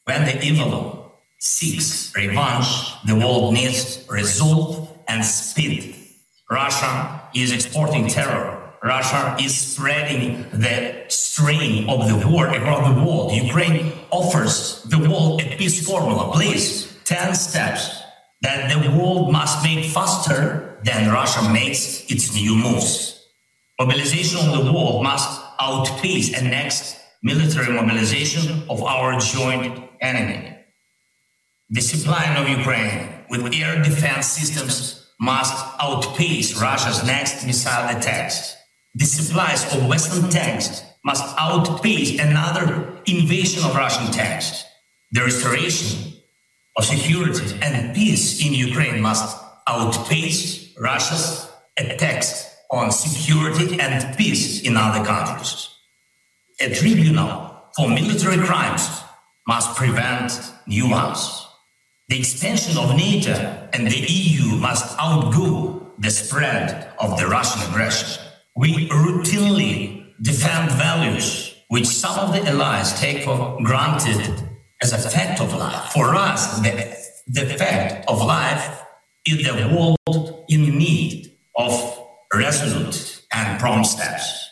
When 0.05 0.25
the 0.25 0.43
evil 0.43 1.06
seeks 1.39 2.13
revenge, 2.17 2.67
the 3.07 3.15
world 3.15 3.55
needs 3.55 4.05
resolve 4.09 4.89
and 5.09 5.25
speed. 5.25 5.95
Russia 6.51 7.23
is 7.35 7.53
exporting 7.53 8.09
terror 8.09 8.67
Russia 8.87 9.37
is 9.41 9.57
spreading 9.57 10.47
the 10.53 11.05
strain 11.09 11.89
of 11.89 12.09
the 12.09 12.29
war 12.29 12.47
across 12.47 12.95
the 12.95 13.03
world. 13.03 13.33
Ukraine 13.33 13.93
offers 14.11 14.85
the 14.85 14.99
world 14.99 15.43
a 15.43 15.57
peace 15.57 15.85
formula. 15.85 16.33
Please, 16.33 16.95
10 17.05 17.35
steps 17.35 18.01
that 18.43 18.71
the 18.71 18.91
world 18.97 19.33
must 19.33 19.65
make 19.65 19.85
faster 19.87 20.79
than 20.85 21.13
Russia 21.13 21.51
makes 21.53 22.09
its 22.11 22.35
new 22.35 22.55
moves. 22.55 23.27
Mobilization 23.81 24.49
of 24.51 24.65
the 24.65 24.73
world 24.73 25.03
must 25.03 25.41
outpace 25.59 26.39
a 26.39 26.45
next 26.45 26.97
military 27.25 27.73
mobilization 27.75 28.63
of 28.71 28.83
our 28.85 29.19
joint 29.19 29.83
enemy. 30.01 30.56
The 31.71 31.81
supply 31.81 32.25
of 32.37 32.49
Ukraine 32.49 33.25
with 33.29 33.53
air 33.55 33.83
defense 33.83 34.27
systems 34.27 35.11
must 35.19 35.55
outpace 35.81 36.61
Russia's 36.61 37.05
next 37.05 37.45
missile 37.45 37.89
attacks 37.89 38.57
the 38.97 39.05
supplies 39.05 39.75
of 39.75 39.87
Western 39.89 40.31
tanks 40.31 40.83
must 41.05 41.23
outpace 41.39 42.19
another 42.19 42.97
invasion 43.05 43.63
of 43.63 43.77
Russian 43.77 44.11
tanks. 44.11 44.65
The 45.13 45.21
restoration 45.21 46.15
of 46.79 46.85
security 46.87 47.59
and 47.61 47.95
peace 47.95 48.43
in 48.45 48.55
Ukraine 48.55 49.03
must 49.03 49.37
outpace 49.67 50.75
Russia's 50.81 51.47
attacks 51.77 52.49
on 52.71 52.91
security 52.91 53.79
and 53.79 54.17
peace 54.17 54.63
in 54.63 54.79
other 54.79 55.05
countries. 55.05 55.69
A 56.61 56.75
tribunal 56.75 57.55
for 57.77 57.91
military 57.91 58.39
crimes 58.39 58.89
must 59.47 59.77
prevent 59.77 60.33
new 60.67 60.89
ones. 60.89 61.46
The 62.09 62.21
expansion 62.21 62.79
of 62.79 62.95
NATO 62.97 63.33
and 63.73 63.89
the 63.89 63.99
EU 63.99 64.57
must 64.59 64.97
outgo 64.97 65.91
the 65.99 66.11
spread 66.11 66.93
of 67.01 67.19
the 67.19 67.27
Russian 67.27 67.69
aggression. 67.69 68.23
We 68.55 68.89
routinely 68.89 70.15
defend 70.23 70.71
values 70.71 71.57
which 71.69 71.87
some 71.87 72.17
of 72.17 72.33
the 72.33 72.49
allies 72.49 72.97
take 73.01 73.25
for 73.25 73.59
granted 73.65 74.21
as 74.81 74.93
a 74.93 74.99
fact 74.99 75.41
of 75.41 75.53
life. 75.55 75.91
For 75.91 76.15
us, 76.15 76.61
the, 76.61 76.97
the 77.27 77.47
fact 77.55 78.09
of 78.09 78.25
life 78.25 78.83
is 79.27 79.45
the 79.45 79.97
world 80.07 80.45
in 80.49 80.79
need 80.79 81.37
of 81.57 81.73
resolute 82.33 83.27
and 83.33 83.59
prompt 83.59 83.89
steps. 83.89 84.51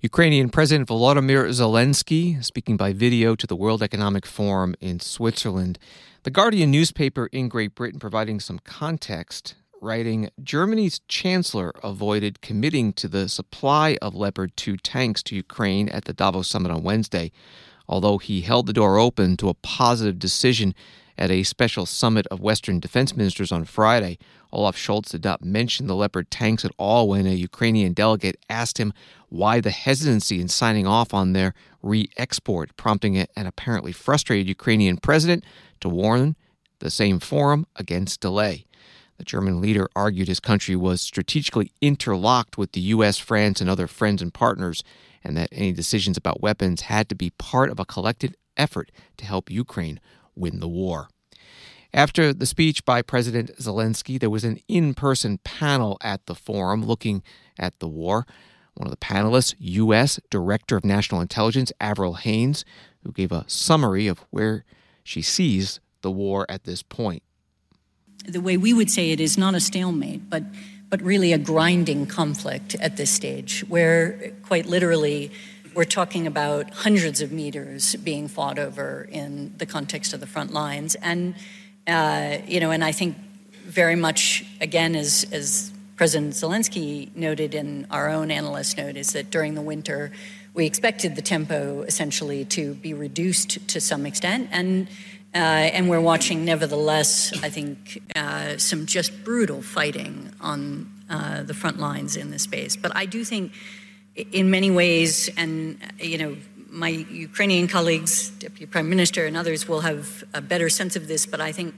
Ukrainian 0.00 0.50
President 0.50 0.86
Volodymyr 0.86 1.48
Zelensky 1.48 2.44
speaking 2.44 2.76
by 2.76 2.92
video 2.92 3.34
to 3.34 3.46
the 3.46 3.56
World 3.56 3.82
Economic 3.82 4.26
Forum 4.26 4.74
in 4.78 5.00
Switzerland. 5.00 5.78
The 6.24 6.30
Guardian 6.30 6.70
newspaper 6.70 7.26
in 7.32 7.48
Great 7.48 7.74
Britain 7.74 8.00
providing 8.00 8.40
some 8.40 8.58
context 8.58 9.56
writing 9.82 10.30
Germany's 10.42 11.00
chancellor 11.06 11.70
avoided 11.82 12.40
committing 12.40 12.94
to 12.94 13.08
the 13.08 13.28
supply 13.28 13.98
of 14.00 14.14
Leopard 14.14 14.56
2 14.56 14.78
tanks 14.78 15.22
to 15.24 15.36
Ukraine 15.36 15.90
at 15.90 16.06
the 16.06 16.14
Davos 16.14 16.48
summit 16.48 16.72
on 16.72 16.82
Wednesday, 16.82 17.30
although 17.86 18.16
he 18.16 18.40
held 18.40 18.66
the 18.66 18.72
door 18.72 18.98
open 18.98 19.36
to 19.36 19.50
a 19.50 19.54
positive 19.54 20.18
decision 20.18 20.74
at 21.18 21.30
a 21.30 21.42
special 21.42 21.84
summit 21.84 22.26
of 22.28 22.40
Western 22.40 22.80
defense 22.80 23.14
ministers 23.14 23.52
on 23.52 23.66
Friday. 23.66 24.16
Olaf 24.50 24.78
Scholz 24.78 25.10
did 25.10 25.24
not 25.24 25.44
mention 25.44 25.86
the 25.86 25.94
Leopard 25.94 26.30
tanks 26.30 26.64
at 26.64 26.72
all 26.78 27.06
when 27.06 27.26
a 27.26 27.34
Ukrainian 27.34 27.92
delegate 27.92 28.38
asked 28.48 28.78
him 28.78 28.94
why 29.28 29.60
the 29.60 29.70
hesitancy 29.70 30.40
in 30.40 30.48
signing 30.48 30.86
off 30.86 31.12
on 31.12 31.34
their 31.34 31.52
re 31.82 32.08
export, 32.16 32.74
prompting 32.78 33.18
an 33.18 33.46
apparently 33.46 33.92
frustrated 33.92 34.48
Ukrainian 34.48 34.96
president 34.96 35.44
to 35.84 35.88
warn 35.88 36.34
the 36.80 36.90
same 36.90 37.20
forum 37.20 37.66
against 37.76 38.20
delay. 38.20 38.64
The 39.18 39.24
German 39.24 39.60
leader 39.60 39.86
argued 39.94 40.28
his 40.28 40.40
country 40.40 40.74
was 40.74 41.00
strategically 41.00 41.72
interlocked 41.80 42.58
with 42.58 42.72
the 42.72 42.80
U.S., 42.80 43.18
France, 43.18 43.60
and 43.60 43.70
other 43.70 43.86
friends 43.86 44.20
and 44.22 44.32
partners, 44.32 44.82
and 45.22 45.36
that 45.36 45.50
any 45.52 45.72
decisions 45.72 46.16
about 46.16 46.40
weapons 46.40 46.82
had 46.82 47.08
to 47.10 47.14
be 47.14 47.30
part 47.30 47.70
of 47.70 47.78
a 47.78 47.84
collective 47.84 48.34
effort 48.56 48.90
to 49.18 49.26
help 49.26 49.50
Ukraine 49.50 50.00
win 50.34 50.60
the 50.60 50.68
war. 50.68 51.08
After 51.92 52.32
the 52.32 52.46
speech 52.46 52.84
by 52.84 53.02
President 53.02 53.56
Zelensky, 53.58 54.18
there 54.18 54.30
was 54.30 54.42
an 54.42 54.58
in 54.66 54.94
person 54.94 55.38
panel 55.44 55.98
at 56.00 56.24
the 56.26 56.34
forum 56.34 56.82
looking 56.82 57.22
at 57.58 57.78
the 57.78 57.88
war. 57.88 58.26
One 58.72 58.88
of 58.88 58.90
the 58.90 58.96
panelists, 58.96 59.54
U.S. 59.58 60.18
Director 60.30 60.76
of 60.76 60.84
National 60.84 61.20
Intelligence 61.20 61.72
Avril 61.78 62.14
Haines, 62.14 62.64
who 63.04 63.12
gave 63.12 63.30
a 63.30 63.44
summary 63.46 64.08
of 64.08 64.24
where 64.30 64.64
she 65.04 65.22
sees 65.22 65.78
the 66.00 66.10
war 66.10 66.46
at 66.48 66.64
this 66.64 66.82
point. 66.82 67.22
The 68.26 68.40
way 68.40 68.56
we 68.56 68.72
would 68.72 68.90
say 68.90 69.10
it 69.10 69.20
is 69.20 69.38
not 69.38 69.54
a 69.54 69.60
stalemate, 69.60 70.28
but 70.28 70.42
but 70.90 71.02
really 71.02 71.32
a 71.32 71.38
grinding 71.38 72.06
conflict 72.06 72.76
at 72.76 72.96
this 72.96 73.10
stage, 73.10 73.64
where 73.68 74.32
quite 74.42 74.66
literally 74.66 75.30
we're 75.74 75.84
talking 75.84 76.26
about 76.26 76.70
hundreds 76.70 77.20
of 77.20 77.32
meters 77.32 77.96
being 77.96 78.28
fought 78.28 78.58
over 78.58 79.08
in 79.10 79.52
the 79.58 79.66
context 79.66 80.12
of 80.12 80.20
the 80.20 80.26
front 80.26 80.52
lines, 80.52 80.94
and 80.96 81.34
uh, 81.86 82.38
you 82.46 82.60
know, 82.60 82.70
and 82.70 82.84
I 82.84 82.92
think 82.92 83.16
very 83.64 83.96
much 83.96 84.44
again 84.60 84.94
as 84.94 85.26
as 85.32 85.72
President 85.96 86.34
Zelensky 86.34 87.14
noted 87.14 87.54
in 87.54 87.86
our 87.90 88.08
own 88.08 88.30
analyst 88.30 88.78
note 88.78 88.96
is 88.96 89.12
that 89.12 89.30
during 89.30 89.54
the 89.54 89.62
winter 89.62 90.10
we 90.54 90.66
expected 90.66 91.16
the 91.16 91.22
tempo 91.22 91.82
essentially 91.82 92.44
to 92.46 92.74
be 92.74 92.94
reduced 92.94 93.68
to 93.68 93.80
some 93.80 94.06
extent 94.06 94.48
and 94.52 94.88
uh, 95.34 95.38
and 95.74 95.90
we're 95.90 96.00
watching, 96.00 96.44
nevertheless, 96.44 97.32
I 97.42 97.50
think, 97.50 98.00
uh, 98.14 98.56
some 98.56 98.86
just 98.86 99.24
brutal 99.24 99.62
fighting 99.62 100.30
on 100.40 100.88
uh, 101.10 101.42
the 101.42 101.54
front 101.54 101.80
lines 101.80 102.14
in 102.14 102.30
this 102.30 102.42
space. 102.42 102.76
But 102.76 102.94
I 102.94 103.06
do 103.06 103.24
think, 103.24 103.50
in 104.14 104.48
many 104.48 104.70
ways, 104.70 105.28
and 105.36 105.76
you 105.98 106.18
know, 106.18 106.36
my 106.70 106.88
Ukrainian 106.88 107.66
colleagues, 107.66 108.30
Deputy 108.30 108.66
Prime 108.66 108.88
Minister, 108.88 109.26
and 109.26 109.36
others 109.36 109.66
will 109.66 109.80
have 109.80 110.22
a 110.34 110.40
better 110.40 110.68
sense 110.68 110.94
of 110.94 111.08
this, 111.08 111.26
but 111.26 111.40
I 111.40 111.50
think 111.50 111.74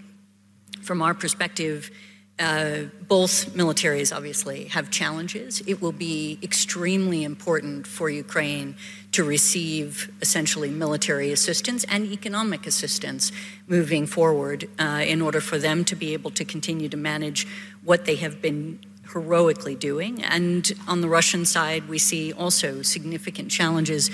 from 0.83 1.01
our 1.01 1.15
perspective, 1.15 1.91
uh, 2.39 2.83
both 3.09 3.55
militaries 3.55 4.15
obviously 4.15 4.65
have 4.67 4.91
challenges. 4.91 5.63
It 5.67 5.81
will 5.81 5.93
be 5.93 6.39
extremely 6.43 7.25
important 7.25 7.87
for 7.87 8.11
Ukraine 8.11 8.77
to 9.13 9.25
receive 9.25 10.13
essentially 10.21 10.69
military 10.69 11.33
assistance 11.33 11.85
and 11.85 12.05
economic 12.13 12.67
assistance 12.67 13.33
moving 13.67 14.07
forward 14.07 14.69
uh, 14.79 15.03
in 15.07 15.23
order 15.23 15.41
for 15.41 15.57
them 15.57 15.85
to 15.87 15.97
be 15.97 16.13
able 16.13 16.31
to 16.33 16.45
continue 16.45 16.89
to 16.91 16.97
manage 16.97 17.47
what 17.83 18.05
they 18.05 18.17
have 18.17 18.43
been 18.43 18.81
heroically 19.13 19.75
doing. 19.75 20.23
And 20.23 20.71
on 20.87 21.01
the 21.01 21.09
Russian 21.09 21.47
side, 21.47 21.89
we 21.89 21.99
see 21.99 22.35
also 22.35 22.83
significant 22.83 23.51
challenges 23.51 24.11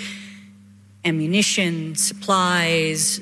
ammunition, 1.04 1.96
supplies, 1.96 3.20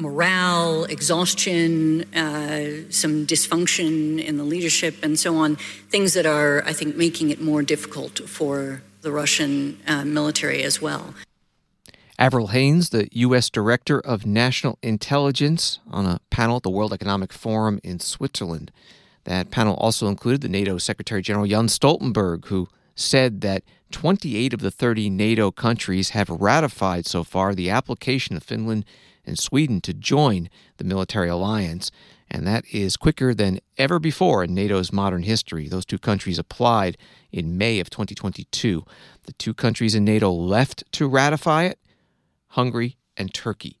morale, 0.00 0.84
exhaustion, 0.84 2.12
uh, 2.14 2.90
some 2.90 3.26
dysfunction 3.26 4.22
in 4.22 4.36
the 4.36 4.44
leadership, 4.44 5.02
and 5.02 5.18
so 5.18 5.36
on. 5.36 5.56
Things 5.88 6.14
that 6.14 6.26
are, 6.26 6.62
I 6.64 6.72
think, 6.72 6.96
making 6.96 7.30
it 7.30 7.40
more 7.40 7.62
difficult 7.62 8.28
for 8.28 8.82
the 9.02 9.12
Russian 9.12 9.80
uh, 9.86 10.04
military 10.04 10.62
as 10.62 10.80
well. 10.80 11.14
Avril 12.18 12.48
Haines, 12.48 12.90
the 12.90 13.08
U.S. 13.12 13.48
Director 13.48 13.98
of 13.98 14.26
National 14.26 14.78
Intelligence, 14.82 15.78
on 15.90 16.04
a 16.04 16.20
panel 16.28 16.56
at 16.56 16.62
the 16.62 16.70
World 16.70 16.92
Economic 16.92 17.32
Forum 17.32 17.80
in 17.82 17.98
Switzerland. 17.98 18.70
That 19.24 19.50
panel 19.50 19.74
also 19.76 20.06
included 20.08 20.42
the 20.42 20.48
NATO 20.48 20.76
Secretary 20.78 21.22
General 21.22 21.46
Jens 21.46 21.78
Stoltenberg, 21.78 22.46
who 22.46 22.68
said 22.94 23.40
that 23.40 23.62
28 23.90 24.52
of 24.52 24.60
the 24.60 24.70
30 24.70 25.10
NATO 25.10 25.50
countries 25.50 26.10
have 26.10 26.28
ratified 26.28 27.06
so 27.06 27.24
far 27.24 27.54
the 27.54 27.70
application 27.70 28.36
of 28.36 28.42
Finland 28.42 28.84
and 29.30 29.38
Sweden 29.38 29.80
to 29.82 29.94
join 29.94 30.50
the 30.76 30.84
military 30.84 31.28
alliance, 31.28 31.90
and 32.30 32.46
that 32.46 32.64
is 32.70 32.98
quicker 32.98 33.32
than 33.32 33.60
ever 33.78 33.98
before 33.98 34.44
in 34.44 34.54
NATO's 34.54 34.92
modern 34.92 35.22
history. 35.22 35.68
Those 35.68 35.86
two 35.86 35.98
countries 35.98 36.38
applied 36.38 36.98
in 37.32 37.56
May 37.56 37.80
of 37.80 37.88
2022. 37.88 38.84
The 39.22 39.32
two 39.32 39.54
countries 39.54 39.94
in 39.94 40.04
NATO 40.04 40.30
left 40.30 40.84
to 40.92 41.08
ratify 41.08 41.64
it 41.64 41.78
Hungary 42.48 42.96
and 43.16 43.32
Turkey. 43.32 43.78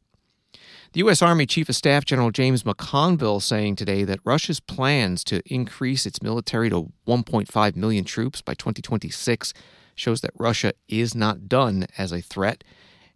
The 0.92 0.98
U.S. 1.00 1.22
Army 1.22 1.46
Chief 1.46 1.68
of 1.68 1.76
Staff 1.76 2.04
General 2.04 2.30
James 2.30 2.64
McConville 2.64 3.42
saying 3.42 3.76
today 3.76 4.02
that 4.04 4.18
Russia's 4.24 4.58
plans 4.58 5.22
to 5.24 5.40
increase 5.46 6.04
its 6.04 6.22
military 6.22 6.68
to 6.70 6.92
1.5 7.06 7.76
million 7.76 8.04
troops 8.04 8.42
by 8.42 8.54
2026 8.54 9.52
shows 9.94 10.20
that 10.22 10.32
Russia 10.36 10.72
is 10.88 11.14
not 11.14 11.48
done 11.48 11.86
as 11.96 12.10
a 12.10 12.20
threat 12.20 12.64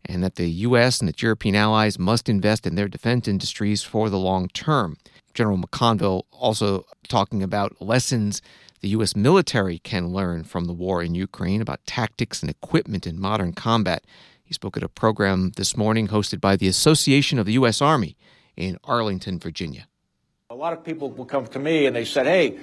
and 0.05 0.23
that 0.23 0.37
the 0.37 0.51
U.S. 0.51 1.01
and 1.01 1.09
its 1.09 1.23
European 1.23 1.55
allies 1.55 1.99
must 1.99 2.29
invest 2.29 2.67
in 2.67 2.75
their 2.75 2.89
defense 2.89 3.27
industries 3.29 3.83
for 3.83 4.11
the 4.11 4.19
long 4.19 4.49
term. 4.49 4.97
General 5.33 5.59
McConville 5.59 6.23
also 6.31 6.87
talking 7.09 7.43
about 7.43 7.81
lessons 7.81 8.41
the 8.85 8.91
U.S. 8.91 9.17
military 9.17 9.79
can 9.79 10.13
learn 10.13 10.45
from 10.45 10.67
the 10.67 10.75
war 10.75 11.03
in 11.03 11.15
Ukraine 11.15 11.63
about 11.63 11.87
tactics 11.87 12.43
and 12.43 12.51
equipment 12.51 13.07
in 13.07 13.19
modern 13.19 13.55
combat. 13.55 14.05
He 14.45 14.53
spoke 14.53 14.77
at 14.77 14.83
a 14.83 14.91
program 14.91 15.53
this 15.57 15.75
morning 15.75 16.09
hosted 16.09 16.39
by 16.39 16.57
the 16.57 16.69
Association 16.69 17.39
of 17.39 17.47
the 17.47 17.55
U.S. 17.55 17.81
Army 17.81 18.15
in 18.59 18.77
Arlington, 18.85 19.39
Virginia. 19.39 19.89
A 20.51 20.55
lot 20.55 20.75
of 20.75 20.85
people 20.85 21.11
will 21.11 21.25
come 21.25 21.47
to 21.47 21.59
me 21.59 21.87
and 21.87 21.97
they 21.97 22.05
said, 22.05 22.27
hey, 22.27 22.59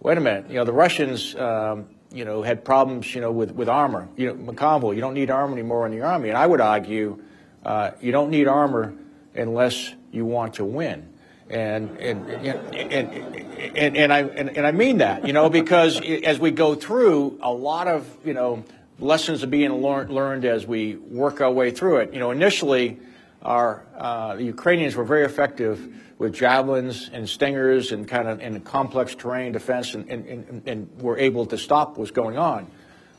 wait 0.00 0.18
a 0.18 0.20
minute, 0.20 0.50
you 0.50 0.56
know, 0.56 0.64
the 0.64 0.74
Russians 0.74 1.34
um, 1.36 1.88
you 2.12 2.24
know, 2.24 2.42
had 2.42 2.64
problems, 2.64 3.14
you 3.14 3.20
know, 3.20 3.32
with, 3.32 3.52
with 3.52 3.68
armor. 3.68 4.08
You 4.16 4.28
know, 4.28 4.52
McConville, 4.52 4.94
you 4.94 5.00
don't 5.00 5.14
need 5.14 5.30
armor 5.30 5.52
anymore 5.52 5.86
in 5.86 5.92
the 5.92 6.02
Army. 6.02 6.28
And 6.28 6.38
I 6.38 6.46
would 6.46 6.60
argue 6.60 7.22
uh, 7.64 7.92
you 8.00 8.12
don't 8.12 8.30
need 8.30 8.48
armor 8.48 8.94
unless 9.34 9.94
you 10.10 10.24
want 10.24 10.54
to 10.54 10.64
win. 10.64 11.08
And, 11.48 11.98
and, 11.98 12.30
and, 12.30 13.36
and, 13.76 13.96
and, 13.96 14.12
I, 14.12 14.20
and, 14.20 14.56
and 14.56 14.66
I 14.66 14.72
mean 14.72 14.98
that, 14.98 15.26
you 15.26 15.32
know, 15.32 15.50
because 15.50 16.00
as 16.24 16.38
we 16.38 16.50
go 16.50 16.74
through, 16.74 17.38
a 17.42 17.52
lot 17.52 17.88
of, 17.88 18.06
you 18.24 18.32
know, 18.32 18.64
lessons 18.98 19.42
are 19.42 19.48
being 19.48 19.72
learned, 19.82 20.10
learned 20.10 20.44
as 20.44 20.66
we 20.66 20.96
work 20.96 21.40
our 21.40 21.50
way 21.50 21.70
through 21.70 21.98
it. 21.98 22.14
You 22.14 22.20
know, 22.20 22.30
initially, 22.30 23.00
our, 23.42 23.84
uh, 23.96 24.36
the 24.36 24.44
Ukrainians 24.44 24.94
were 24.96 25.04
very 25.04 25.24
effective 25.24 25.94
with 26.22 26.32
javelins 26.32 27.10
and 27.12 27.28
stingers 27.28 27.90
and 27.90 28.06
kind 28.06 28.28
of 28.28 28.40
in 28.40 28.58
complex 28.60 29.14
terrain 29.14 29.52
defense 29.52 29.94
and, 29.94 30.08
and, 30.08 30.26
and, 30.26 30.68
and 30.68 31.02
were 31.02 31.18
able 31.18 31.44
to 31.44 31.58
stop 31.58 31.98
what's 31.98 32.12
going 32.12 32.38
on. 32.38 32.70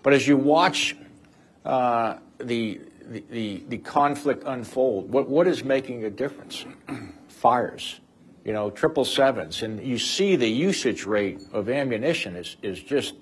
But 0.02 0.14
as 0.14 0.26
you 0.26 0.38
watch 0.38 0.96
uh, 1.66 2.16
the, 2.40 2.80
the, 3.30 3.64
the 3.68 3.78
conflict 3.80 4.44
unfold, 4.46 5.12
what, 5.12 5.30
what 5.30 5.48
is 5.48 5.64
making 5.66 6.06
a 6.06 6.10
difference? 6.10 6.66
Fires, 7.28 8.00
you 8.46 8.54
know, 8.54 8.70
triple 8.70 9.06
sevens. 9.06 9.64
And 9.64 9.84
you 9.84 9.98
see 9.98 10.38
the 10.38 10.50
usage 10.50 11.06
rate 11.06 11.42
of 11.52 11.70
ammunition 11.70 12.38
is, 12.38 12.56
is 12.64 12.82
just 12.82 13.16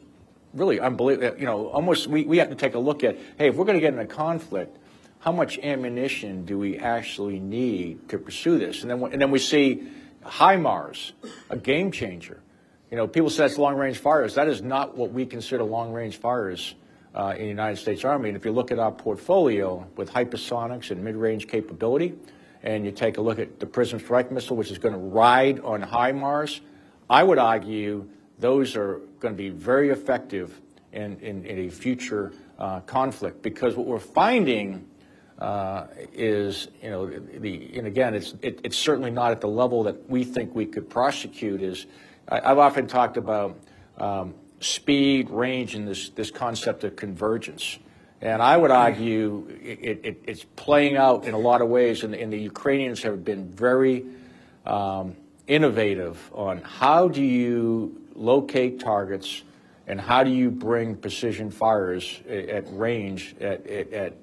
really 0.54 0.80
unbelievable. 0.80 1.40
You 1.40 1.46
know, 1.46 1.68
almost 1.70 2.06
we, 2.06 2.24
we 2.24 2.38
have 2.38 2.50
to 2.50 2.56
take 2.56 2.76
a 2.76 2.80
look 2.80 3.04
at, 3.04 3.18
hey, 3.38 3.48
if 3.48 3.56
we're 3.56 3.66
going 3.66 3.78
to 3.78 3.82
get 3.82 3.94
in 3.94 4.00
a 4.00 4.06
conflict, 4.06 4.78
how 5.22 5.32
much 5.32 5.60
ammunition 5.60 6.46
do 6.46 6.58
we 6.58 6.80
actually 6.80 7.40
need 7.40 8.10
to 8.10 8.18
pursue 8.18 8.58
this? 8.58 8.82
And 8.82 8.90
then, 8.90 9.04
and 9.04 9.22
then 9.22 9.30
we 9.30 9.38
see 9.38 9.88
HIMARS, 10.26 11.12
a 11.52 11.58
game 11.58 11.92
changer. 11.92 12.42
You 12.90 12.98
know, 12.98 13.08
people 13.08 13.30
say 13.30 13.46
it's 13.46 13.60
long 13.60 13.76
range 13.76 14.00
fires. 14.00 14.34
That 14.36 14.48
is 14.48 14.64
not 14.64 14.98
what 14.98 15.12
we 15.12 15.28
consider 15.28 15.64
long 15.64 15.94
range 15.94 16.18
fires 16.18 16.74
uh, 17.14 17.34
in 17.36 17.44
the 17.44 17.48
United 17.48 17.78
States 17.78 18.04
Army. 18.04 18.30
And 18.30 18.36
if 18.36 18.46
you 18.46 18.52
look 18.52 18.72
at 18.72 18.80
our 18.80 18.92
portfolio 18.92 19.88
with 19.96 20.12
hypersonics 20.12 20.90
and 20.90 21.04
mid 21.04 21.16
range 21.16 21.48
capability, 21.48 22.16
and 22.64 22.84
you 22.84 22.92
take 22.92 23.18
a 23.18 23.22
look 23.22 23.38
at 23.38 23.60
the 23.60 23.68
PrSM 23.68 24.00
Strike 24.02 24.32
missile, 24.32 24.58
which 24.58 24.72
is 24.72 24.80
going 24.80 24.94
to 24.94 25.00
ride 25.00 25.60
on 25.60 25.84
HIMARS, 25.84 26.62
I 27.08 27.22
would 27.22 27.38
argue 27.38 28.10
those 28.40 28.76
are 28.76 29.02
going 29.20 29.36
to 29.36 29.38
be 29.38 29.50
very 29.50 29.90
effective 29.90 30.60
in, 30.92 31.20
in, 31.20 31.46
in 31.46 31.60
a 31.68 31.70
future 31.70 32.34
uh, 32.58 32.80
conflict 32.82 33.44
because 33.44 33.76
what 33.76 33.86
we're 33.86 34.00
finding 34.00 34.88
uh, 35.42 35.88
is, 36.14 36.68
you 36.84 36.90
know, 36.92 37.08
the, 37.08 37.72
and 37.76 37.88
again, 37.88 38.14
it's, 38.14 38.36
it, 38.44 38.62
it's 38.64 38.78
certainly 38.78 39.10
not 39.10 39.32
at 39.32 39.42
the 39.42 39.48
level 39.48 39.84
that 39.84 40.08
we 40.08 40.24
think 40.24 40.54
we 40.54 40.68
could 40.68 40.88
prosecute. 40.88 41.64
Is 41.64 41.88
I, 42.30 42.50
have 42.50 42.60
often 42.60 42.86
talked 42.86 43.18
about 43.18 43.58
um, 43.98 44.36
speed, 44.60 45.32
range, 45.32 45.74
and 45.74 45.88
this, 45.88 46.10
this 46.10 46.30
concept 46.30 46.84
of 46.84 46.96
convergence. 46.96 47.80
And 48.22 48.40
I 48.40 48.56
would 48.56 48.70
argue 48.70 49.48
it, 49.64 50.02
it, 50.04 50.24
it's 50.28 50.46
playing 50.56 50.96
out 50.96 51.26
in 51.26 51.34
a 51.34 51.40
lot 51.40 51.62
of 51.62 51.70
ways, 51.70 52.04
and, 52.04 52.14
and 52.14 52.32
the 52.32 52.40
Ukrainians 52.40 53.02
have 53.02 53.26
been 53.26 53.50
very 53.50 54.06
um, 54.64 55.16
innovative 55.48 56.20
on 56.36 56.62
how 56.62 57.08
do 57.08 57.24
you 57.24 58.00
locate 58.14 58.80
targets 58.80 59.42
and 59.88 60.00
how 60.00 60.24
do 60.24 60.30
you 60.30 60.52
bring 60.52 60.96
precision 60.96 61.50
fires 61.50 62.22
at 62.30 62.64
range 62.68 63.36
at, 63.42 63.66
at, 63.66 63.92
at 63.92 64.14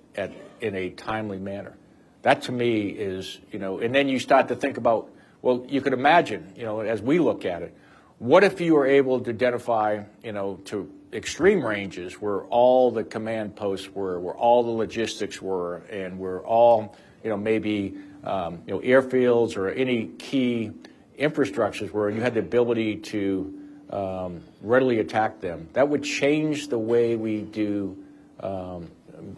in 0.61 0.75
a 0.75 0.91
timely 0.91 1.39
manner. 1.39 1.77
That 2.23 2.43
to 2.43 2.53
me 2.53 2.89
is, 2.89 3.39
you 3.53 3.59
know, 3.59 3.79
and 3.79 3.95
then 3.95 4.09
you 4.09 4.19
start 4.19 4.49
to 4.49 4.57
think 4.57 4.77
about, 4.77 5.11
well, 5.41 5.65
you 5.69 5.81
could 5.81 5.93
imagine, 5.93 6.53
you 6.57 6.65
know, 6.65 6.81
as 6.81 7.01
we 7.01 7.19
look 7.19 7.45
at 7.45 7.63
it, 7.63 7.75
what 8.19 8.43
if 8.43 8.61
you 8.61 8.75
were 8.75 8.87
able 8.87 9.21
to 9.21 9.31
identify, 9.31 10.03
you 10.25 10.33
know, 10.33 10.59
to 10.67 10.91
extreme 11.13 11.65
ranges 11.65 12.15
where 12.15 12.43
all 12.45 12.91
the 12.91 13.05
command 13.05 13.55
posts 13.55 13.89
were, 13.95 14.19
where 14.19 14.35
all 14.35 14.65
the 14.65 14.71
logistics 14.71 15.41
were, 15.41 15.77
and 15.91 16.19
where 16.19 16.41
all, 16.41 16.97
you 17.23 17.31
know, 17.31 17.37
maybe, 17.37 17.95
um, 18.25 18.63
you 18.67 18.75
know, 18.75 18.81
airfields 18.81 19.57
or 19.57 19.69
any 19.71 20.09
key 20.19 20.73
infrastructures 21.19 21.91
were, 21.93 22.09
and 22.09 22.17
you 22.17 22.23
had 22.23 22.35
the 22.35 22.41
ability 22.41 22.97
to 22.97 23.55
um, 23.91 24.43
readily 24.61 24.99
attack 24.99 25.41
them. 25.41 25.69
That 25.73 25.89
would 25.89 26.03
change 26.03 26.69
the 26.69 26.79
way 26.79 27.17
we 27.17 27.43
do 27.43 27.97
um, 28.41 28.91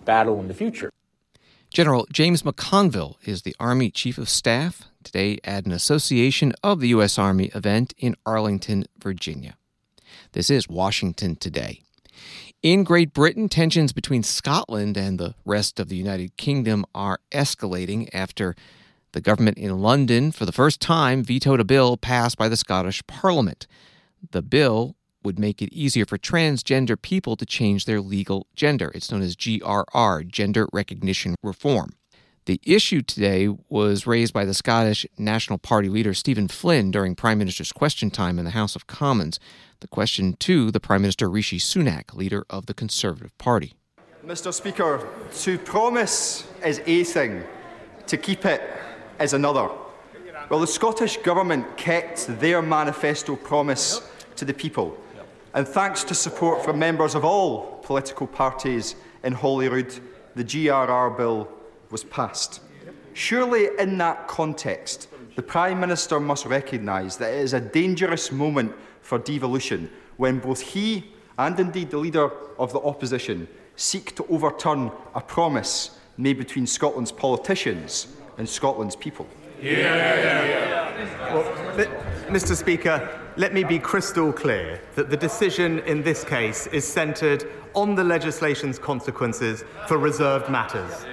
battle 0.04 0.40
in 0.40 0.48
the 0.48 0.54
future. 0.54 0.90
General 1.72 2.06
James 2.12 2.42
McConville 2.42 3.16
is 3.24 3.42
the 3.42 3.54
Army 3.60 3.90
Chief 3.90 4.18
of 4.18 4.28
Staff 4.28 4.88
today 5.04 5.38
at 5.44 5.66
an 5.66 5.72
Association 5.72 6.52
of 6.62 6.80
the 6.80 6.88
U.S. 6.88 7.18
Army 7.18 7.50
event 7.54 7.94
in 7.98 8.16
Arlington, 8.26 8.84
Virginia. 8.98 9.56
This 10.32 10.50
is 10.50 10.68
Washington 10.68 11.36
Today. 11.36 11.82
In 12.62 12.84
Great 12.84 13.14
Britain, 13.14 13.48
tensions 13.48 13.92
between 13.92 14.22
Scotland 14.22 14.96
and 14.96 15.18
the 15.18 15.34
rest 15.44 15.80
of 15.80 15.88
the 15.88 15.96
United 15.96 16.36
Kingdom 16.36 16.84
are 16.94 17.20
escalating 17.32 18.08
after 18.12 18.54
the 19.12 19.20
government 19.20 19.58
in 19.58 19.80
London, 19.80 20.30
for 20.30 20.44
the 20.44 20.52
first 20.52 20.80
time, 20.80 21.24
vetoed 21.24 21.60
a 21.60 21.64
bill 21.64 21.96
passed 21.96 22.36
by 22.36 22.48
the 22.48 22.56
Scottish 22.56 23.04
Parliament. 23.06 23.66
The 24.30 24.42
bill 24.42 24.94
would 25.22 25.38
make 25.38 25.60
it 25.62 25.72
easier 25.72 26.06
for 26.06 26.18
transgender 26.18 27.00
people 27.00 27.36
to 27.36 27.46
change 27.46 27.84
their 27.84 28.00
legal 28.00 28.46
gender. 28.54 28.90
It's 28.94 29.10
known 29.10 29.22
as 29.22 29.36
GRR, 29.36 30.26
Gender 30.26 30.66
Recognition 30.72 31.34
Reform. 31.42 31.94
The 32.46 32.60
issue 32.64 33.02
today 33.02 33.48
was 33.68 34.06
raised 34.06 34.32
by 34.32 34.44
the 34.44 34.54
Scottish 34.54 35.06
National 35.18 35.58
Party 35.58 35.88
leader 35.88 36.14
Stephen 36.14 36.48
Flynn 36.48 36.90
during 36.90 37.14
Prime 37.14 37.38
Minister's 37.38 37.70
question 37.70 38.10
time 38.10 38.38
in 38.38 38.44
the 38.44 38.52
House 38.52 38.74
of 38.74 38.86
Commons. 38.86 39.38
The 39.80 39.88
question 39.88 40.34
to 40.40 40.70
the 40.70 40.80
Prime 40.80 41.02
Minister 41.02 41.28
Rishi 41.28 41.58
Sunak, 41.58 42.14
leader 42.14 42.44
of 42.48 42.66
the 42.66 42.74
Conservative 42.74 43.36
Party. 43.38 43.74
Mr. 44.24 44.52
Speaker, 44.52 45.06
to 45.40 45.58
promise 45.58 46.46
is 46.64 46.80
a 46.86 47.04
thing, 47.04 47.44
to 48.06 48.16
keep 48.16 48.44
it 48.44 48.62
is 49.20 49.34
another. 49.34 49.70
Well, 50.48 50.60
the 50.60 50.66
Scottish 50.66 51.18
Government 51.18 51.76
kept 51.76 52.26
their 52.40 52.62
manifesto 52.62 53.36
promise 53.36 54.00
to 54.36 54.44
the 54.44 54.54
people, 54.54 54.96
and 55.54 55.66
thanks 55.66 56.04
to 56.04 56.14
support 56.14 56.64
from 56.64 56.78
members 56.78 57.14
of 57.14 57.24
all 57.24 57.78
political 57.82 58.26
parties 58.26 58.94
in 59.24 59.32
Holyrood, 59.32 59.98
the 60.36 60.44
GRR 60.44 61.16
bill 61.16 61.48
was 61.90 62.04
passed. 62.04 62.60
Surely, 63.14 63.68
in 63.78 63.98
that 63.98 64.28
context, 64.28 65.08
the 65.34 65.42
Prime 65.42 65.80
Minister 65.80 66.20
must 66.20 66.46
recognise 66.46 67.16
that 67.16 67.32
it 67.32 67.40
is 67.40 67.52
a 67.52 67.60
dangerous 67.60 68.30
moment 68.30 68.72
for 69.00 69.18
devolution 69.18 69.90
when 70.16 70.38
both 70.38 70.60
he 70.60 71.12
and 71.38 71.58
indeed 71.58 71.90
the 71.90 71.98
Leader 71.98 72.30
of 72.58 72.72
the 72.72 72.80
Opposition 72.80 73.48
seek 73.74 74.14
to 74.14 74.24
overturn 74.28 74.92
a 75.14 75.20
promise 75.20 75.98
made 76.16 76.38
between 76.38 76.66
Scotland's 76.66 77.10
politicians 77.10 78.08
and 78.38 78.48
Scotland's 78.48 78.94
people. 78.94 79.26
Well, 81.32 81.44
Mr. 82.28 82.54
Speaker, 82.54 83.19
let 83.40 83.54
me 83.54 83.64
be 83.64 83.78
crystal 83.78 84.34
clear 84.34 84.78
that 84.96 85.08
the 85.08 85.16
decision 85.16 85.78
in 85.86 86.02
this 86.02 86.22
case 86.24 86.66
is 86.66 86.86
centred 86.86 87.50
on 87.72 87.94
the 87.94 88.04
legislation's 88.04 88.78
consequences 88.78 89.64
for 89.88 89.96
reserved 89.96 90.50
matters. 90.50 91.06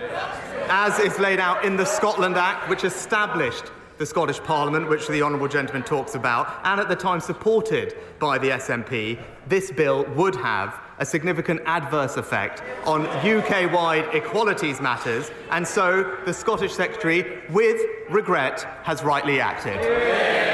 As 0.68 1.00
is 1.00 1.20
laid 1.20 1.40
out 1.40 1.64
in 1.64 1.78
the 1.78 1.86
Scotland 1.86 2.36
Act, 2.36 2.70
which 2.70 2.84
established 2.84 3.72
the 3.98 4.06
Scottish 4.06 4.42
Parliament, 4.42 4.90
which 4.90 5.08
the 5.08 5.22
Honourable 5.22 5.48
Gentleman 5.48 5.84
talks 5.84 6.16
about, 6.16 6.60
and 6.66 6.82
at 6.82 6.90
the 6.90 6.98
time 6.98 7.22
supported 7.22 7.96
by 8.20 8.38
the 8.38 8.50
SNP, 8.50 9.24
this 9.48 9.72
bill 9.72 10.04
would 10.16 10.36
have 10.36 10.82
a 11.00 11.06
significant 11.06 11.62
adverse 11.66 12.18
effect 12.18 12.62
on 12.86 13.08
UK 13.08 13.72
wide 13.72 14.14
equalities 14.14 14.82
matters, 14.82 15.32
and 15.52 15.66
so 15.66 16.18
the 16.26 16.34
Scottish 16.34 16.74
Secretary, 16.74 17.42
with 17.52 17.82
regret, 18.10 18.64
has 18.84 19.02
rightly 19.02 19.40
acted. 19.40 20.47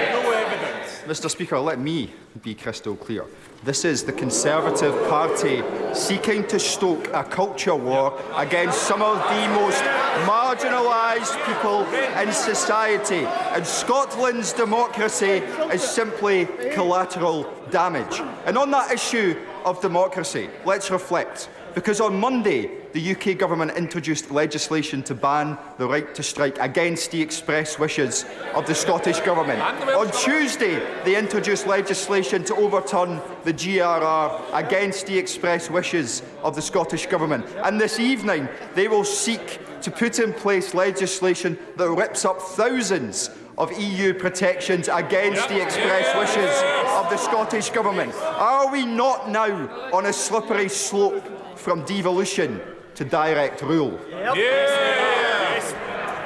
Mr. 1.06 1.30
Speaker, 1.30 1.60
let 1.60 1.80
me 1.80 2.10
be 2.44 2.56
crystal 2.56 2.96
clear. 2.96 3.26
This 3.64 3.84
is 3.84 4.04
the 4.04 4.14
Conservative 4.14 4.94
Party 5.10 5.62
seeking 5.94 6.48
to 6.48 6.60
stoke 6.60 7.10
a 7.14 7.24
culture 7.24 7.76
war 7.76 8.18
against 8.36 8.84
some 8.84 9.02
of 9.02 9.18
the 9.18 9.48
most 9.50 9.84
marginalised 10.26 11.36
people 11.46 11.86
in 12.22 12.32
society. 12.32 13.26
And 13.52 13.66
Scotland's 13.68 14.54
democracy 14.54 15.44
is 15.74 15.82
simply 15.82 16.48
collateral 16.74 17.52
damage. 17.70 18.22
And 18.46 18.58
on 18.58 18.72
that 18.72 18.92
issue 18.92 19.38
of 19.66 19.82
democracy, 19.82 20.50
let's 20.66 20.90
reflect. 20.90 21.50
Because 21.76 22.00
on 22.00 22.18
Monday, 22.18 22.83
the 22.94 23.12
UK 23.16 23.38
government 23.38 23.72
introduced 23.76 24.30
legislation 24.30 25.02
to 25.04 25.16
ban 25.16 25.58
the 25.80 25.88
right 25.88 26.14
to 26.14 26.22
strike 26.22 26.58
against 26.60 27.10
the 27.10 27.22
express 27.22 27.80
wishes 27.80 28.26
of 28.54 28.68
the 28.68 28.76
Scottish 28.76 29.20
government. 29.22 29.60
On 29.90 30.10
Tuesday, 30.12 30.80
they 31.04 31.18
introduced 31.18 31.66
legislation 31.66 32.44
to 32.44 32.56
overturn 32.56 33.20
the 33.44 33.54
GRR 33.54 34.42
against 34.54 35.08
the 35.08 35.18
express 35.18 35.72
wishes 35.72 36.22
of 36.44 36.56
the 36.56 36.62
Scottish 36.62 37.08
government. 37.08 37.46
And 37.64 37.82
this 37.82 38.00
evening, 38.00 38.48
they 38.76 38.88
will 38.88 39.04
seek 39.04 39.60
to 39.82 39.90
put 39.90 40.20
in 40.20 40.32
place 40.32 40.76
legislation 40.76 41.58
that 41.78 41.90
rips 41.90 42.26
up 42.26 42.40
thousands 42.40 43.32
of 43.58 43.72
EU 43.80 44.14
protections 44.14 44.88
against 44.92 45.48
the 45.50 45.62
express 45.62 46.16
wishes 46.16 46.52
of 46.88 47.10
the 47.10 47.18
Scottish 47.18 47.70
Government? 47.70 48.12
Are 48.16 48.72
we 48.72 48.84
not 48.84 49.30
now 49.30 49.68
on 49.94 50.08
a 50.08 50.14
slippery 50.14 50.70
slope 50.70 51.58
from 51.58 51.86
devolution 51.86 52.60
to 52.96 53.06
direct 53.06 53.62
rule? 53.62 54.00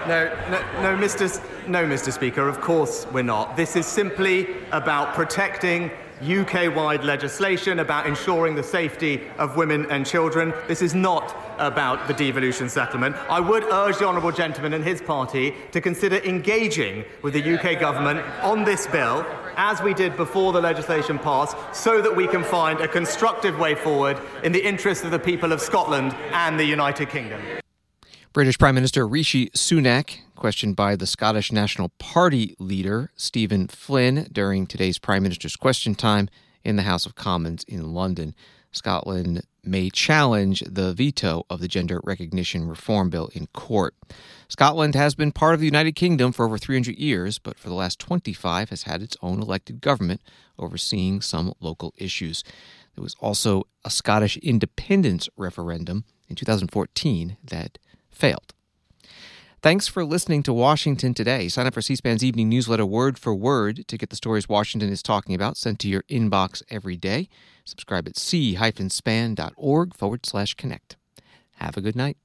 No, 0.08 0.26
no, 0.50 0.60
no, 0.82 0.98
Mr. 1.06 1.24
S- 1.24 1.42
No, 1.68 1.84
Mr. 1.86 2.14
Speaker, 2.14 2.48
of 2.48 2.62
course 2.62 3.06
we're 3.12 3.24
not. 3.24 3.58
This 3.58 3.76
is 3.76 3.86
simply 3.86 4.56
about 4.72 5.14
protecting 5.14 5.92
UK 6.22 6.74
wide 6.76 7.04
legislation, 7.04 7.80
about 7.80 8.08
ensuring 8.08 8.56
the 8.56 8.64
safety 8.64 9.24
of 9.38 9.58
women 9.58 9.86
and 9.92 10.06
children. 10.06 10.54
This 10.68 10.82
is 10.82 10.96
not 10.96 11.36
about 11.60 12.08
the 12.08 12.14
devolution 12.14 12.70
settlement. 12.70 13.16
I 13.30 13.40
would 13.40 13.64
urge 13.64 13.98
the 13.98 14.06
Honourable 14.06 14.32
Gentleman 14.32 14.74
and 14.74 14.84
his 14.84 15.02
party 15.02 15.54
to 15.72 15.82
consider 15.82 16.18
engaging 16.18 17.06
with 17.22 17.34
the 17.34 17.58
UK 17.58 17.80
Government 17.80 18.20
on 18.42 18.64
this 18.64 18.88
bill, 18.88 19.26
as 19.56 19.82
we 19.82 19.94
did 19.94 20.16
before 20.16 20.54
the 20.54 20.62
legislation 20.62 21.18
passed, 21.20 21.58
so 21.74 22.02
that 22.02 22.16
we 22.16 22.28
can 22.28 22.44
find 22.44 22.80
a 22.82 22.88
constructive 22.88 23.58
way 23.60 23.76
forward 23.76 24.20
in 24.44 24.52
the 24.52 24.66
interests 24.66 25.04
of 25.04 25.12
the 25.12 25.20
people 25.20 25.52
of 25.52 25.62
Scotland 25.62 26.14
and 26.32 26.60
the 26.60 26.66
United 26.66 27.10
Kingdom. 27.10 27.42
British 28.34 28.60
Prime 28.60 28.76
Minister 28.76 29.08
Rishi 29.08 29.50
Sunak, 29.50 30.18
questioned 30.36 30.76
by 30.76 30.96
the 30.96 31.08
Scottish 31.08 31.52
National 31.52 31.90
Party 31.98 32.56
leader 32.60 33.10
Stephen 33.16 33.68
Flynn 33.68 34.28
during 34.32 34.68
today's 34.68 35.00
Prime 35.00 35.24
Minister's 35.24 35.56
question 35.56 35.96
time 35.96 36.30
in 36.64 36.76
the 36.76 36.84
House 36.84 37.08
of 37.08 37.16
Commons 37.16 37.64
in 37.64 37.94
London. 37.94 38.36
Scotland 38.78 39.42
may 39.64 39.90
challenge 39.90 40.64
the 40.66 40.94
veto 40.94 41.46
of 41.50 41.60
the 41.60 41.68
Gender 41.68 42.00
Recognition 42.04 42.68
Reform 42.68 43.10
Bill 43.10 43.30
in 43.34 43.48
court. 43.48 43.96
Scotland 44.48 44.96
has 44.96 45.16
been 45.16 45.32
part 45.32 45.54
of 45.54 45.60
the 45.60 45.66
United 45.66 45.94
Kingdom 45.94 46.32
for 46.32 46.46
over 46.46 46.58
300 46.58 46.98
years, 46.98 47.40
but 47.40 47.60
for 47.60 47.68
the 47.68 47.76
last 47.76 48.00
25 48.00 48.70
has 48.70 48.84
had 48.84 49.02
its 49.02 49.18
own 49.22 49.42
elected 49.42 49.82
government 49.82 50.22
overseeing 50.58 51.22
some 51.22 51.54
local 51.60 51.94
issues. 51.98 52.44
There 52.96 53.04
was 53.04 53.16
also 53.20 53.64
a 53.84 53.90
Scottish 53.90 54.38
independence 54.38 55.28
referendum 55.36 56.06
in 56.30 56.36
2014 56.36 57.38
that 57.44 57.78
failed. 58.10 58.54
Thanks 59.60 59.88
for 59.88 60.06
listening 60.06 60.44
to 60.44 60.54
Washington 60.54 61.16
Today. 61.16 61.48
Sign 61.48 61.66
up 61.66 61.74
for 61.74 61.82
C 61.82 61.96
SPAN's 61.96 62.24
evening 62.24 62.48
newsletter 62.48 62.86
word 62.86 63.18
for 63.18 63.34
word 63.34 63.88
to 63.88 63.98
get 63.98 64.12
the 64.12 64.16
stories 64.16 64.48
Washington 64.48 64.92
is 64.92 65.02
talking 65.02 65.34
about 65.34 65.58
sent 65.58 65.80
to 65.80 65.88
your 65.88 66.04
inbox 66.04 66.62
every 66.70 66.96
day. 66.96 67.28
Subscribe 67.66 68.08
at 68.08 68.18
c-span.org 68.18 69.96
forward 69.96 70.28
slash 70.28 70.54
connect. 70.54 70.96
Have 71.56 71.76
a 71.76 71.82
good 71.82 71.96
night. 71.96 72.18